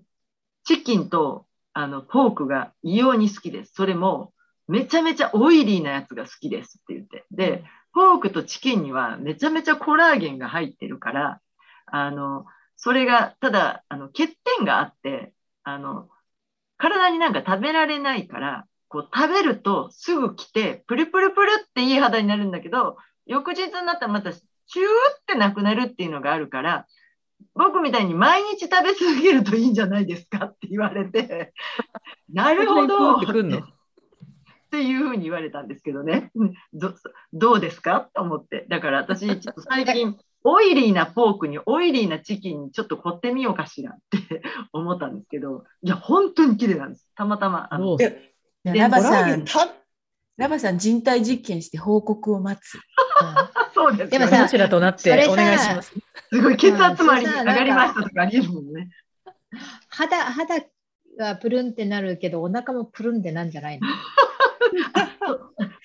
[0.63, 3.73] チキンとあのポークが異様に好きです。
[3.73, 4.33] それも
[4.67, 7.25] めちゃめちゃオイリーなやつが好きですって言って。
[7.31, 7.63] で、
[7.93, 11.41] ポークとチキンにはめちゃめちゃコラーゲンが入ってるから、
[11.87, 12.45] あの、
[12.77, 16.09] それが、ただ、あの、欠点があって、あの、
[16.77, 26.85] 体になんか食べられないから、こう食べるとすぐ来て、プルプルプルっていい肌になるんだけど、翌日になったらまたシューってなくなるっていうのがあるから、
[27.55, 31.53] 僕みたいに毎日食べ続けるといいんじゃないですかって言われて、
[32.33, 33.59] なるほどってくんの？
[33.59, 33.61] っ
[34.71, 36.93] ていうふうに言われたんですけどね、うんど
[37.31, 38.09] どうですか？
[38.13, 38.65] と思って。
[38.67, 44.41] だから私、ちょっと最近、オイリーなポークにオイリーなチキンにちょっと凝ってみようかしらって
[44.73, 47.07] 思ったんですけど、いや、本当に綺麗なんです。
[47.15, 47.73] たまたま。
[47.73, 47.97] あの
[48.63, 49.45] ラバさん、
[50.37, 52.79] ラバさん人体実験して報告を待つ。
[53.73, 55.93] そうですよねでもさどちらとなってお願いします。
[56.31, 58.89] すごい血圧もありうん上がりましたとかありえるもんね。
[59.89, 60.55] 肌肌
[61.17, 63.87] がプルンってなるけど、お腹もプルンってなんじゃないの？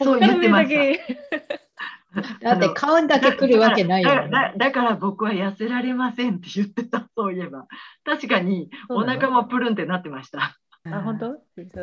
[0.03, 2.27] そう言ってました。
[2.40, 4.31] だって顔だけ来るわけないよね。
[4.31, 7.66] だだだから僕は痩せられませんって言ってた、そういえば。
[8.05, 10.57] 確かにお腹もプルンってなってました。
[10.93, 11.33] あ、本当？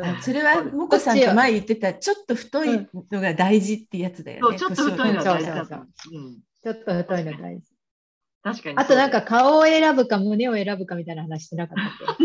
[0.02, 4.58] あそれはもこさんが前言ってたちょっと太いのが大事ってやつだよそう、ね。
[4.58, 7.62] ちょっと太いのが大事ちょっと太いの大事。
[8.42, 8.76] 確かに。
[8.78, 11.76] あとなんか顔を選ぶか胸を選ぶかみたいな話してなかっ
[12.06, 12.16] たっ。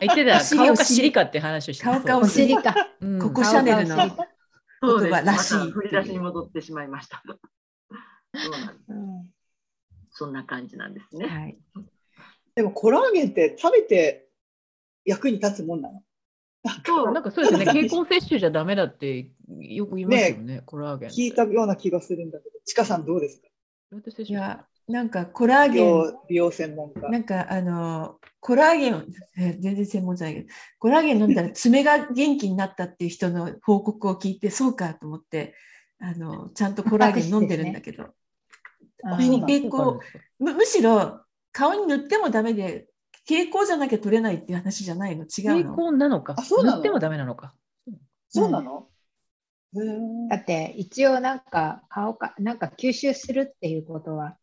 [0.00, 2.74] 言ってた顔か尻かって話をしてた顔かけおお尻尻か。
[3.00, 3.96] うんここシャネルの。
[3.96, 7.22] 言葉らしい振り出しに戻ってしまいました。
[8.34, 9.26] そうなん
[10.10, 11.26] そんな感じなんですね。
[11.26, 11.56] はい。
[12.54, 14.25] でもコラーゲンって食べて
[15.06, 16.02] 役に立つもんなの。
[16.84, 19.30] そうなんかそうですよね、経口摂取じゃダメだって
[19.60, 21.10] よく言いますよね、コラーゲン。
[21.10, 23.46] 聞いたような気がするんだけど、ちかさんどうですか？
[23.92, 27.08] 私いや、なんかコラーゲン、美容専門家。
[27.08, 29.06] なんかあの、コラーゲン、
[29.38, 30.48] え全然専門じゃないけど、
[30.80, 35.54] コラーゲン飲んだら爪が元気になったっていう人の報告を聞いて、そうかと思って、
[36.00, 38.10] あの、ちゃんとコラーゲン飲んでるんだけど、こ
[39.18, 39.40] れに
[40.40, 41.20] むむしろ
[41.52, 42.88] 顔に塗ってもダメで、
[43.28, 45.24] 蛍光じゃなきゃ取れないっていう話じゃないの？
[45.24, 45.74] 違傾うの？
[45.74, 46.34] 向なのか？
[46.38, 46.76] あそうなの？
[46.76, 47.52] 塗ってもダメなのか？
[48.28, 48.88] そうなの、
[49.74, 50.30] へー。
[50.30, 54.36] だって一応なんか顔か、なんか吸収するっていうことは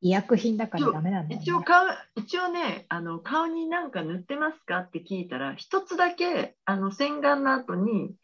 [0.00, 1.42] 医薬品だからダメなんだよね。
[1.42, 8.14] 一応顔一応ねあの顔に何か塗ってますかって聞いたら一つだけあの洗顔の後に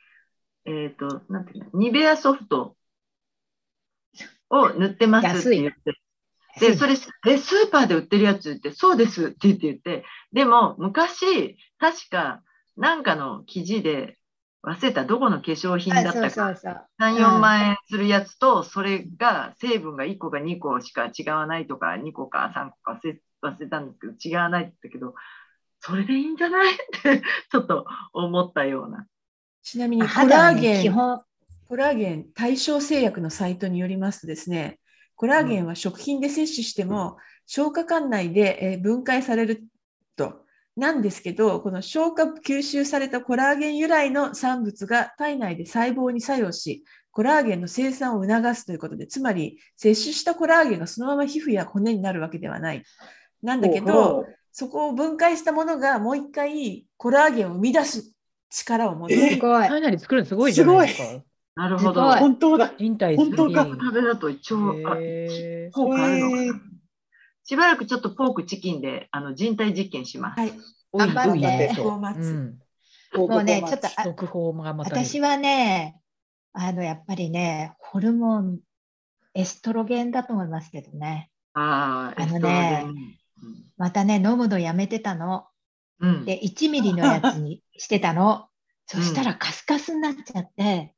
[0.64, 1.70] えっ、となんていうの？
[1.78, 2.76] ニベアソフト
[4.48, 6.00] を塗ってますって言って
[6.60, 12.42] でそれえスーパーで売ってるやつってそうですって言って言ってでも昔確か
[12.76, 14.16] なんかの記事で
[14.66, 16.86] 忘れたどこの化粧品だったかあそうそうそう。
[17.00, 25.14] 3、4万円するやつと、それが成分が1個か2個しか違わないとか、2個か3個か忘れ忘れたんですけど、違わないって言ったけど、
[25.80, 26.74] それでいいんじゃない？
[26.74, 29.06] っ てちょっと思ったような。
[29.62, 31.22] ちなみにコラーゲン、基本
[31.68, 34.80] コラーゲン対象製薬のサイトによりますとですね、
[35.16, 37.16] コラーゲンは食品で摂取しても
[37.46, 39.64] 消化管内でえー分解される
[40.16, 40.46] と。
[40.76, 52.82] なんですけど、この消化吸収されたコラーゲン由来の産物が体内で細胞に作用し、コラーゲンの生産を促すということで、つまり摂取したコラーゲンがそのまま皮膚や骨になるわけではない。
[53.42, 58.12] なんだけほどう、そこを分解したものがもう一回コラーゲンを生み出す
[58.50, 59.12] 力を持つ。
[59.14, 59.66] えすごい。
[59.66, 61.24] 体内で作るのすごいじゃないですか。
[61.56, 62.02] なるほど。
[62.02, 62.72] 本当だ。
[62.78, 64.96] 人体すげえ本当か食べだと一応、あ
[65.72, 66.60] 効果あるのか。
[67.44, 70.40] しばらくちょっとポークチキンであの人体実験します。
[70.40, 70.52] はい。
[70.92, 71.36] 頑張ってもう
[73.44, 75.98] ね、ちょっと、報がまたね私はね、
[76.52, 78.58] あの、やっぱりね、ホルモン、
[79.32, 81.30] エストロゲンだと思いますけどね。
[81.54, 82.94] ああ、あのエストロゲねン
[83.78, 85.46] またね、飲むのやめてたの。
[86.26, 88.48] で、1ミリのやつにしてたの。
[88.86, 90.94] そしたらカスカスになっちゃって、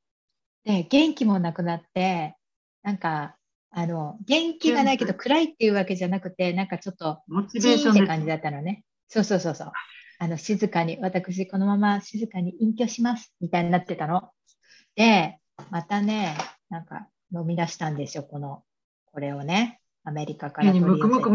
[0.65, 2.37] で、元気もなくなって、
[2.83, 3.37] なんか、
[3.71, 8.85] あの、元気がないけど暗いっていうわけじゃなくて、なんかちょっと、モチチベーションって感じだったのね。
[9.09, 9.73] そうそうそうそう。
[10.19, 14.31] あの、静かに、私このまま静かに隠居します、みたいになってたの。
[14.97, 15.39] で、
[15.71, 16.37] またね、
[16.71, 18.65] なんか飲み出したんですよ、この、
[19.07, 21.33] これをね、アメリカから取り寄せてたい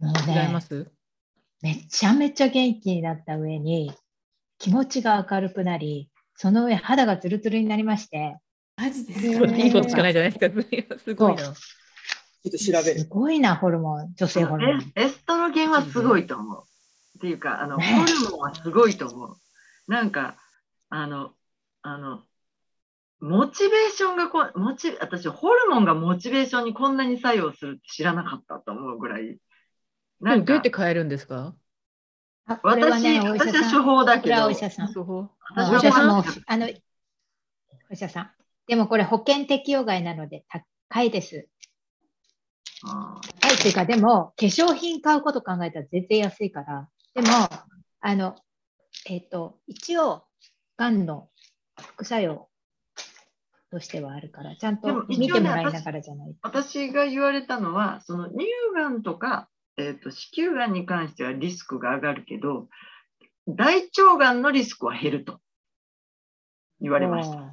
[0.00, 0.08] うん。
[0.08, 0.90] もう違いまね、す？
[1.62, 3.92] めちゃめちゃ元気になった上に、
[4.58, 6.09] 気持ちが明るくなり、
[6.42, 8.38] その上肌がツルツルになりまして、
[8.74, 10.98] マジですへかーいいことしかないじゃないですか。
[11.04, 11.42] すごいな。
[11.42, 11.54] ちょっ
[12.50, 13.06] と調べする。
[13.10, 14.78] ごいな、ホルモン、女性ホルモン。
[14.78, 14.84] な。
[14.96, 16.64] エエストロゲンはすごいと思う。
[17.18, 19.36] っていうか、あの、ねホルモンはすごいと思う。
[19.86, 20.36] なんか、
[20.88, 21.32] あの、
[21.82, 22.22] あの、
[23.20, 29.36] モチベーションがこう、モチ、私、ホルモンがモチベーションにこんなに作用するって知らなかったと思うぐらい。
[30.22, 31.54] なんかどうやって、変えるんですか？
[32.62, 33.70] 私、ね、私は。
[33.70, 34.54] 処方だこれはけど、お医
[35.54, 36.08] あお医者さん？
[36.08, 38.30] もうあの、お医者さん。
[38.66, 41.48] でもこれ保険適用外なので高いです。
[42.84, 46.88] あ高いっていうか、でも化粧品買うこと考えたら全然安いから。
[47.14, 47.28] でも、
[48.00, 48.36] あの、
[49.06, 50.24] えっ、と、一応、
[50.76, 51.28] がんの
[51.78, 52.48] 副作用
[53.70, 56.38] としてはあるから、ちゃんと見てもらいながらじゃないと。
[56.42, 62.68] 私が言われたのは、その乳がんとか、えー、と子宮がんに関してはリスクが上がるけど、
[63.56, 65.40] 大腸がんのリスクは減ると
[66.80, 67.52] 言われました。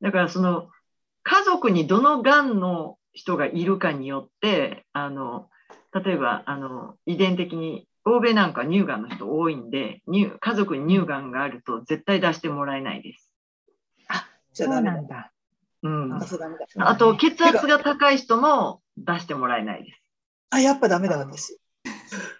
[0.00, 0.68] だからその
[1.22, 5.48] 家族にどのがんの人がいるかによって、あの
[5.92, 13.30] 例えばあの遺伝的に欧米なんかは乳がんの人多いんで、乳家族に乳がんがあると絶対出してもらえないです。
[14.08, 14.28] あ
[14.58, 15.32] ダメだなんだ。
[15.82, 16.20] うんあ。
[16.78, 20.00] あと血圧が高い人も出してもらえないです。
[20.50, 21.58] あ、やっぱダメだ、私。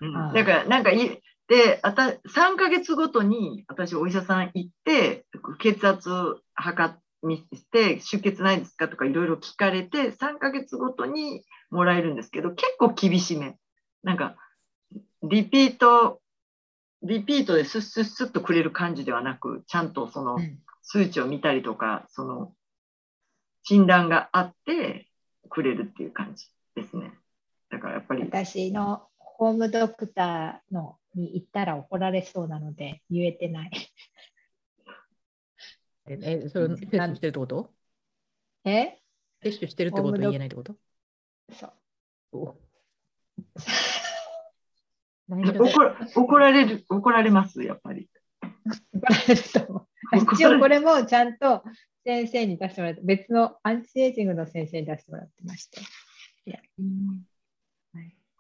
[0.01, 5.26] うんだから、なんかい、で、あた、3ヶ月ごとに、私、お医者さん行って、
[5.60, 6.10] 血圧
[6.54, 7.42] 測っ見
[7.72, 13.56] て、出血ないですかとかいろいろ聞かれて、3ヶ月ごとにもらえるんですけど、結構厳しめ。
[14.02, 14.36] なんか、
[15.22, 16.20] リピート、
[17.02, 22.52] リピートでスッスッスッとくれる感じではなく、ちゃんとそのうん数値を見たりとか、その
[23.62, 25.08] 診断があって
[25.48, 27.14] くれるっていう感じですね。
[27.70, 33.70] だからやっぱり、私のホームドクターのに行ったら怒られそうなので言えてない。
[36.06, 37.72] え、えそれを摂取してるってこと？
[38.64, 39.00] え？
[39.42, 40.12] 摂取してるってこと？
[40.12, 40.76] は言えないってこと？
[41.52, 41.72] そ
[42.32, 42.54] う。
[45.26, 48.10] 怒ら怒られる、怒られます、やっぱり。
[48.92, 49.88] 怒られると思う。
[50.34, 51.64] 一応これもちゃんと
[52.04, 55.80] 先生に出してもらって、別のアンチエイジングの先生に出してもらってまして。
[56.44, 56.60] いや。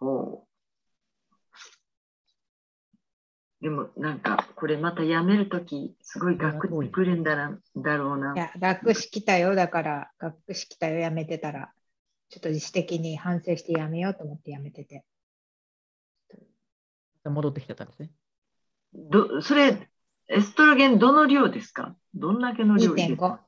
[0.00, 0.46] おう
[3.64, 9.54] でもなんかこれまたやめるときすごい学ってくるんだなだろうないや、学士来たよ。
[9.54, 11.72] だから、学士来たよ、やめてたら、
[12.28, 15.02] ちょっと自主的に反省してやめようと思ってやめてて。
[17.24, 18.10] 戻ってきちゃったんですね。
[18.92, 19.88] どそれ
[20.28, 21.96] エストロゲンどの量ですか？
[22.14, 23.38] どんだけの量入れて2.5。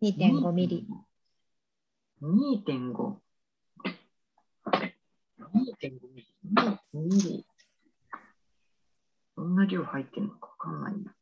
[0.00, 0.88] 2.5ミリ。
[2.22, 3.16] 2.5
[5.42, 7.46] 2.5ミリ2ミリ
[9.40, 11.14] どんな量入ってるのかわかんないな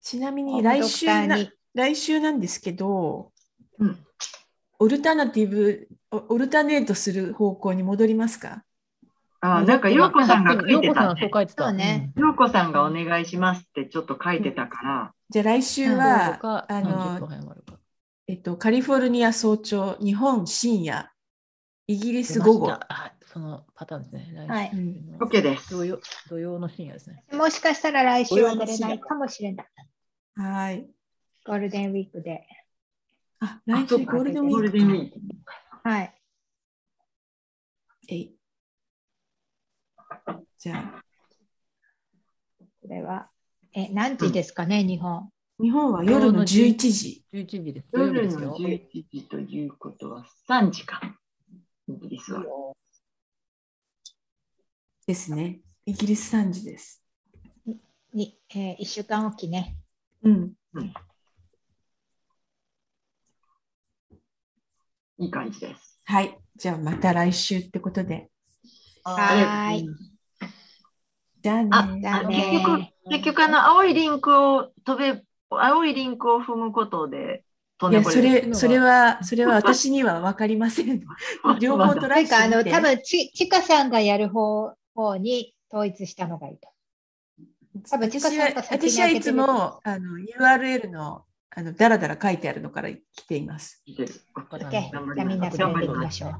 [0.00, 1.36] ちなみに来週な
[1.74, 3.30] 来週なんですけど、
[3.78, 3.98] うん
[4.80, 8.64] オルタナティブ、オオルタネートする方向に戻りますか？
[9.40, 11.64] あなんか陽子さんが書いてた陽子さんそう書いてた。
[11.64, 15.98] そうね陽子さんがお願いしますってちょっと書いてたから、じゃあ来週うん。
[15.98, 17.54] は、かあ30分の。
[18.26, 21.12] えっと、カリフォルニア早朝、日本深夜
[21.86, 22.72] イギリス午後。
[22.72, 24.46] あ、そのパターンですね。
[24.46, 25.70] はい来週の OK です。
[25.70, 25.98] 土曜
[26.30, 27.24] 土曜の深夜ですね。
[27.32, 29.66] もしかしたら来週は出れないかもしれない。
[30.36, 30.88] はい。
[31.44, 32.46] ゴールデンウィークで。
[33.40, 35.18] あ、来週ゴールデンウィゴーク。
[35.82, 36.14] はい。
[38.08, 38.36] えい
[40.58, 41.04] じゃあ、
[42.82, 43.30] これは、
[43.72, 45.28] え、何時ですかね、日本。
[45.60, 47.24] 日本は夜の11時。
[47.32, 47.88] 11時です。
[47.92, 48.56] 夜のですよ。
[48.56, 51.00] 11時ということは3時か。
[51.88, 52.44] イギリスは。
[55.06, 55.60] ですね。
[55.84, 57.02] イギリス3時です。
[58.14, 59.76] に、えー、1週間おきね。
[60.22, 60.52] うん。
[65.18, 66.00] いい感じです。
[66.04, 66.38] はい。
[66.56, 68.30] じゃあまた来週ってことで。
[69.04, 69.88] はーい。
[71.42, 71.70] じゃあね
[72.06, 77.44] ああ結ね局、結局あの青いリンクを飛べ、青いリンクを踏むことで
[77.76, 81.02] 飛んいや、それそれは、それは私には分 かりません。
[81.60, 86.68] 両方トなライんかあの、してみて多分ち、ちかさんがやる方方に統一したのがいいと。
[87.90, 91.24] 多分、私は私はいつもあの URL の
[91.56, 93.82] あのだらだら書いてあるのから来ています。
[93.86, 94.06] じゃ
[95.22, 96.30] あみんなそれでいきましょう。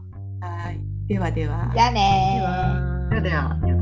[0.40, 0.81] はい。
[1.06, 1.70] ではでは。
[1.74, 3.22] じゃあねー。
[3.22, 3.73] ではでは、